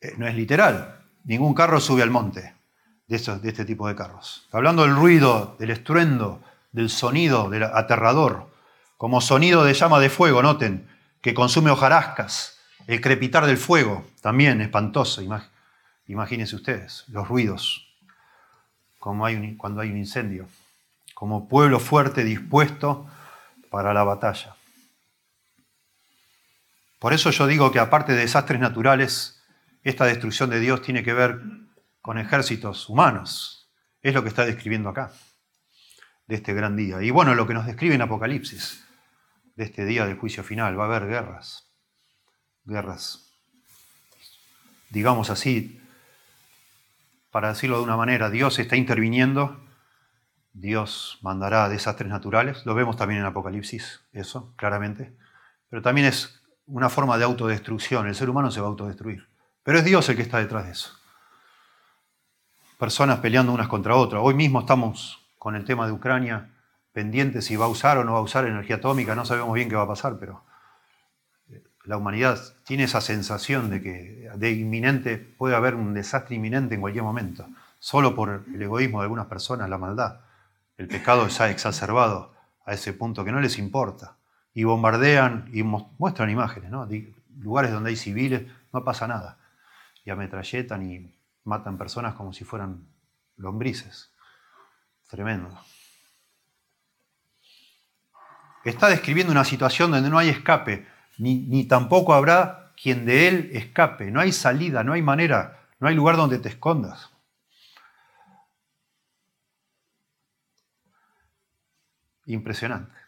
Eh, 0.00 0.14
no 0.16 0.26
es 0.26 0.34
literal. 0.34 1.00
Ningún 1.24 1.54
carro 1.54 1.80
sube 1.80 2.02
al 2.02 2.10
monte 2.10 2.54
de, 3.06 3.18
de 3.18 3.48
este 3.48 3.64
tipo 3.64 3.86
de 3.86 3.94
carros. 3.94 4.48
Hablando 4.52 4.82
del 4.82 4.96
ruido, 4.96 5.56
del 5.58 5.70
estruendo, 5.70 6.42
del 6.72 6.90
sonido 6.90 7.50
del 7.50 7.64
aterrador. 7.64 8.48
Como 8.96 9.20
sonido 9.20 9.64
de 9.64 9.74
llama 9.74 10.00
de 10.00 10.10
fuego, 10.10 10.42
noten, 10.42 10.88
que 11.20 11.34
consume 11.34 11.70
hojarascas. 11.70 12.58
El 12.86 13.00
crepitar 13.00 13.46
del 13.46 13.56
fuego, 13.56 14.04
también 14.20 14.60
espantoso. 14.60 15.22
Imagínense 16.06 16.56
ustedes, 16.56 17.04
los 17.08 17.28
ruidos, 17.28 17.86
como 18.98 19.24
hay 19.24 19.56
cuando 19.56 19.80
hay 19.80 19.90
un 19.90 19.96
incendio, 19.96 20.48
como 21.14 21.48
pueblo 21.48 21.78
fuerte 21.78 22.24
dispuesto 22.24 23.06
para 23.70 23.94
la 23.94 24.02
batalla. 24.02 24.56
Por 27.00 27.14
eso 27.14 27.30
yo 27.30 27.46
digo 27.46 27.72
que 27.72 27.78
aparte 27.78 28.12
de 28.12 28.20
desastres 28.20 28.60
naturales, 28.60 29.42
esta 29.82 30.04
destrucción 30.04 30.50
de 30.50 30.60
Dios 30.60 30.82
tiene 30.82 31.02
que 31.02 31.14
ver 31.14 31.40
con 32.02 32.18
ejércitos 32.18 32.90
humanos. 32.90 33.72
Es 34.02 34.12
lo 34.12 34.22
que 34.22 34.28
está 34.28 34.44
describiendo 34.44 34.90
acá, 34.90 35.10
de 36.26 36.34
este 36.36 36.52
gran 36.52 36.76
día. 36.76 37.02
Y 37.02 37.10
bueno, 37.10 37.34
lo 37.34 37.46
que 37.46 37.54
nos 37.54 37.66
describe 37.66 37.94
en 37.94 38.02
Apocalipsis, 38.02 38.84
de 39.56 39.64
este 39.64 39.86
día 39.86 40.04
del 40.04 40.18
juicio 40.18 40.44
final, 40.44 40.78
va 40.78 40.84
a 40.84 40.86
haber 40.88 41.08
guerras, 41.08 41.72
guerras, 42.64 43.32
digamos 44.90 45.30
así, 45.30 45.80
para 47.30 47.48
decirlo 47.48 47.78
de 47.78 47.84
una 47.84 47.96
manera, 47.96 48.28
Dios 48.28 48.58
está 48.58 48.76
interviniendo, 48.76 49.66
Dios 50.52 51.18
mandará 51.22 51.70
desastres 51.70 52.10
naturales, 52.10 52.66
lo 52.66 52.74
vemos 52.74 52.98
también 52.98 53.20
en 53.20 53.26
Apocalipsis, 53.26 54.02
eso, 54.12 54.52
claramente, 54.56 55.16
pero 55.70 55.80
también 55.80 56.08
es 56.08 56.39
una 56.70 56.88
forma 56.88 57.18
de 57.18 57.24
autodestrucción, 57.24 58.06
el 58.06 58.14
ser 58.14 58.30
humano 58.30 58.50
se 58.50 58.60
va 58.60 58.66
a 58.66 58.70
autodestruir, 58.70 59.28
pero 59.62 59.78
es 59.78 59.84
Dios 59.84 60.08
el 60.08 60.16
que 60.16 60.22
está 60.22 60.38
detrás 60.38 60.66
de 60.66 60.72
eso. 60.72 60.92
Personas 62.78 63.18
peleando 63.18 63.52
unas 63.52 63.68
contra 63.68 63.94
otras. 63.94 64.22
Hoy 64.24 64.34
mismo 64.34 64.60
estamos 64.60 65.26
con 65.38 65.54
el 65.56 65.64
tema 65.64 65.86
de 65.86 65.92
Ucrania 65.92 66.50
pendientes 66.92 67.44
si 67.44 67.56
va 67.56 67.66
a 67.66 67.68
usar 67.68 67.98
o 67.98 68.04
no 68.04 68.12
va 68.12 68.18
a 68.18 68.22
usar 68.22 68.46
energía 68.46 68.76
atómica, 68.76 69.14
no 69.14 69.24
sabemos 69.24 69.54
bien 69.54 69.68
qué 69.68 69.76
va 69.76 69.82
a 69.82 69.88
pasar, 69.88 70.16
pero 70.18 70.44
la 71.84 71.96
humanidad 71.96 72.38
tiene 72.64 72.84
esa 72.84 73.00
sensación 73.00 73.70
de 73.70 73.82
que 73.82 74.30
de 74.34 74.50
inminente 74.52 75.18
puede 75.18 75.56
haber 75.56 75.74
un 75.74 75.94
desastre 75.94 76.36
inminente 76.36 76.74
en 76.74 76.80
cualquier 76.80 77.04
momento, 77.04 77.46
solo 77.78 78.14
por 78.14 78.44
el 78.52 78.62
egoísmo 78.62 79.00
de 79.00 79.04
algunas 79.04 79.26
personas, 79.26 79.68
la 79.68 79.78
maldad. 79.78 80.20
El 80.76 80.88
pecado 80.88 81.28
se 81.28 81.42
ha 81.42 81.50
exacerbado 81.50 82.32
a 82.64 82.74
ese 82.74 82.92
punto 82.92 83.24
que 83.24 83.32
no 83.32 83.40
les 83.40 83.58
importa. 83.58 84.16
Y 84.52 84.64
bombardean 84.64 85.48
y 85.52 85.62
muestran 85.62 86.30
imágenes, 86.30 86.70
¿no? 86.70 86.88
lugares 87.38 87.72
donde 87.72 87.90
hay 87.90 87.96
civiles, 87.96 88.50
no 88.72 88.84
pasa 88.84 89.06
nada. 89.06 89.38
Y 90.04 90.10
ametralletan 90.10 90.90
y 90.90 91.12
matan 91.44 91.78
personas 91.78 92.14
como 92.14 92.32
si 92.32 92.44
fueran 92.44 92.86
lombrices. 93.36 94.12
Tremendo. 95.08 95.58
Está 98.64 98.88
describiendo 98.88 99.32
una 99.32 99.44
situación 99.44 99.90
donde 99.90 100.10
no 100.10 100.18
hay 100.18 100.28
escape 100.28 100.86
ni, 101.20 101.64
tampoco 101.64 102.14
habrá 102.14 102.72
quien 102.80 103.04
de 103.04 103.28
él 103.28 103.50
escape. 103.52 104.10
No 104.10 104.20
hay 104.20 104.32
salida, 104.32 104.82
no 104.82 104.94
hay 104.94 105.02
manera, 105.02 105.68
no 105.78 105.88
hay 105.88 105.94
lugar 105.94 106.16
donde 106.16 106.38
te 106.38 106.48
escondas. 106.48 107.10
Impresionante. 112.24 112.99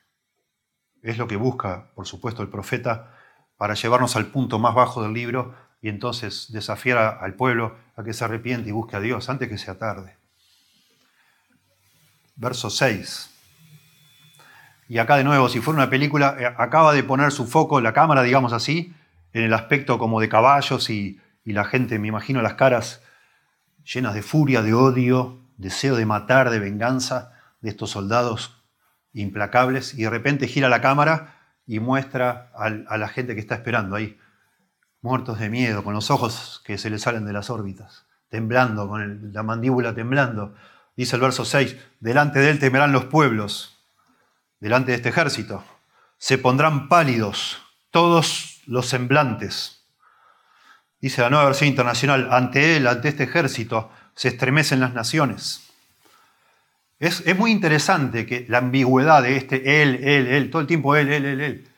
Es 1.03 1.19
lo 1.19 1.27
que 1.27 1.37
busca, 1.37 1.91
por 1.95 2.07
supuesto, 2.07 2.43
el 2.43 2.49
profeta 2.49 3.13
para 3.57 3.75
llevarnos 3.75 4.17
al 4.17 4.27
punto 4.27 4.59
más 4.59 4.75
bajo 4.75 5.03
del 5.03 5.13
libro 5.13 5.55
y 5.81 5.89
entonces 5.89 6.53
desafiar 6.53 7.19
al 7.21 7.35
pueblo 7.35 7.77
a 7.97 8.05
que 8.05 8.13
se 8.13 8.25
arrepiente 8.25 8.69
y 8.69 8.73
busque 8.73 8.97
a 8.97 9.01
Dios 9.01 9.29
antes 9.29 9.49
que 9.49 9.59
sea 9.59 9.79
tarde. 9.79 10.17
Verso 12.37 12.71
6. 12.71 13.31
Y 14.89 14.99
acá 14.99 15.17
de 15.17 15.25
nuevo, 15.25 15.49
si 15.49 15.61
fuera 15.61 15.79
una 15.79 15.91
película, 15.91 16.37
eh, 16.39 16.55
acaba 16.57 16.93
de 16.93 17.03
poner 17.03 17.33
su 17.33 17.47
foco, 17.47 17.81
la 17.81 17.93
cámara, 17.93 18.23
digamos 18.23 18.53
así, 18.53 18.95
en 19.33 19.45
el 19.45 19.55
aspecto 19.55 19.99
como 19.99 20.21
de 20.21 20.29
caballos 20.29 20.89
y, 20.91 21.19
la 21.45 21.65
gente, 21.65 21.99
me 21.99 22.09
imagino 22.09 22.41
las 22.43 22.55
caras 22.55 23.03
llenas 23.85 24.15
de 24.15 24.23
furia, 24.23 24.63
de 24.63 24.75
odio, 24.75 25.41
deseo 25.57 25.97
de 25.97 26.07
matar, 26.07 26.51
de 26.51 26.61
venganza 26.61 27.33
de 27.61 27.71
estos 27.71 27.91
soldados 27.91 28.62
implacables, 29.13 29.95
y 29.95 30.03
de 30.03 30.11
repente 30.11 30.49
gira 30.49 30.69
la 30.69 30.81
cámara 30.81 31.39
y 31.67 31.81
muestra 31.81 32.51
a 32.55 32.97
la 32.99 33.09
gente 33.09 33.35
que 33.35 33.41
está 33.41 33.55
esperando 33.55 33.97
ahí, 33.97 34.19
muertos 35.01 35.39
de 35.39 35.49
miedo, 35.49 35.85
con 35.85 35.95
los 35.95 36.11
ojos 36.11 36.63
que 36.65 36.79
se 36.79 36.91
les 36.91 37.03
salen 37.03 37.25
de 37.25 37.33
las 37.33 37.51
órbitas, 37.51 38.07
temblando, 38.29 38.89
con 38.89 39.33
la 39.33 39.43
mandíbula 39.43 39.95
temblando. 39.95 40.55
Dice 40.97 41.17
el 41.17 41.23
verso 41.23 41.45
6, 41.45 41.77
delante 42.01 42.39
de 42.39 42.51
él 42.51 42.59
temerán 42.59 42.93
los 42.93 43.07
pueblos, 43.07 43.85
delante 44.61 44.93
de 44.93 44.97
este 44.97 45.09
ejército. 45.09 45.65
Se 46.19 46.39
pondrán 46.39 46.89
pálidos 46.89 47.63
todos 47.91 48.63
los 48.67 48.87
semblantes. 48.87 49.85
Dice 51.01 51.21
la 51.21 51.31
nueva 51.31 51.47
versión 51.47 51.69
internacional, 51.69 52.29
ante 52.31 52.77
él, 52.77 52.87
ante 52.87 53.09
este 53.09 53.25
ejército, 53.25 53.91
se 54.15 54.29
estremecen 54.29 54.79
las 54.79 54.95
naciones. 54.95 55.72
Es, 57.03 57.37
muy 57.37 57.51
interesante 57.51 58.27
que 58.27 58.47
la 58.49 58.59
ambigüedad 58.59 59.25
de 59.25 59.37
este 59.37 59.83
él, 59.83 59.97
él, 60.05 60.29
él, 60.29 60.51
todo 60.51 60.63
el 60.63 60.69
tiempo 60.69 60.95
él, 60.95 61.13
él, 61.13 61.25
él, 61.25 61.41
él, 61.41 61.69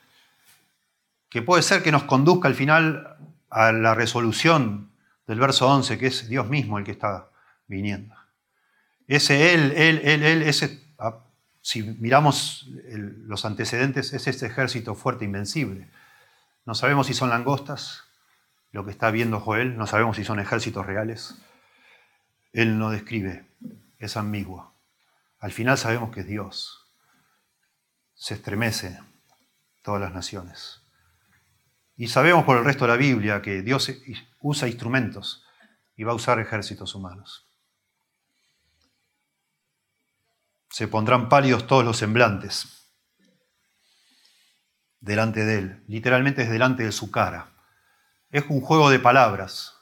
que 1.30 1.40
puede 1.40 1.62
ser 1.62 1.82
que 1.82 1.90
nos 1.90 2.02
conduzca 2.02 2.46
al 2.46 2.54
final 2.54 3.16
a 3.48 3.72
la 3.72 3.94
resolución 3.94 4.90
del 5.26 5.40
verso 5.40 5.66
11, 5.66 5.96
que 5.96 6.08
es 6.08 6.28
Dios 6.28 6.46
mismo 6.50 6.76
el 6.76 6.84
que 6.84 6.90
está 6.90 7.30
viniendo. 7.68 8.14
Ese 9.06 9.54
él, 9.54 9.72
él, 9.74 10.02
él, 10.04 10.22
él, 10.24 10.42
ese, 10.42 10.84
ah, 10.98 11.20
si 11.62 11.82
miramos 11.82 12.68
los 12.92 13.46
antecedentes, 13.46 14.12
es 14.12 14.26
este 14.26 14.44
ejército 14.44 14.94
fuerte, 14.94 15.24
invencible. 15.24 15.88
No 16.66 16.74
sabemos 16.74 17.06
si 17.06 17.14
son 17.14 17.30
langostas, 17.30 18.04
lo 18.72 18.84
que 18.84 18.90
está 18.90 19.10
viendo 19.10 19.40
Joel, 19.40 19.78
no 19.78 19.86
sabemos 19.86 20.16
si 20.16 20.24
son 20.24 20.38
ejércitos 20.38 20.84
reales. 20.84 21.34
Él 22.52 22.78
no 22.78 22.90
describe, 22.90 23.46
es 23.98 24.18
ambiguo. 24.18 24.73
Al 25.44 25.52
final 25.52 25.76
sabemos 25.76 26.10
que 26.10 26.20
es 26.20 26.26
Dios. 26.26 26.90
Se 28.14 28.32
estremece 28.32 28.98
todas 29.82 30.00
las 30.00 30.14
naciones. 30.14 30.80
Y 31.98 32.08
sabemos 32.08 32.46
por 32.46 32.56
el 32.56 32.64
resto 32.64 32.86
de 32.86 32.92
la 32.92 32.96
Biblia 32.96 33.42
que 33.42 33.60
Dios 33.60 33.92
usa 34.40 34.68
instrumentos 34.68 35.44
y 35.96 36.04
va 36.04 36.12
a 36.12 36.14
usar 36.14 36.40
ejércitos 36.40 36.94
humanos. 36.94 37.46
Se 40.70 40.88
pondrán 40.88 41.28
pálidos 41.28 41.66
todos 41.66 41.84
los 41.84 41.98
semblantes 41.98 42.90
delante 44.98 45.44
de 45.44 45.58
él. 45.58 45.84
Literalmente 45.88 46.40
es 46.40 46.50
delante 46.50 46.84
de 46.84 46.92
su 46.92 47.10
cara. 47.10 47.52
Es 48.30 48.46
un 48.48 48.62
juego 48.62 48.88
de 48.88 48.98
palabras, 48.98 49.74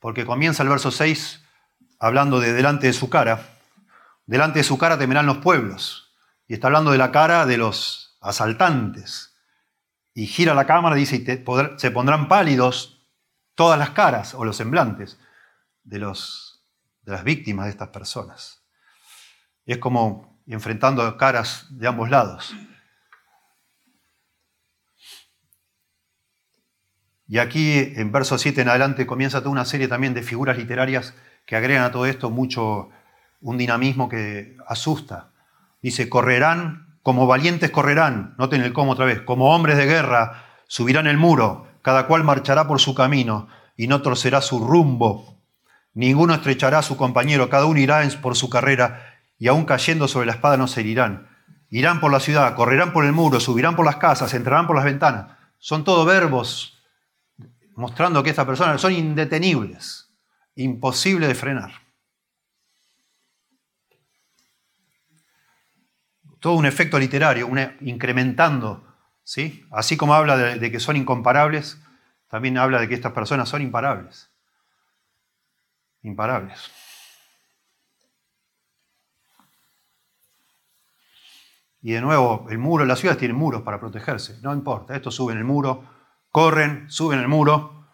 porque 0.00 0.26
comienza 0.26 0.62
el 0.62 0.68
verso 0.68 0.90
6 0.90 1.42
hablando 1.98 2.40
de 2.40 2.52
delante 2.52 2.88
de 2.88 2.92
su 2.92 3.08
cara. 3.08 3.55
Delante 4.26 4.58
de 4.58 4.64
su 4.64 4.76
cara 4.76 4.98
temerán 4.98 5.26
los 5.26 5.38
pueblos. 5.38 6.14
Y 6.48 6.54
está 6.54 6.66
hablando 6.66 6.90
de 6.90 6.98
la 6.98 7.12
cara 7.12 7.46
de 7.46 7.56
los 7.56 8.18
asaltantes 8.20 9.36
y 10.14 10.26
gira 10.26 10.54
la 10.54 10.66
cámara 10.66 10.96
y 10.96 11.00
dice, 11.00 11.16
y 11.16 11.78
se 11.78 11.90
pondrán 11.90 12.28
pálidos 12.28 13.06
todas 13.54 13.78
las 13.78 13.90
caras 13.90 14.34
o 14.34 14.44
los 14.44 14.56
semblantes 14.56 15.18
de, 15.84 15.98
los, 15.98 16.64
de 17.02 17.12
las 17.12 17.24
víctimas 17.24 17.66
de 17.66 17.70
estas 17.70 17.88
personas. 17.88 18.62
es 19.64 19.78
como 19.78 20.40
enfrentando 20.46 21.16
caras 21.16 21.66
de 21.70 21.88
ambos 21.88 22.08
lados. 22.10 22.54
Y 27.28 27.38
aquí 27.38 27.78
en 27.96 28.12
verso 28.12 28.38
7 28.38 28.60
en 28.60 28.68
adelante 28.68 29.06
comienza 29.06 29.40
toda 29.40 29.50
una 29.50 29.64
serie 29.64 29.88
también 29.88 30.14
de 30.14 30.22
figuras 30.22 30.56
literarias 30.56 31.14
que 31.44 31.56
agregan 31.56 31.84
a 31.84 31.90
todo 31.90 32.06
esto 32.06 32.30
mucho 32.30 32.90
un 33.40 33.58
dinamismo 33.58 34.08
que 34.08 34.56
asusta. 34.66 35.30
Dice, 35.82 36.08
correrán 36.08 36.86
como 37.06 37.28
valientes 37.28 37.70
correrán, 37.70 38.34
noten 38.36 38.62
el 38.62 38.72
cómo 38.72 38.90
otra 38.90 39.04
vez, 39.04 39.20
como 39.20 39.54
hombres 39.54 39.76
de 39.76 39.86
guerra 39.86 40.42
subirán 40.66 41.06
el 41.06 41.16
muro, 41.16 41.68
cada 41.80 42.08
cual 42.08 42.24
marchará 42.24 42.66
por 42.66 42.80
su 42.80 42.96
camino 42.96 43.46
y 43.76 43.86
no 43.86 44.02
torcerá 44.02 44.40
su 44.40 44.58
rumbo. 44.58 45.40
Ninguno 45.94 46.34
estrechará 46.34 46.78
a 46.78 46.82
su 46.82 46.96
compañero, 46.96 47.48
cada 47.48 47.66
uno 47.66 47.78
irá 47.78 48.02
por 48.20 48.34
su 48.34 48.50
carrera 48.50 49.04
y 49.38 49.46
aún 49.46 49.66
cayendo 49.66 50.08
sobre 50.08 50.26
la 50.26 50.32
espada 50.32 50.56
no 50.56 50.66
se 50.66 50.80
herirán. 50.80 51.28
Irán 51.70 52.00
por 52.00 52.10
la 52.10 52.18
ciudad, 52.18 52.56
correrán 52.56 52.92
por 52.92 53.04
el 53.04 53.12
muro, 53.12 53.38
subirán 53.38 53.76
por 53.76 53.86
las 53.86 53.98
casas, 53.98 54.34
entrarán 54.34 54.66
por 54.66 54.74
las 54.74 54.84
ventanas. 54.84 55.26
Son 55.60 55.84
todos 55.84 56.04
verbos 56.08 56.82
mostrando 57.76 58.24
que 58.24 58.30
estas 58.30 58.46
personas 58.46 58.80
son 58.80 58.94
indetenibles, 58.94 60.10
imposible 60.56 61.28
de 61.28 61.36
frenar. 61.36 61.85
Todo 66.46 66.54
un 66.54 66.66
efecto 66.66 66.96
literario, 66.96 67.50
incrementando, 67.80 68.86
¿sí? 69.24 69.66
Así 69.72 69.96
como 69.96 70.14
habla 70.14 70.36
de, 70.36 70.70
que 70.70 70.78
son 70.78 70.94
incomparables, 70.94 71.82
también 72.28 72.56
habla 72.56 72.78
de 72.78 72.86
que 72.86 72.94
estas 72.94 73.10
personas 73.10 73.48
son 73.48 73.62
imparables. 73.62 74.30
Imparables. 76.02 76.70
Y 81.82 81.90
de 81.90 82.00
nuevo, 82.00 82.46
el 82.48 82.58
muro, 82.58 82.84
las 82.84 83.00
ciudades 83.00 83.18
tienen 83.18 83.36
muros 83.36 83.62
para 83.62 83.80
protegerse, 83.80 84.38
no 84.40 84.54
importa, 84.54 84.94
estos 84.94 85.16
suben 85.16 85.38
el 85.38 85.44
muro, 85.44 85.82
corren, 86.30 86.88
suben 86.88 87.18
el 87.18 87.26
muro, 87.26 87.88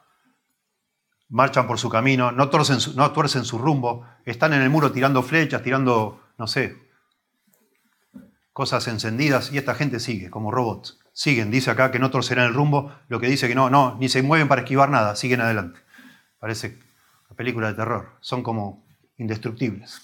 marchan 1.31 1.67
por 1.67 1.79
su 1.79 1.89
camino, 1.89 2.31
no 2.33 2.51
no 2.51 3.13
tuercen 3.13 3.45
su 3.47 3.57
rumbo, 3.57 4.07
están 4.27 4.53
en 4.53 4.61
el 4.61 4.69
muro 4.69 4.93
tirando 4.93 5.23
flechas, 5.23 5.63
tirando, 5.63 6.21
no 6.37 6.47
sé, 6.47 6.82
cosas 8.53 8.87
encendidas 8.89 9.53
y 9.53 9.59
esta 9.59 9.75
gente 9.75 10.01
sigue 10.01 10.31
como 10.31 10.51
robots. 10.51 10.99
Siguen, 11.13 11.51
dice 11.51 11.71
acá 11.71 11.91
que 11.91 11.99
no 11.99 12.11
torcerán 12.11 12.47
el 12.47 12.55
rumbo, 12.55 12.95
lo 13.09 13.21
que 13.21 13.27
dice 13.27 13.49
que 13.49 13.55
no, 13.55 13.71
no, 13.71 13.97
ni 13.99 14.09
se 14.09 14.23
mueven 14.23 14.49
para 14.49 14.63
esquivar 14.63 14.91
nada, 14.91 15.17
siguen 15.17 15.41
adelante. 15.41 15.81
Parece 16.39 16.79
una 17.29 17.37
película 17.37 17.69
de 17.69 17.75
terror, 17.75 18.17
son 18.21 18.43
como 18.43 18.85
indestructibles. 19.19 20.01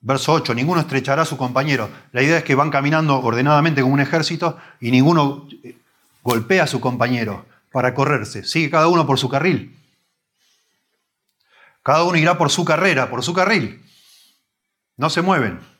Verso 0.00 0.34
8, 0.34 0.54
ninguno 0.54 0.82
estrechará 0.82 1.22
a 1.22 1.26
su 1.26 1.38
compañero. 1.38 1.88
La 2.12 2.22
idea 2.22 2.38
es 2.38 2.44
que 2.44 2.54
van 2.54 2.70
caminando 2.70 3.18
ordenadamente 3.20 3.80
como 3.80 3.94
un 3.94 4.00
ejército 4.00 4.58
y 4.80 4.90
ninguno 4.90 5.48
eh, 5.62 5.78
golpea 6.22 6.64
a 6.64 6.66
su 6.66 6.78
compañero 6.78 7.46
para 7.72 7.94
correrse. 7.94 8.44
Sigue 8.44 8.70
cada 8.70 8.88
uno 8.88 9.06
por 9.06 9.18
su 9.18 9.30
carril. 9.30 9.74
Cada 11.82 12.04
uno 12.04 12.18
irá 12.18 12.36
por 12.36 12.50
su 12.50 12.66
carrera, 12.66 13.08
por 13.08 13.22
su 13.22 13.32
carril. 13.32 13.82
No 14.98 15.08
se 15.08 15.22
mueven 15.22 15.73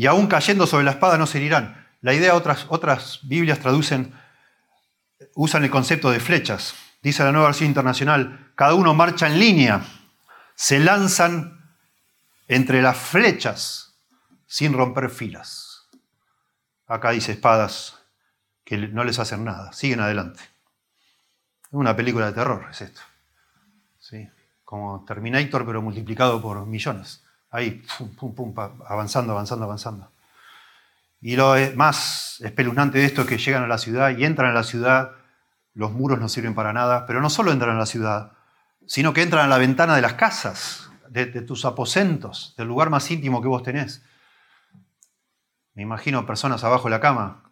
y 0.00 0.06
aún 0.06 0.28
cayendo 0.28 0.66
sobre 0.66 0.86
la 0.86 0.92
espada 0.92 1.18
no 1.18 1.26
se 1.26 1.36
herirán. 1.36 1.86
La 2.00 2.14
idea, 2.14 2.34
otras, 2.34 2.64
otras 2.70 3.20
Biblias 3.24 3.58
traducen, 3.58 4.14
usan 5.34 5.62
el 5.62 5.68
concepto 5.68 6.10
de 6.10 6.20
flechas. 6.20 6.72
Dice 7.02 7.22
la 7.22 7.32
nueva 7.32 7.48
versión 7.48 7.68
internacional, 7.68 8.50
cada 8.54 8.72
uno 8.72 8.94
marcha 8.94 9.26
en 9.26 9.38
línea, 9.38 9.84
se 10.54 10.78
lanzan 10.78 11.76
entre 12.48 12.80
las 12.80 12.96
flechas 12.96 14.00
sin 14.46 14.72
romper 14.72 15.10
filas. 15.10 15.90
Acá 16.86 17.10
dice 17.10 17.32
espadas 17.32 17.98
que 18.64 18.78
no 18.78 19.04
les 19.04 19.18
hacen 19.18 19.44
nada, 19.44 19.70
siguen 19.74 20.00
adelante. 20.00 20.40
Es 21.64 21.72
una 21.72 21.94
película 21.94 22.24
de 22.24 22.32
terror, 22.32 22.68
es 22.70 22.80
esto. 22.80 23.02
¿Sí? 23.98 24.26
Como 24.64 25.04
Terminator, 25.04 25.66
pero 25.66 25.82
multiplicado 25.82 26.40
por 26.40 26.64
millones 26.64 27.22
ahí, 27.50 27.82
pum, 28.18 28.34
pum, 28.34 28.54
avanzando, 28.86 29.32
avanzando, 29.32 29.64
avanzando. 29.64 30.10
Y 31.20 31.36
lo 31.36 31.54
más 31.76 32.40
espeluznante 32.40 32.98
de 32.98 33.04
esto 33.04 33.22
es 33.22 33.26
que 33.26 33.38
llegan 33.38 33.62
a 33.62 33.66
la 33.66 33.78
ciudad 33.78 34.16
y 34.16 34.24
entran 34.24 34.50
a 34.50 34.54
la 34.54 34.62
ciudad, 34.62 35.12
los 35.74 35.92
muros 35.92 36.18
no 36.18 36.28
sirven 36.28 36.54
para 36.54 36.72
nada, 36.72 37.06
pero 37.06 37.20
no 37.20 37.28
solo 37.28 37.52
entran 37.52 37.76
a 37.76 37.78
la 37.78 37.86
ciudad, 37.86 38.32
sino 38.86 39.12
que 39.12 39.22
entran 39.22 39.44
a 39.44 39.48
la 39.48 39.58
ventana 39.58 39.94
de 39.94 40.02
las 40.02 40.14
casas, 40.14 40.90
de, 41.08 41.26
tus 41.26 41.64
aposentos, 41.64 42.54
del 42.56 42.68
lugar 42.68 42.88
más 42.88 43.10
íntimo 43.10 43.42
que 43.42 43.48
vos 43.48 43.62
tenés. 43.62 44.02
Me 45.74 45.82
imagino 45.82 46.24
personas 46.24 46.64
abajo 46.64 46.84
de 46.84 46.90
la 46.90 47.00
cama, 47.00 47.50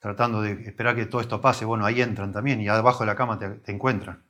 tratando 0.00 0.42
de 0.42 0.52
esperar 0.62 0.96
que 0.96 1.06
todo 1.06 1.20
esto 1.20 1.40
pase. 1.40 1.64
Bueno, 1.64 1.84
ahí 1.84 2.00
entran 2.00 2.32
también 2.32 2.60
y 2.60 2.68
abajo 2.68 3.00
de 3.00 3.06
la 3.06 3.16
cama 3.16 3.38
te 3.38 3.70
encuentran. 3.70 4.24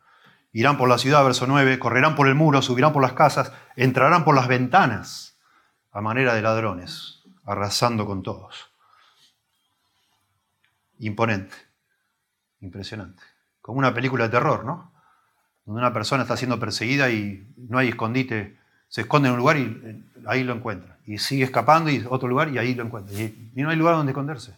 Irán 0.52 0.78
por 0.78 0.88
la 0.88 0.98
ciudad, 0.98 1.24
verso 1.24 1.46
9, 1.46 1.78
correrán 1.78 2.14
por 2.14 2.26
el 2.26 2.34
muro, 2.34 2.62
subirán 2.62 2.92
por 2.92 3.02
las 3.02 3.12
casas, 3.12 3.52
entrarán 3.76 4.24
por 4.24 4.34
las 4.34 4.48
ventanas 4.48 5.38
a 5.92 6.00
manera 6.00 6.34
de 6.34 6.42
ladrones, 6.42 7.22
arrasando 7.44 8.06
con 8.06 8.22
todos. 8.22 8.70
Imponente, 11.00 11.54
impresionante. 12.60 13.22
Como 13.60 13.78
una 13.78 13.92
película 13.92 14.24
de 14.24 14.30
terror, 14.30 14.64
¿no? 14.64 14.92
Donde 15.64 15.80
una 15.80 15.92
persona 15.92 16.22
está 16.22 16.36
siendo 16.36 16.58
perseguida 16.58 17.10
y 17.10 17.46
no 17.56 17.78
hay 17.78 17.88
escondite, 17.88 18.58
se 18.88 19.02
esconde 19.02 19.28
en 19.28 19.34
un 19.34 19.38
lugar 19.38 19.58
y 19.58 19.80
eh, 19.84 20.02
ahí 20.26 20.42
lo 20.42 20.54
encuentra. 20.54 20.98
Y 21.04 21.18
sigue 21.18 21.44
escapando 21.44 21.90
y 21.90 22.04
otro 22.08 22.26
lugar 22.26 22.48
y 22.48 22.58
ahí 22.58 22.74
lo 22.74 22.84
encuentra. 22.84 23.14
Y 23.14 23.50
no 23.54 23.68
hay 23.68 23.76
lugar 23.76 23.96
donde 23.96 24.12
esconderse. 24.12 24.56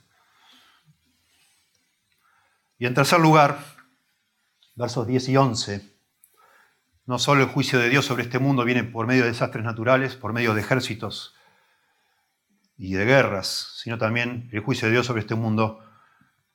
Y 2.78 2.86
en 2.86 2.94
tercer 2.94 3.20
lugar, 3.20 3.58
versos 4.80 5.06
10 5.06 5.28
y 5.28 5.36
11, 5.36 5.82
no 7.04 7.18
solo 7.18 7.42
el 7.42 7.48
juicio 7.48 7.78
de 7.78 7.90
Dios 7.90 8.06
sobre 8.06 8.22
este 8.22 8.38
mundo 8.38 8.64
viene 8.64 8.82
por 8.82 9.06
medio 9.06 9.24
de 9.24 9.30
desastres 9.30 9.64
naturales, 9.64 10.16
por 10.16 10.32
medio 10.32 10.54
de 10.54 10.62
ejércitos 10.62 11.34
y 12.78 12.94
de 12.94 13.04
guerras, 13.04 13.74
sino 13.76 13.98
también 13.98 14.48
el 14.52 14.60
juicio 14.60 14.88
de 14.88 14.92
Dios 14.92 15.06
sobre 15.06 15.20
este 15.20 15.34
mundo 15.34 15.84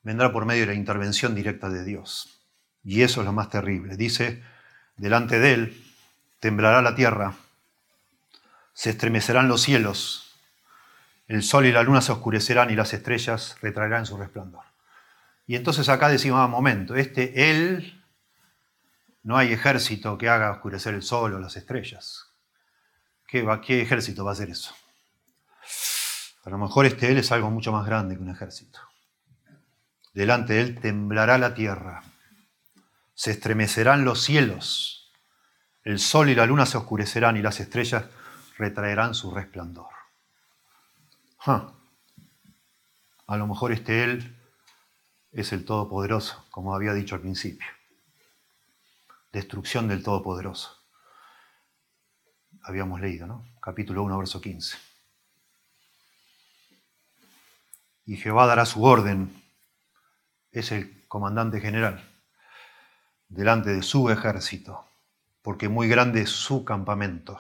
vendrá 0.01 0.31
por 0.31 0.45
medio 0.45 0.61
de 0.61 0.67
la 0.67 0.73
intervención 0.73 1.35
directa 1.35 1.69
de 1.69 1.83
Dios. 1.83 2.41
Y 2.83 3.03
eso 3.03 3.21
es 3.21 3.25
lo 3.25 3.33
más 3.33 3.49
terrible. 3.49 3.95
Dice, 3.95 4.43
delante 4.97 5.39
de 5.39 5.53
él 5.53 5.83
temblará 6.39 6.81
la 6.81 6.95
tierra, 6.95 7.35
se 8.73 8.89
estremecerán 8.89 9.47
los 9.47 9.61
cielos, 9.61 10.35
el 11.27 11.43
sol 11.43 11.65
y 11.65 11.71
la 11.71 11.83
luna 11.83 12.01
se 12.01 12.11
oscurecerán 12.11 12.71
y 12.71 12.75
las 12.75 12.93
estrellas 12.93 13.55
retraerán 13.61 14.05
su 14.05 14.17
resplandor. 14.17 14.63
Y 15.47 15.55
entonces 15.55 15.89
acá 15.89 16.09
decimos, 16.09 16.39
ah, 16.41 16.47
momento, 16.47 16.95
este 16.95 17.51
él, 17.51 17.94
no 19.25 19.37
hay 19.37 19.51
ejército 19.51 20.19
que 20.19 20.29
haga 20.29 20.51
oscurecer 20.51 20.93
el 20.93 21.01
sol 21.01 21.33
o 21.33 21.39
las 21.39 21.57
estrellas. 21.57 22.31
¿Qué, 23.27 23.41
va, 23.41 23.59
¿Qué 23.59 23.81
ejército 23.81 24.23
va 24.23 24.29
a 24.29 24.33
hacer 24.33 24.51
eso? 24.51 24.75
A 26.43 26.51
lo 26.51 26.59
mejor 26.59 26.85
este 26.85 27.11
él 27.11 27.17
es 27.17 27.31
algo 27.31 27.49
mucho 27.49 27.71
más 27.71 27.87
grande 27.87 28.15
que 28.15 28.21
un 28.21 28.29
ejército. 28.29 28.79
Delante 30.13 30.53
de 30.53 30.61
él 30.61 30.79
temblará 30.79 31.39
la 31.39 31.55
tierra, 31.55 32.03
se 33.15 33.31
estremecerán 33.31 34.05
los 34.05 34.21
cielos, 34.21 35.11
el 35.83 35.97
sol 35.97 36.29
y 36.29 36.35
la 36.35 36.45
luna 36.45 36.67
se 36.67 36.77
oscurecerán 36.77 37.35
y 37.35 37.41
las 37.41 37.59
estrellas 37.59 38.05
retraerán 38.59 39.15
su 39.15 39.31
resplandor. 39.31 39.89
A 43.27 43.37
lo 43.37 43.47
mejor 43.47 43.71
este 43.71 44.03
Él 44.03 44.37
es 45.31 45.51
el 45.51 45.65
Todopoderoso, 45.65 46.45
como 46.51 46.75
había 46.75 46.93
dicho 46.93 47.15
al 47.15 47.21
principio. 47.21 47.74
Destrucción 49.35 49.89
del 49.89 50.01
Todopoderoso. 50.01 50.85
Habíamos 52.61 53.01
leído, 53.01 53.27
¿no? 53.27 53.45
Capítulo 53.61 54.01
1, 54.03 54.17
verso 54.17 54.39
15. 54.39 54.77
Y 58.05 58.15
Jehová 58.15 58.47
dará 58.47 58.65
su 58.65 58.81
orden, 58.81 59.43
es 60.51 60.71
el 60.71 61.05
comandante 61.09 61.59
general, 61.59 62.01
delante 63.27 63.71
de 63.71 63.83
su 63.83 64.09
ejército, 64.09 64.85
porque 65.41 65.67
muy 65.67 65.89
grande 65.89 66.21
es 66.21 66.29
su 66.29 66.63
campamento. 66.63 67.37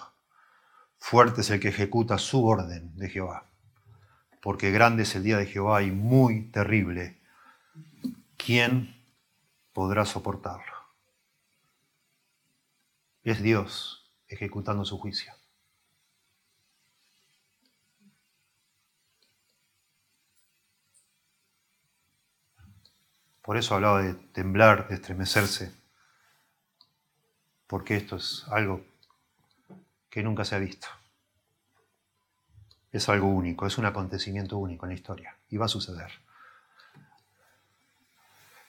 Fuerte 0.97 1.39
es 1.39 1.49
el 1.49 1.61
que 1.61 1.69
ejecuta 1.69 2.17
su 2.17 2.45
orden 2.45 2.93
de 2.97 3.09
Jehová 3.09 3.49
porque 4.41 4.69
grande 4.69 5.03
es 5.03 5.15
el 5.15 5.23
día 5.23 5.37
de 5.37 5.47
Jehová 5.47 5.81
y 5.81 5.89
muy 5.89 6.51
terrible. 6.51 7.19
¿Quién 8.37 8.95
podrá 9.73 10.05
soportarlo? 10.05 10.74
Es 13.25 13.41
Dios 13.41 14.09
ejecutando 14.29 14.85
su 14.85 14.97
juicio. 14.97 15.33
Por 23.41 23.57
eso 23.57 23.75
hablaba 23.75 24.01
de 24.01 24.13
temblar, 24.13 24.87
de 24.87 24.95
estremecerse, 24.95 25.75
porque 27.67 27.97
esto 27.97 28.15
es 28.15 28.45
algo 28.47 28.81
que 30.09 30.23
nunca 30.23 30.45
se 30.45 30.55
ha 30.55 30.59
visto 30.59 30.87
es 32.97 33.09
algo 33.09 33.27
único, 33.27 33.67
es 33.67 33.77
un 33.77 33.85
acontecimiento 33.85 34.57
único 34.57 34.85
en 34.85 34.91
la 34.91 34.95
historia 34.95 35.35
y 35.49 35.57
va 35.57 35.65
a 35.65 35.69
suceder. 35.69 36.11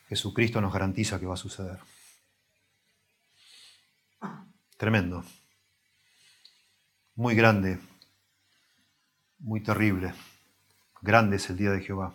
Jesucristo 0.09 0.61
nos 0.61 0.73
garantiza 0.73 1.21
que 1.21 1.27
va 1.27 1.35
a 1.35 1.39
suceder. 1.39 1.79
Tremendo. 4.77 5.25
Muy 7.15 7.35
grande, 7.35 7.79
muy 9.39 9.63
terrible. 9.63 10.13
Grande 11.01 11.37
es 11.37 11.49
el 11.49 11.57
día 11.57 11.71
de 11.71 11.81
Jehová. 11.81 12.13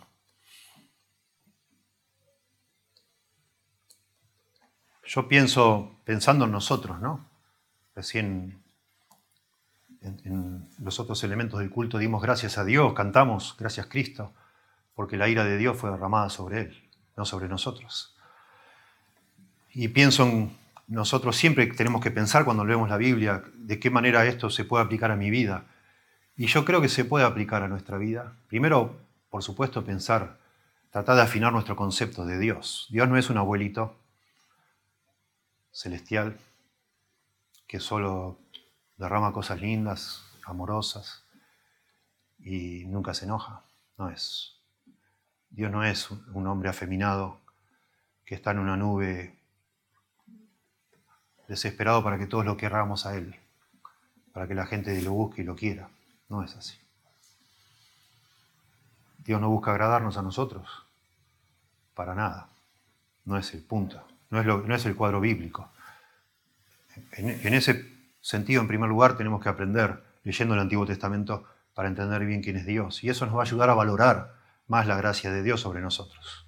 Yo 5.04 5.28
pienso, 5.28 6.00
pensando 6.06 6.46
en 6.46 6.52
nosotros, 6.52 7.02
¿no? 7.02 7.26
Recién 7.96 8.64
en, 10.02 10.70
los 10.80 11.00
otros 11.00 11.24
elementos 11.24 11.60
del 11.60 11.70
culto 11.70 11.98
dimos 11.98 12.22
gracias 12.22 12.58
a 12.58 12.64
Dios, 12.64 12.94
cantamos 12.94 13.56
gracias 13.58 13.88
Cristo, 13.88 14.34
porque 14.94 15.18
la 15.18 15.28
ira 15.28 15.44
de 15.44 15.58
Dios 15.58 15.78
fue 15.78 15.92
derramada 15.92 16.30
sobre 16.30 16.62
Él, 16.62 16.90
no 17.18 17.26
sobre 17.26 17.48
nosotros. 17.48 18.16
Y 19.74 19.88
pienso 19.88 20.24
en 20.24 20.61
nosotros 20.92 21.38
siempre 21.38 21.66
tenemos 21.68 22.02
que 22.02 22.12
pensar 22.12 22.44
cuando 22.44 22.66
leemos 22.66 22.90
la 22.90 22.98
Biblia 22.98 23.46
de 23.56 23.80
qué 23.80 23.90
manera 23.90 24.26
esto 24.26 24.50
se 24.50 24.66
puede 24.66 24.84
aplicar 24.84 25.10
a 25.10 25.16
mi 25.16 25.30
vida. 25.30 25.64
Y 26.36 26.48
yo 26.48 26.66
creo 26.66 26.82
que 26.82 26.90
se 26.90 27.06
puede 27.06 27.24
aplicar 27.24 27.64
a 27.64 27.70
nuestra 27.70 27.98
vida. 27.98 28.36
Primero, 28.48 29.00
por 29.30 29.42
supuesto, 29.42 29.86
pensar, 29.86 30.38
tratar 30.90 31.16
de 31.16 31.22
afinar 31.22 31.54
nuestro 31.54 31.78
concepto 31.78 32.26
de 32.26 32.38
Dios. 32.38 32.88
Dios 32.90 33.08
no 33.08 33.18
es 33.18 33.30
un 33.30 33.38
abuelito 33.38 33.96
celestial 35.72 36.38
que 37.68 37.80
solo 37.80 38.40
derrama 38.98 39.32
cosas 39.32 39.62
lindas, 39.62 40.26
amorosas 40.44 41.24
y 42.38 42.84
nunca 42.88 43.14
se 43.14 43.24
enoja. 43.24 43.64
No 43.98 44.10
es. 44.10 44.58
Dios 45.50 45.72
no 45.72 45.86
es 45.86 46.12
un 46.12 46.48
hombre 46.48 46.68
afeminado 46.68 47.40
que 48.26 48.36
está 48.36 48.52
en 48.52 48.60
una 48.60 48.76
nube 48.76 49.41
desesperado 51.52 52.02
para 52.02 52.18
que 52.18 52.28
todos 52.28 52.46
lo 52.46 52.56
querramos 52.56 53.06
a 53.06 53.18
Él, 53.18 53.36
para 54.32 54.48
que 54.48 54.56
la 54.56 54.66
gente 54.66 55.00
lo 55.02 55.12
busque 55.12 55.42
y 55.42 55.44
lo 55.44 55.54
quiera. 55.54 55.90
No 56.30 56.44
es 56.46 56.56
así. 56.56 56.78
Dios 59.18 59.42
no 59.42 59.50
busca 59.50 59.72
agradarnos 59.72 60.18
a 60.18 60.22
nosotros, 60.22 60.86
para 61.94 62.16
nada. 62.16 62.48
No 63.26 63.38
es 63.38 63.54
el 63.54 63.62
punto, 63.64 64.02
no 64.30 64.40
es, 64.40 64.46
no 64.46 64.74
es 64.74 64.86
el 64.86 64.96
cuadro 64.96 65.20
bíblico. 65.20 65.70
En, 67.12 67.30
en 67.30 67.54
ese 67.54 67.86
sentido, 68.22 68.62
en 68.62 68.70
primer 68.70 68.88
lugar, 68.88 69.18
tenemos 69.18 69.44
que 69.44 69.50
aprender 69.50 70.02
leyendo 70.24 70.54
el 70.54 70.62
Antiguo 70.62 70.86
Testamento 70.86 71.44
para 71.74 71.90
entender 71.90 72.26
bien 72.26 72.42
quién 72.42 72.56
es 72.56 72.66
Dios. 72.66 73.04
Y 73.04 73.10
eso 73.10 73.26
nos 73.26 73.36
va 73.36 73.40
a 73.40 73.44
ayudar 73.44 73.70
a 73.70 73.74
valorar 73.74 74.36
más 74.68 74.88
la 74.88 74.96
gracia 74.96 75.32
de 75.32 75.44
Dios 75.44 75.60
sobre 75.60 75.82
nosotros. 75.82 76.48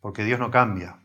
Porque 0.00 0.24
Dios 0.24 0.40
no 0.40 0.50
cambia 0.50 0.98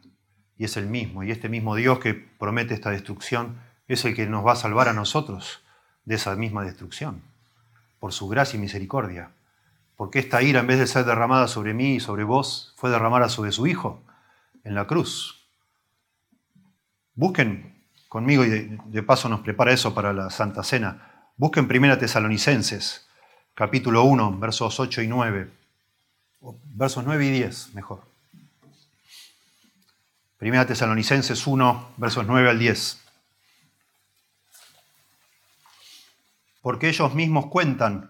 y 0.62 0.66
es 0.66 0.78
el 0.78 0.86
mismo. 0.86 1.24
Y 1.24 1.32
este 1.32 1.50
mismo 1.50 1.74
Dios 1.74 1.98
que 1.98 2.14
promete 2.14 2.76
esta 2.76 2.92
destrucción 2.92 3.60
es 3.88 4.06
el 4.06 4.16
que 4.16 4.28
nos 4.28 4.46
va 4.46 4.52
a 4.52 4.56
salvar 4.56 4.90
a 4.90 4.94
nosotros 4.94 5.64
de 6.06 6.14
esa 6.14 6.36
misma 6.36 6.64
destrucción. 6.64 7.24
Por 8.00 8.14
su 8.14 8.28
gracia 8.28 8.58
y 8.58 8.62
misericordia. 8.62 9.32
Porque 9.98 10.20
esta 10.20 10.44
ira, 10.44 10.60
en 10.60 10.68
vez 10.68 10.78
de 10.78 10.86
ser 10.86 11.06
derramada 11.06 11.48
sobre 11.48 11.74
mí 11.74 11.96
y 11.96 12.00
sobre 12.00 12.24
vos, 12.24 12.76
fue 12.78 12.92
derramada 12.92 13.28
sobre 13.28 13.52
su 13.52 13.66
Hijo 13.66 14.04
en 14.64 14.76
la 14.76 14.86
cruz. 14.86 15.48
Busquen 17.16 17.84
conmigo 18.08 18.46
y 18.46 18.78
de, 18.86 19.02
paso 19.02 19.30
nos 19.30 19.40
prepara 19.40 19.74
eso 19.74 19.96
para 19.96 20.14
la 20.14 20.30
Santa 20.30 20.64
Cena. 20.64 21.26
Busquen 21.38 21.68
Primera 21.68 21.98
Tesalonicenses, 21.98 23.08
capítulo 23.56 24.04
1, 24.04 24.38
versos 24.38 24.80
8 24.80 25.02
y 25.02 25.08
9. 25.08 25.50
versos 26.66 27.04
9 27.04 27.26
y 27.26 27.32
10, 27.32 27.74
mejor. 27.74 28.11
Primera 30.42 30.66
Tesalonicenses 30.66 31.46
1, 31.46 31.94
versos 31.98 32.26
9 32.26 32.50
al 32.50 32.58
10. 32.58 33.00
Porque 36.64 36.90
ellos 36.90 37.14
mismos 37.14 37.46
cuentan 37.46 38.10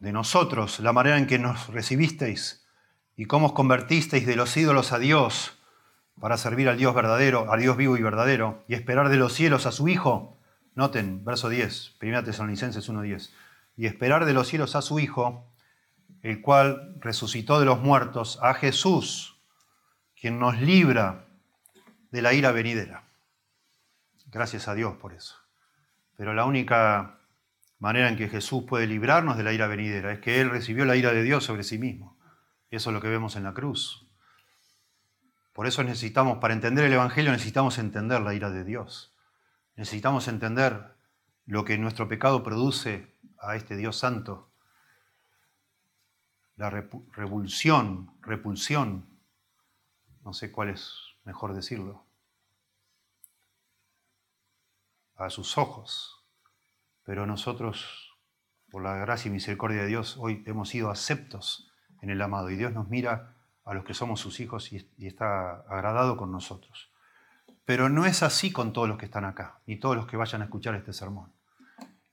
de 0.00 0.10
nosotros 0.10 0.80
la 0.80 0.94
manera 0.94 1.18
en 1.18 1.26
que 1.26 1.38
nos 1.38 1.66
recibisteis 1.66 2.64
y 3.18 3.26
cómo 3.26 3.48
os 3.48 3.52
convertisteis 3.52 4.24
de 4.24 4.34
los 4.34 4.56
ídolos 4.56 4.92
a 4.92 4.98
Dios 4.98 5.58
para 6.18 6.38
servir 6.38 6.70
al 6.70 6.78
Dios 6.78 6.94
verdadero, 6.94 7.52
al 7.52 7.60
Dios 7.60 7.76
vivo 7.76 7.98
y 7.98 8.02
verdadero, 8.02 8.64
y 8.66 8.72
esperar 8.72 9.10
de 9.10 9.18
los 9.18 9.34
cielos 9.34 9.66
a 9.66 9.72
su 9.72 9.88
Hijo. 9.88 10.38
Noten, 10.74 11.22
verso 11.22 11.50
10, 11.50 11.96
1 12.00 12.24
Tesalonicenses 12.24 12.88
1.10. 12.88 13.28
Y 13.76 13.84
esperar 13.84 14.24
de 14.24 14.32
los 14.32 14.48
cielos 14.48 14.74
a 14.74 14.80
su 14.80 15.00
Hijo, 15.00 15.44
el 16.22 16.40
cual 16.40 16.94
resucitó 16.98 17.60
de 17.60 17.66
los 17.66 17.82
muertos, 17.82 18.38
a 18.40 18.54
Jesús, 18.54 19.34
quien 20.20 20.38
nos 20.38 20.60
libra 20.60 21.26
de 22.10 22.22
la 22.22 22.32
ira 22.32 22.52
venidera. 22.52 23.04
Gracias 24.26 24.68
a 24.68 24.74
Dios 24.74 24.96
por 24.96 25.12
eso. 25.12 25.36
Pero 26.16 26.34
la 26.34 26.44
única 26.44 27.20
manera 27.78 28.08
en 28.08 28.16
que 28.16 28.28
Jesús 28.28 28.64
puede 28.68 28.86
librarnos 28.86 29.36
de 29.36 29.44
la 29.44 29.52
ira 29.52 29.68
venidera 29.68 30.12
es 30.12 30.18
que 30.18 30.40
Él 30.40 30.50
recibió 30.50 30.84
la 30.84 30.96
ira 30.96 31.12
de 31.12 31.22
Dios 31.22 31.44
sobre 31.44 31.62
sí 31.62 31.78
mismo. 31.78 32.18
Eso 32.70 32.90
es 32.90 32.94
lo 32.94 33.00
que 33.00 33.08
vemos 33.08 33.36
en 33.36 33.44
la 33.44 33.54
cruz. 33.54 34.06
Por 35.52 35.66
eso 35.66 35.82
necesitamos, 35.82 36.38
para 36.38 36.54
entender 36.54 36.84
el 36.84 36.92
Evangelio, 36.92 37.32
necesitamos 37.32 37.78
entender 37.78 38.20
la 38.20 38.34
ira 38.34 38.50
de 38.50 38.64
Dios. 38.64 39.14
Necesitamos 39.76 40.28
entender 40.28 40.94
lo 41.46 41.64
que 41.64 41.78
nuestro 41.78 42.08
pecado 42.08 42.42
produce 42.42 43.16
a 43.40 43.56
este 43.56 43.76
Dios 43.76 43.96
santo. 43.96 44.52
La 46.56 46.70
revulsión, 46.70 48.12
repulsión, 48.22 49.17
no 50.28 50.34
sé 50.34 50.52
cuál 50.52 50.68
es 50.68 50.92
mejor 51.24 51.54
decirlo, 51.54 52.04
a 55.16 55.30
sus 55.30 55.56
ojos. 55.56 56.22
Pero 57.02 57.24
nosotros, 57.24 58.14
por 58.70 58.82
la 58.82 58.96
gracia 58.96 59.30
y 59.30 59.32
misericordia 59.32 59.80
de 59.80 59.86
Dios, 59.86 60.18
hoy 60.18 60.44
hemos 60.44 60.68
sido 60.68 60.90
aceptos 60.90 61.72
en 62.02 62.10
el 62.10 62.20
amado 62.20 62.50
y 62.50 62.56
Dios 62.56 62.74
nos 62.74 62.90
mira 62.90 63.36
a 63.64 63.72
los 63.72 63.86
que 63.86 63.94
somos 63.94 64.20
sus 64.20 64.38
hijos 64.40 64.70
y, 64.70 64.86
está 64.98 65.62
agradado 65.62 66.18
con 66.18 66.30
nosotros. 66.30 66.92
Pero 67.64 67.88
no 67.88 68.04
es 68.04 68.22
así 68.22 68.52
con 68.52 68.74
todos 68.74 68.86
los 68.86 68.98
que 68.98 69.06
están 69.06 69.24
acá, 69.24 69.62
ni 69.64 69.76
todos 69.76 69.96
los 69.96 70.06
que 70.06 70.18
vayan 70.18 70.42
a 70.42 70.44
escuchar 70.44 70.74
este 70.74 70.92
sermón. 70.92 71.32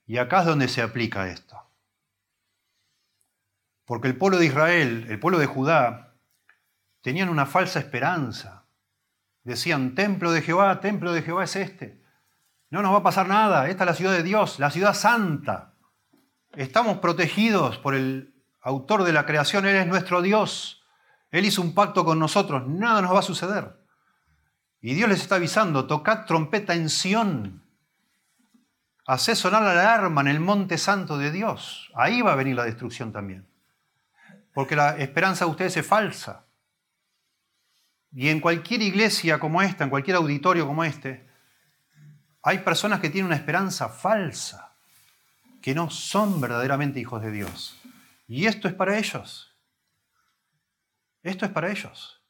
Y 0.08 0.20
acá 0.20 0.40
es 0.40 0.46
donde 0.46 0.70
se 0.70 0.82
aplica 0.82 1.28
esto. 1.28 1.62
Porque 3.84 4.08
el 4.08 4.18
pueblo 4.18 4.38
de 4.38 4.46
Israel, 4.46 5.06
el 5.10 5.20
pueblo 5.20 5.38
de 5.38 5.48
Judá, 5.48 6.15
tenían 7.06 7.30
una 7.30 7.46
falsa 7.46 7.78
esperanza. 7.78 8.66
Decían, 9.44 9.94
templo 9.94 10.32
de 10.32 10.42
Jehová, 10.42 10.80
templo 10.80 11.14
de 11.14 11.22
Jehová 11.22 11.44
es 11.44 11.56
este. 11.56 12.02
No 12.72 12.82
nos 12.82 12.92
va 12.94 12.98
a 12.98 13.04
pasar 13.04 13.28
nada, 13.28 13.70
esta 13.70 13.84
es 13.84 13.90
la 13.92 13.94
ciudad 13.94 14.14
de 14.14 14.24
Dios, 14.24 14.58
la 14.58 14.72
ciudad 14.72 14.96
santa. 14.96 15.76
Estamos 16.54 16.98
protegidos 16.98 17.78
por 17.78 17.94
el 17.94 18.34
autor 18.60 19.04
de 19.04 19.14
la 19.14 19.28
creación, 19.28 19.68
Él 19.68 19.76
es 19.76 19.86
nuestro 19.86 20.24
Dios. 20.24 20.84
Él 21.30 21.46
hizo 21.46 21.62
un 21.62 21.76
pacto 21.76 22.06
con 22.06 22.18
nosotros, 22.18 22.68
nada 22.68 23.04
nos 23.04 23.14
va 23.14 23.20
a 23.20 23.22
suceder. 23.22 23.78
Y 24.82 24.96
Dios 24.96 25.08
les 25.08 25.22
está 25.22 25.36
avisando, 25.36 25.86
tocad 25.86 26.26
trompeta 26.26 26.74
en 26.74 26.90
Sión, 26.90 27.64
haced 29.06 29.36
sonar 29.36 29.62
la 29.62 29.74
alarma 29.74 30.22
en 30.22 30.28
el 30.30 30.40
monte 30.40 30.80
santo 30.80 31.20
de 31.20 31.30
Dios. 31.30 31.92
Ahí 31.94 32.24
va 32.24 32.32
a 32.32 32.36
venir 32.36 32.56
la 32.56 32.66
destrucción 32.66 33.12
también. 33.12 33.48
Porque 34.56 34.76
la 34.76 34.98
esperanza 34.98 35.46
de 35.46 35.52
ustedes 35.52 35.78
es 35.78 35.86
falsa. 35.86 36.45
Y 38.16 38.30
en 38.30 38.40
cualquier 38.40 38.82
iglesia 38.82 39.40
como 39.40 39.62
esta, 39.62 39.84
en 39.84 39.90
cualquier 39.90 40.16
auditorio 40.16 40.66
como 40.66 40.86
este, 40.86 41.30
hay 42.42 42.60
personas 42.60 43.02
que 43.02 43.10
tienen 43.10 43.26
una 43.26 43.36
esperanza 43.36 43.90
falsa, 43.90 44.74
que 45.62 45.76
no 45.76 45.90
son 45.90 46.40
verdaderamente 46.40 47.02
hijos 47.02 47.22
de 47.22 47.32
Dios. 47.32 47.78
Y 48.26 48.46
esto 48.46 48.70
es 48.70 48.74
para 48.74 48.98
ellos. 48.98 49.54
Esto 51.24 51.46
es 51.46 51.52
para 51.52 51.70
ellos. 51.70 52.24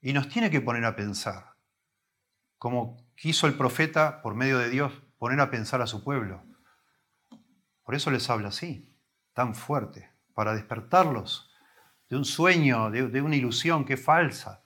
Y 0.00 0.12
nos 0.12 0.28
tiene 0.28 0.50
que 0.50 0.60
poner 0.60 0.84
a 0.84 0.96
pensar, 0.96 1.54
como 2.58 3.06
quiso 3.14 3.46
el 3.46 3.54
profeta, 3.54 4.20
por 4.20 4.34
medio 4.34 4.58
de 4.58 4.68
Dios, 4.68 4.92
poner 5.16 5.38
a 5.38 5.50
pensar 5.50 5.80
a 5.80 5.86
su 5.86 6.02
pueblo. 6.02 6.42
Por 7.84 7.94
eso 7.94 8.10
les 8.10 8.28
habla 8.30 8.48
así, 8.48 8.92
tan 9.32 9.54
fuerte, 9.54 10.15
para 10.36 10.52
despertarlos 10.52 11.50
de 12.10 12.16
un 12.16 12.26
sueño, 12.26 12.90
de, 12.90 13.22
una 13.22 13.36
ilusión 13.36 13.86
que 13.86 13.94
es 13.94 14.04
falsa. 14.04 14.62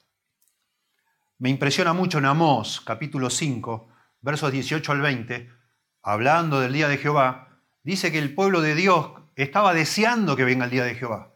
Me 1.38 1.48
impresiona 1.48 1.92
mucho 1.92 2.18
en 2.18 2.24
Amós, 2.24 2.80
capítulo 2.80 3.30
5, 3.30 3.88
versos 4.20 4.50
18 4.50 4.90
al 4.90 5.00
20, 5.00 5.48
hablando 6.02 6.58
del 6.58 6.72
día 6.72 6.88
de 6.88 6.98
Jehová, 6.98 7.60
dice 7.84 8.10
que 8.10 8.18
el 8.18 8.34
pueblo 8.34 8.62
de 8.62 8.74
Dios 8.74 9.12
estaba 9.36 9.72
deseando 9.72 10.34
que 10.34 10.44
venga 10.44 10.64
el 10.64 10.72
día 10.72 10.82
de 10.82 10.96
Jehová. 10.96 11.32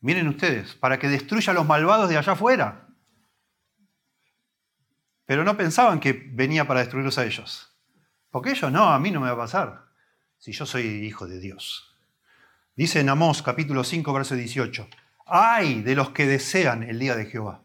Miren 0.00 0.26
ustedes, 0.26 0.74
para 0.74 0.98
que 0.98 1.10
destruya 1.10 1.50
a 1.50 1.54
los 1.54 1.66
malvados 1.66 2.08
de 2.08 2.16
allá 2.16 2.32
afuera. 2.32 2.88
Pero 5.26 5.44
no 5.44 5.54
pensaban 5.54 6.00
que 6.00 6.14
venía 6.14 6.66
para 6.66 6.80
destruirlos 6.80 7.18
a 7.18 7.26
ellos. 7.26 7.76
Porque 8.30 8.52
ellos 8.52 8.72
no, 8.72 8.88
a 8.88 8.98
mí 8.98 9.10
no 9.10 9.20
me 9.20 9.26
va 9.26 9.34
a 9.34 9.36
pasar, 9.36 9.84
si 10.38 10.52
yo 10.52 10.64
soy 10.64 10.86
hijo 10.86 11.26
de 11.26 11.40
Dios. 11.40 11.93
Dice 12.76 12.98
en 12.98 13.08
Amós 13.08 13.40
capítulo 13.42 13.84
5, 13.84 14.12
verso 14.12 14.34
18, 14.34 14.88
ay 15.26 15.82
de 15.82 15.94
los 15.94 16.10
que 16.10 16.26
desean 16.26 16.82
el 16.82 16.98
día 16.98 17.14
de 17.14 17.26
Jehová. 17.26 17.62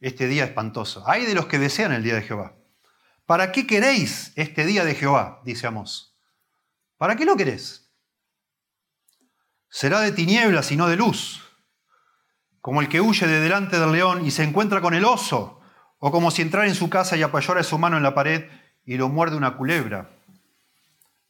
Este 0.00 0.26
día 0.26 0.44
espantoso. 0.44 1.02
Ay 1.06 1.24
de 1.24 1.34
los 1.34 1.46
que 1.46 1.58
desean 1.58 1.92
el 1.92 2.02
día 2.02 2.14
de 2.14 2.22
Jehová. 2.22 2.54
¿Para 3.24 3.52
qué 3.52 3.66
queréis 3.66 4.32
este 4.36 4.66
día 4.66 4.84
de 4.84 4.94
Jehová? 4.94 5.40
Dice 5.44 5.66
Amós. 5.66 6.14
¿Para 6.98 7.16
qué 7.16 7.24
lo 7.24 7.36
querés? 7.36 7.90
Será 9.70 10.00
de 10.00 10.12
tinieblas 10.12 10.70
y 10.72 10.76
no 10.76 10.88
de 10.88 10.96
luz, 10.96 11.42
como 12.60 12.82
el 12.82 12.88
que 12.88 13.00
huye 13.00 13.26
de 13.26 13.40
delante 13.40 13.78
del 13.78 13.92
león 13.92 14.26
y 14.26 14.30
se 14.30 14.42
encuentra 14.42 14.82
con 14.82 14.92
el 14.92 15.06
oso 15.06 15.60
o 15.98 16.10
como 16.10 16.30
si 16.30 16.42
entrara 16.42 16.66
en 16.66 16.74
su 16.74 16.90
casa 16.90 17.16
y 17.16 17.22
apoyara 17.22 17.62
su 17.62 17.78
mano 17.78 17.96
en 17.96 18.02
la 18.02 18.14
pared 18.14 18.44
y 18.84 18.98
lo 18.98 19.08
muerde 19.08 19.36
una 19.36 19.56
culebra. 19.56 20.17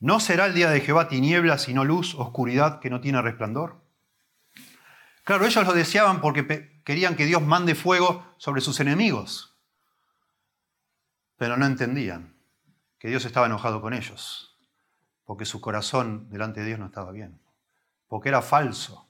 ¿No 0.00 0.20
será 0.20 0.46
el 0.46 0.54
día 0.54 0.70
de 0.70 0.80
Jehová 0.80 1.08
tiniebla, 1.08 1.58
sino 1.58 1.84
luz, 1.84 2.14
oscuridad 2.14 2.80
que 2.80 2.90
no 2.90 3.00
tiene 3.00 3.20
resplandor? 3.20 3.82
Claro, 5.24 5.44
ellos 5.44 5.66
lo 5.66 5.72
deseaban 5.72 6.20
porque 6.20 6.80
querían 6.84 7.16
que 7.16 7.26
Dios 7.26 7.42
mande 7.42 7.74
fuego 7.74 8.24
sobre 8.38 8.60
sus 8.60 8.80
enemigos, 8.80 9.56
pero 11.36 11.56
no 11.56 11.66
entendían 11.66 12.36
que 12.98 13.08
Dios 13.08 13.24
estaba 13.24 13.46
enojado 13.46 13.80
con 13.80 13.92
ellos, 13.92 14.58
porque 15.24 15.44
su 15.44 15.60
corazón 15.60 16.30
delante 16.30 16.60
de 16.60 16.66
Dios 16.66 16.78
no 16.78 16.86
estaba 16.86 17.12
bien, 17.12 17.40
porque 18.06 18.28
era 18.28 18.40
falso, 18.40 19.08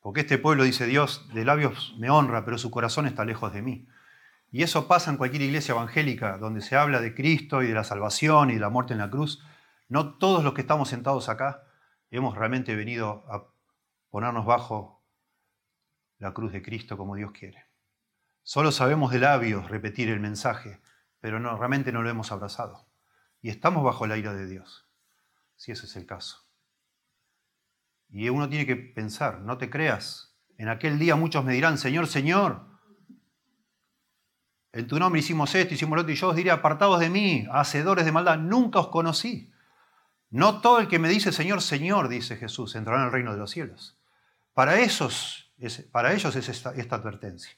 porque 0.00 0.20
este 0.20 0.38
pueblo, 0.38 0.64
dice 0.64 0.86
Dios, 0.86 1.28
de 1.34 1.44
labios 1.44 1.94
me 1.98 2.10
honra, 2.10 2.44
pero 2.44 2.56
su 2.56 2.70
corazón 2.70 3.06
está 3.06 3.24
lejos 3.24 3.52
de 3.52 3.62
mí. 3.62 3.88
Y 4.50 4.62
eso 4.62 4.88
pasa 4.88 5.10
en 5.10 5.16
cualquier 5.16 5.42
iglesia 5.42 5.72
evangélica 5.72 6.38
donde 6.38 6.62
se 6.62 6.76
habla 6.76 7.00
de 7.00 7.14
Cristo 7.14 7.62
y 7.62 7.66
de 7.66 7.74
la 7.74 7.84
salvación 7.84 8.50
y 8.50 8.54
de 8.54 8.60
la 8.60 8.70
muerte 8.70 8.94
en 8.94 9.00
la 9.00 9.10
cruz. 9.10 9.42
No 9.88 10.18
todos 10.18 10.44
los 10.44 10.54
que 10.54 10.60
estamos 10.60 10.88
sentados 10.88 11.28
acá 11.28 11.64
hemos 12.10 12.36
realmente 12.36 12.76
venido 12.76 13.24
a 13.28 13.50
ponernos 14.10 14.44
bajo 14.44 15.04
la 16.18 16.32
cruz 16.34 16.52
de 16.52 16.62
Cristo 16.62 16.96
como 16.96 17.16
Dios 17.16 17.32
quiere. 17.32 17.66
Solo 18.42 18.72
sabemos 18.72 19.10
de 19.12 19.18
labios 19.18 19.70
repetir 19.70 20.08
el 20.08 20.20
mensaje, 20.20 20.80
pero 21.20 21.40
no, 21.40 21.56
realmente 21.56 21.92
no 21.92 22.02
lo 22.02 22.10
hemos 22.10 22.32
abrazado. 22.32 22.88
Y 23.40 23.50
estamos 23.50 23.84
bajo 23.84 24.06
la 24.06 24.16
ira 24.16 24.34
de 24.34 24.46
Dios, 24.46 24.88
si 25.56 25.72
ese 25.72 25.86
es 25.86 25.96
el 25.96 26.06
caso. 26.06 26.48
Y 28.08 28.28
uno 28.30 28.48
tiene 28.48 28.66
que 28.66 28.76
pensar, 28.76 29.40
no 29.40 29.58
te 29.58 29.70
creas. 29.70 30.36
En 30.56 30.68
aquel 30.68 30.98
día 30.98 31.14
muchos 31.14 31.44
me 31.44 31.52
dirán, 31.52 31.78
Señor, 31.78 32.06
Señor, 32.06 32.66
en 34.72 34.86
tu 34.86 34.98
nombre 34.98 35.20
hicimos 35.20 35.54
esto, 35.54 35.74
hicimos 35.74 35.96
lo 35.96 36.02
otro, 36.02 36.12
y 36.12 36.16
yo 36.16 36.28
os 36.28 36.36
diré, 36.36 36.50
apartados 36.50 37.00
de 37.00 37.10
mí, 37.10 37.46
hacedores 37.52 38.04
de 38.04 38.12
maldad, 38.12 38.38
nunca 38.38 38.80
os 38.80 38.88
conocí. 38.88 39.52
No 40.30 40.60
todo 40.60 40.80
el 40.80 40.88
que 40.88 40.98
me 40.98 41.08
dice 41.08 41.32
Señor, 41.32 41.62
Señor, 41.62 42.08
dice 42.08 42.36
Jesús, 42.36 42.74
entrará 42.74 43.00
en 43.00 43.06
el 43.06 43.12
reino 43.12 43.32
de 43.32 43.38
los 43.38 43.50
cielos. 43.50 43.98
Para, 44.52 44.80
esos, 44.80 45.52
para 45.92 46.12
ellos 46.12 46.34
es 46.36 46.48
esta, 46.48 46.70
advertencia. 46.70 47.52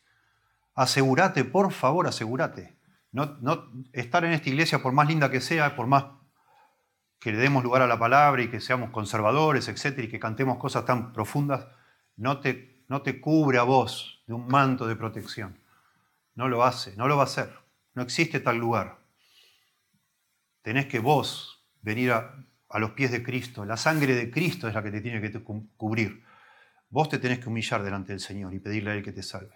Asegúrate, 0.75 1.45
por 1.45 1.73
favor, 1.73 2.07
asegúrate. 2.07 2.77
No, 3.13 3.39
no, 3.41 3.73
estar 3.93 4.25
en 4.25 4.33
esta 4.33 4.49
iglesia, 4.49 4.83
por 4.83 4.93
más 4.93 5.09
linda 5.09 5.31
que 5.31 5.41
sea, 5.41 5.75
por 5.75 5.87
más 5.87 6.05
que 7.19 7.33
le 7.33 7.39
demos 7.39 7.63
lugar 7.63 7.83
a 7.83 7.87
la 7.87 7.99
palabra 7.99 8.43
y 8.43 8.49
que 8.49 8.61
seamos 8.61 8.91
conservadores, 8.91 9.69
etcétera, 9.69 10.07
y 10.07 10.11
que 10.11 10.21
cantemos 10.21 10.59
cosas 10.59 10.87
tan 10.87 11.13
profundas, 11.13 11.67
no 12.17 12.41
te, 12.41 12.85
no 12.89 13.03
te 13.03 13.21
cubre 13.21 13.59
a 13.59 13.63
vos 13.63 14.23
de 14.27 14.35
un 14.35 14.47
manto 14.47 14.87
de 14.87 14.97
protección. 14.97 15.59
No 16.35 16.49
lo 16.49 16.65
hace, 16.65 16.97
no 16.97 17.09
lo 17.09 17.17
va 17.17 17.25
a 17.25 17.27
hacer. 17.27 17.53
No 17.95 18.03
existe 18.03 18.41
tal 18.41 18.57
lugar. 18.57 18.99
Tenés 20.63 20.87
que 20.87 20.99
vos 20.99 21.67
venir 21.83 22.13
a, 22.13 22.35
los 22.79 22.93
pies 22.93 23.11
de 23.11 23.23
Cristo. 23.23 23.65
La 23.65 23.77
sangre 23.77 24.15
de 24.15 24.31
Cristo 24.31 24.69
es 24.69 24.75
la 24.75 24.83
que 24.83 24.91
te 24.91 25.01
tiene 25.01 25.21
que 25.21 25.43
cubrir. 25.43 26.23
Vos 26.89 27.09
te 27.09 27.19
tenés 27.19 27.41
que 27.41 27.49
humillar 27.49 27.83
delante 27.83 28.13
del 28.13 28.21
Señor 28.21 28.55
y 28.55 28.61
pedirle 28.61 28.91
a 28.91 28.95
Él 28.95 29.03
que 29.03 29.13
te 29.13 29.23
salve. 29.23 29.55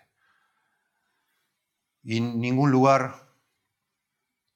Y 2.02 2.20
ningún 2.20 2.70
lugar 2.70 3.32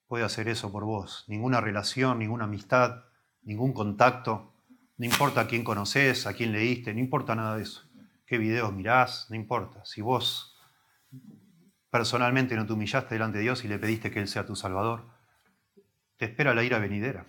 puede 0.06 0.24
hacer 0.24 0.48
eso 0.48 0.70
por 0.72 0.84
vos. 0.84 1.24
Ninguna 1.28 1.60
relación, 1.60 2.18
ninguna 2.18 2.44
amistad, 2.44 3.04
ningún 3.42 3.72
contacto. 3.72 4.54
No 4.96 5.06
importa 5.06 5.42
a 5.42 5.46
quién 5.46 5.64
conoces, 5.64 6.26
a 6.26 6.34
quién 6.34 6.52
leíste, 6.52 6.92
no 6.92 7.00
importa 7.00 7.34
nada 7.34 7.56
de 7.56 7.62
eso. 7.62 7.88
Qué 8.26 8.38
videos 8.38 8.72
mirás, 8.72 9.26
no 9.30 9.36
importa. 9.36 9.84
Si 9.84 10.02
vos 10.02 10.58
personalmente 11.90 12.56
no 12.56 12.66
te 12.66 12.72
humillaste 12.72 13.14
delante 13.14 13.38
de 13.38 13.44
Dios 13.44 13.64
y 13.64 13.68
le 13.68 13.78
pediste 13.78 14.10
que 14.10 14.20
Él 14.20 14.28
sea 14.28 14.44
tu 14.44 14.56
Salvador, 14.56 15.08
te 16.16 16.26
espera 16.26 16.54
la 16.54 16.64
ira 16.64 16.78
venidera. 16.78 17.26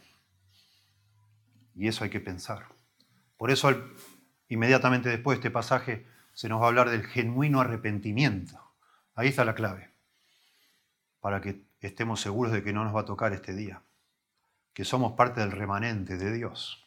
Y 1.79 1.87
eso 1.87 2.03
hay 2.03 2.09
que 2.09 2.19
pensar. 2.19 2.67
Por 3.37 3.51
eso 3.51 3.73
inmediatamente 4.49 5.07
después 5.07 5.37
de 5.37 5.39
este 5.39 5.49
pasaje 5.49 6.05
se 6.33 6.49
nos 6.49 6.59
va 6.59 6.65
a 6.65 6.67
hablar 6.67 6.89
del 6.89 7.05
genuino 7.05 7.61
arrepentimiento. 7.61 8.59
Ahí 9.15 9.29
está 9.29 9.45
la 9.45 9.55
clave. 9.55 9.89
Para 11.21 11.39
que 11.39 11.63
estemos 11.79 12.19
seguros 12.19 12.51
de 12.51 12.63
que 12.63 12.73
no 12.73 12.83
nos 12.83 12.93
va 12.93 13.01
a 13.01 13.05
tocar 13.05 13.31
este 13.31 13.55
día. 13.55 13.81
Que 14.73 14.83
somos 14.83 15.13
parte 15.13 15.39
del 15.39 15.53
remanente 15.53 16.17
de 16.17 16.33
Dios. 16.33 16.85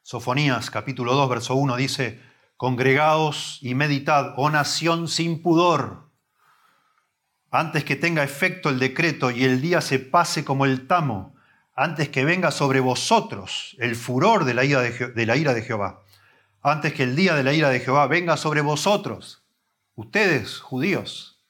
Sofonías 0.00 0.70
capítulo 0.70 1.12
2, 1.12 1.28
verso 1.28 1.54
1 1.54 1.76
dice, 1.76 2.18
Congregaos 2.56 3.58
y 3.60 3.74
meditad, 3.74 4.32
oh 4.38 4.48
nación 4.48 5.06
sin 5.06 5.42
pudor, 5.42 6.10
antes 7.50 7.84
que 7.84 7.96
tenga 7.96 8.24
efecto 8.24 8.70
el 8.70 8.78
decreto 8.78 9.30
y 9.30 9.44
el 9.44 9.60
día 9.60 9.82
se 9.82 9.98
pase 9.98 10.46
como 10.46 10.64
el 10.64 10.86
tamo, 10.86 11.33
antes 11.74 12.08
que 12.08 12.24
venga 12.24 12.50
sobre 12.50 12.80
vosotros 12.80 13.76
el 13.78 13.96
furor 13.96 14.44
de 14.44 14.54
la 14.54 14.64
ira 14.64 14.80
de, 14.80 15.62
Jehová, 15.62 16.02
antes 16.62 16.92
que 16.92 17.02
el 17.02 17.16
día 17.16 17.34
de 17.34 17.42
la 17.42 17.52
ira 17.52 17.70
de 17.70 17.80
Jehová 17.80 18.06
venga 18.06 18.36
sobre 18.36 18.60
vosotros, 18.60 19.42
ustedes, 19.94 20.60
judíos, 20.60 21.42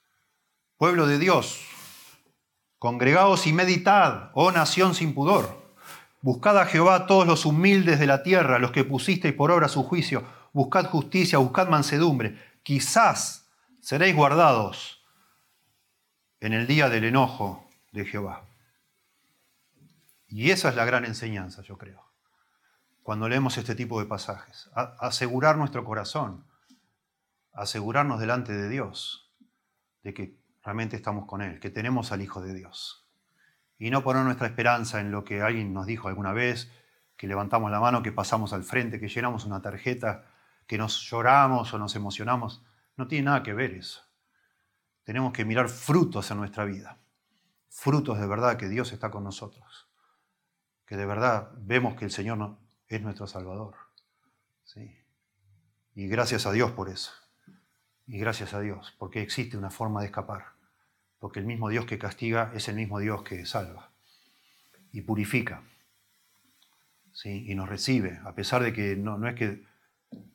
pueblo 0.76 1.06
de 1.06 1.18
Dios, 1.18 1.60
congregaos 2.78 3.46
y 3.46 3.52
meditad, 3.52 4.30
oh 4.34 4.50
nación 4.50 4.94
sin 4.94 5.14
pudor. 5.14 5.62
Buscad 6.20 6.58
a 6.58 6.66
Jehová 6.66 7.06
todos 7.06 7.26
los 7.26 7.44
humildes 7.44 7.98
de 7.98 8.06
la 8.06 8.22
tierra, 8.22 8.58
los 8.58 8.72
que 8.72 8.84
pusisteis 8.84 9.34
por 9.34 9.50
obra 9.50 9.68
su 9.68 9.82
juicio 9.82 10.24
buscad 10.54 10.86
justicia, 10.86 11.38
buscad 11.38 11.68
mansedumbre. 11.68 12.38
Quizás 12.62 13.50
seréis 13.80 14.16
guardados 14.16 15.02
en 16.40 16.54
el 16.54 16.66
día 16.66 16.88
del 16.88 17.04
enojo 17.04 17.68
de 17.92 18.06
Jehová. 18.06 18.44
Y 20.36 20.50
esa 20.50 20.68
es 20.68 20.74
la 20.74 20.84
gran 20.84 21.04
enseñanza, 21.04 21.62
yo 21.62 21.78
creo, 21.78 22.10
cuando 23.04 23.28
leemos 23.28 23.56
este 23.56 23.76
tipo 23.76 24.00
de 24.00 24.06
pasajes. 24.06 24.68
asegurar 24.74 25.56
nuestro 25.56 25.84
corazón, 25.84 26.44
asegurarnos 27.52 28.18
delante 28.18 28.52
de 28.52 28.68
Dios 28.68 29.32
de 30.02 30.12
que 30.12 30.36
realmente 30.64 30.96
estamos 30.96 31.26
con 31.26 31.40
Él, 31.40 31.60
que 31.60 31.70
tenemos 31.70 32.10
al 32.10 32.20
Hijo 32.20 32.42
de 32.42 32.52
Dios. 32.52 33.06
Y 33.78 33.90
no 33.90 34.02
poner 34.02 34.24
nuestra 34.24 34.48
esperanza 34.48 34.98
en 34.98 35.12
lo 35.12 35.22
que 35.22 35.40
alguien 35.40 35.72
nos 35.72 35.86
dijo 35.86 36.08
alguna 36.08 36.32
vez, 36.32 36.68
que 37.16 37.28
levantamos 37.28 37.70
la 37.70 37.78
mano, 37.78 38.02
que 38.02 38.10
pasamos 38.10 38.52
al 38.52 38.64
frente, 38.64 38.98
que 38.98 39.06
llenamos 39.06 39.44
una 39.44 39.62
tarjeta, 39.62 40.24
que 40.66 40.78
nos 40.78 41.00
lloramos 41.08 41.72
o 41.72 41.78
nos 41.78 41.94
emocionamos. 41.94 42.64
No 42.96 43.06
tiene 43.06 43.26
nada 43.26 43.44
que 43.44 43.54
ver 43.54 43.70
eso. 43.70 44.02
Tenemos 45.04 45.32
que 45.32 45.44
mirar 45.44 45.68
frutos 45.68 46.28
en 46.32 46.38
nuestra 46.38 46.64
vida. 46.64 46.98
Frutos 47.68 48.18
de 48.18 48.26
verdad 48.26 48.56
que 48.56 48.68
Dios 48.68 48.92
está 48.92 49.12
con 49.12 49.22
nosotros 49.22 49.83
que 50.86 50.96
de 50.96 51.06
verdad 51.06 51.50
vemos 51.56 51.96
que 51.96 52.04
el 52.04 52.10
Señor 52.10 52.56
es 52.88 53.02
nuestro 53.02 53.26
Salvador. 53.26 53.74
¿sí? 54.64 54.96
Y 55.94 56.08
gracias 56.08 56.46
a 56.46 56.52
Dios 56.52 56.72
por 56.72 56.88
eso. 56.88 57.12
Y 58.06 58.18
gracias 58.18 58.52
a 58.52 58.60
Dios, 58.60 58.94
porque 58.98 59.22
existe 59.22 59.56
una 59.56 59.70
forma 59.70 60.00
de 60.00 60.06
escapar. 60.06 60.52
Porque 61.18 61.40
el 61.40 61.46
mismo 61.46 61.70
Dios 61.70 61.86
que 61.86 61.98
castiga 61.98 62.52
es 62.54 62.68
el 62.68 62.76
mismo 62.76 62.98
Dios 62.98 63.22
que 63.22 63.46
salva 63.46 63.90
y 64.92 65.00
purifica. 65.02 65.62
¿sí? 67.12 67.44
Y 67.50 67.54
nos 67.54 67.68
recibe, 67.68 68.20
a 68.24 68.34
pesar 68.34 68.62
de 68.62 68.72
que 68.72 68.96
no, 68.96 69.16
no, 69.16 69.28
es 69.28 69.34
que 69.34 69.64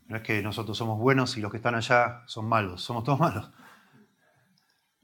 no 0.07 0.17
es 0.17 0.23
que 0.23 0.41
nosotros 0.41 0.77
somos 0.77 0.99
buenos 0.99 1.37
y 1.37 1.41
los 1.41 1.51
que 1.51 1.57
están 1.57 1.75
allá 1.75 2.23
son 2.25 2.47
malos, 2.47 2.83
somos 2.83 3.03
todos 3.03 3.19
malos. 3.19 3.51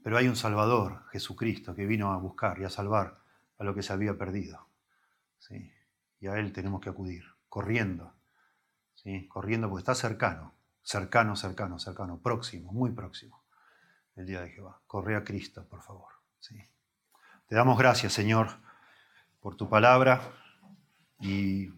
Pero 0.02 0.18
hay 0.18 0.28
un 0.28 0.36
Salvador, 0.36 1.04
Jesucristo, 1.10 1.74
que 1.74 1.86
vino 1.86 2.12
a 2.12 2.18
buscar 2.18 2.58
y 2.60 2.64
a 2.64 2.70
salvar 2.70 3.20
a 3.58 3.64
lo 3.64 3.74
que 3.74 3.82
se 3.82 3.92
había 3.92 4.18
perdido. 4.18 4.66
Y 6.20 6.26
a 6.26 6.38
Él 6.38 6.52
tenemos 6.52 6.80
que 6.80 6.90
acudir, 6.90 7.24
corriendo, 7.48 8.14
¿sí? 8.94 9.28
corriendo 9.28 9.68
porque 9.68 9.80
está 9.80 9.94
cercano, 9.94 10.54
cercano, 10.82 11.36
cercano, 11.36 11.78
cercano, 11.78 12.18
próximo, 12.18 12.72
muy 12.72 12.90
próximo, 12.90 13.44
el 14.16 14.26
día 14.26 14.40
de 14.40 14.50
Jehová. 14.50 14.80
Corre 14.86 15.16
a 15.16 15.24
Cristo, 15.24 15.66
por 15.68 15.82
favor. 15.82 16.12
¿sí? 16.40 16.56
Te 17.46 17.54
damos 17.54 17.78
gracias, 17.78 18.12
Señor, 18.12 18.48
por 19.40 19.56
tu 19.56 19.68
palabra 19.68 20.20
y 21.20 21.70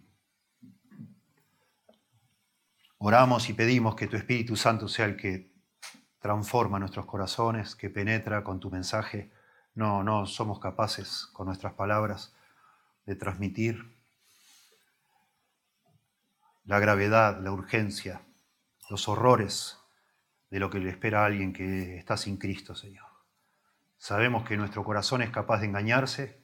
oramos 2.98 3.48
y 3.48 3.52
pedimos 3.52 3.94
que 3.94 4.06
tu 4.06 4.16
Espíritu 4.16 4.56
Santo 4.56 4.88
sea 4.88 5.06
el 5.06 5.16
que 5.16 5.52
transforma 6.20 6.78
nuestros 6.78 7.06
corazones, 7.06 7.76
que 7.76 7.90
penetra 7.90 8.42
con 8.42 8.60
tu 8.60 8.70
mensaje. 8.70 9.30
No, 9.74 10.02
no 10.02 10.26
somos 10.26 10.58
capaces 10.58 11.26
con 11.32 11.46
nuestras 11.46 11.74
palabras 11.74 12.34
de 13.08 13.16
transmitir 13.16 13.96
la 16.66 16.78
gravedad, 16.78 17.40
la 17.40 17.50
urgencia, 17.50 18.20
los 18.90 19.08
horrores 19.08 19.78
de 20.50 20.60
lo 20.60 20.68
que 20.68 20.78
le 20.78 20.90
espera 20.90 21.22
a 21.22 21.24
alguien 21.24 21.54
que 21.54 21.96
está 21.96 22.18
sin 22.18 22.36
Cristo, 22.36 22.74
Señor. 22.74 23.06
Sabemos 23.96 24.46
que 24.46 24.58
nuestro 24.58 24.84
corazón 24.84 25.22
es 25.22 25.30
capaz 25.30 25.60
de 25.60 25.68
engañarse, 25.68 26.38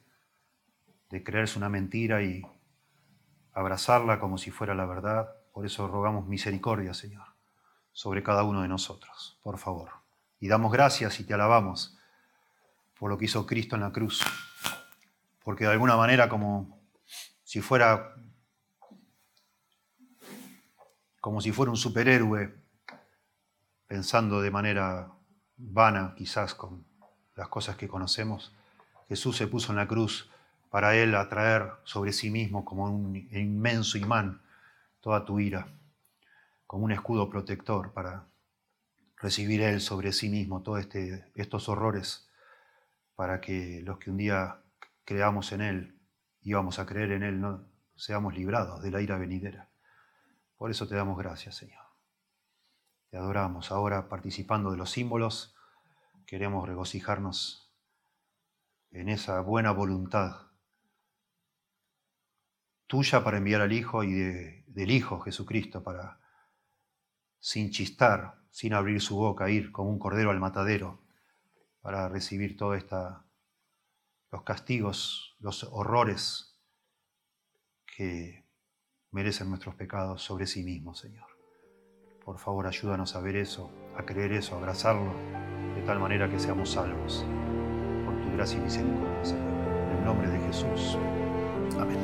de 1.11 1.23
creerse 1.23 1.59
una 1.59 1.69
mentira 1.69 2.23
y 2.23 2.41
abrazarla 3.53 4.19
como 4.19 4.39
si 4.39 4.49
fuera 4.49 4.73
la 4.73 4.87
verdad. 4.87 5.35
Por 5.53 5.67
eso 5.67 5.87
rogamos 5.87 6.25
misericordia, 6.25 6.95
Señor, 6.95 7.27
sobre 7.91 8.23
cada 8.23 8.41
uno 8.41 8.63
de 8.63 8.67
nosotros, 8.67 9.39
por 9.43 9.59
favor. 9.59 9.91
Y 10.39 10.47
damos 10.47 10.71
gracias 10.71 11.19
y 11.19 11.25
te 11.25 11.35
alabamos 11.35 11.95
por 12.97 13.11
lo 13.11 13.19
que 13.19 13.25
hizo 13.25 13.45
Cristo 13.45 13.75
en 13.75 13.83
la 13.83 13.91
cruz 13.91 14.25
porque 15.45 15.63
de 15.63 15.71
alguna 15.71 15.95
manera 15.95 16.27
como 16.27 16.81
si 17.43 17.61
fuera 17.61 18.15
como 21.21 21.39
si 21.39 21.51
fuera 21.51 21.71
un 21.71 21.77
superhéroe, 21.77 22.53
pensando 23.87 24.41
de 24.41 24.51
manera 24.51 25.11
vana 25.57 26.13
quizás 26.17 26.53
con 26.53 26.85
las 27.35 27.47
cosas 27.47 27.77
que 27.77 27.87
conocemos, 27.87 28.53
Jesús 29.07 29.37
se 29.37 29.47
puso 29.47 29.71
en 29.71 29.77
la 29.77 29.87
cruz 29.87 30.29
para 30.69 30.95
él 30.95 31.15
atraer 31.15 31.71
sobre 31.83 32.11
sí 32.11 32.29
mismo 32.29 32.65
como 32.65 32.85
un 32.85 33.15
inmenso 33.31 33.97
imán 33.97 34.41
toda 34.99 35.25
tu 35.25 35.39
ira, 35.39 35.67
como 36.67 36.85
un 36.85 36.91
escudo 36.91 37.29
protector 37.29 37.93
para 37.93 38.27
recibir 39.17 39.61
él 39.61 39.79
sobre 39.79 40.11
sí 40.11 40.29
mismo 40.29 40.61
todos 40.63 40.79
este, 40.79 41.31
estos 41.35 41.69
horrores, 41.69 42.29
para 43.15 43.41
que 43.41 43.81
los 43.83 43.97
que 43.99 44.11
un 44.11 44.17
día 44.17 44.59
creamos 45.05 45.51
en 45.51 45.61
Él 45.61 46.01
y 46.41 46.53
vamos 46.53 46.79
a 46.79 46.85
creer 46.85 47.11
en 47.11 47.23
Él, 47.23 47.39
no 47.39 47.67
seamos 47.95 48.35
librados 48.35 48.81
de 48.81 48.91
la 48.91 49.01
ira 49.01 49.17
venidera. 49.17 49.69
Por 50.57 50.71
eso 50.71 50.87
te 50.87 50.95
damos 50.95 51.17
gracias, 51.17 51.55
Señor. 51.55 51.83
Te 53.09 53.17
adoramos. 53.17 53.71
Ahora 53.71 54.09
participando 54.09 54.71
de 54.71 54.77
los 54.77 54.91
símbolos, 54.91 55.55
queremos 56.25 56.67
regocijarnos 56.67 57.71
en 58.91 59.09
esa 59.09 59.39
buena 59.41 59.71
voluntad 59.71 60.47
tuya 62.87 63.23
para 63.23 63.37
enviar 63.37 63.61
al 63.61 63.73
Hijo 63.73 64.03
y 64.03 64.13
del 64.13 64.91
Hijo 64.91 65.19
Jesucristo 65.19 65.83
para, 65.83 66.19
sin 67.39 67.71
chistar, 67.71 68.41
sin 68.51 68.73
abrir 68.73 69.01
su 69.01 69.17
boca, 69.17 69.49
ir 69.49 69.71
como 69.71 69.89
un 69.89 69.99
cordero 69.99 70.31
al 70.31 70.39
matadero 70.39 71.03
para 71.81 72.07
recibir 72.09 72.57
toda 72.57 72.77
esta 72.77 73.24
los 74.35 74.43
castigos, 74.43 75.35
los 75.39 75.63
horrores 75.63 76.59
que 77.95 78.45
merecen 79.11 79.47
nuestros 79.47 79.75
pecados 79.75 80.21
sobre 80.23 80.45
sí 80.45 80.61
mismos, 80.65 80.99
Señor. 80.99 81.25
Por 82.25 82.37
favor, 82.37 82.67
ayúdanos 82.67 83.15
a 83.15 83.21
ver 83.21 83.37
eso, 83.37 83.71
a 83.95 84.03
creer 84.03 84.33
eso, 84.33 84.55
a 84.55 84.57
abrazarlo, 84.57 85.13
de 85.73 85.81
tal 85.85 86.01
manera 86.01 86.29
que 86.29 86.37
seamos 86.37 86.71
salvos. 86.71 87.25
Por 88.03 88.21
tu 88.21 88.29
gracia 88.33 88.57
y 88.57 88.61
misericordia, 88.61 89.23
Señor. 89.23 89.47
En 89.47 89.97
el 89.99 90.03
nombre 90.03 90.27
de 90.29 90.37
Jesús. 90.47 90.97
Amén. 91.79 91.97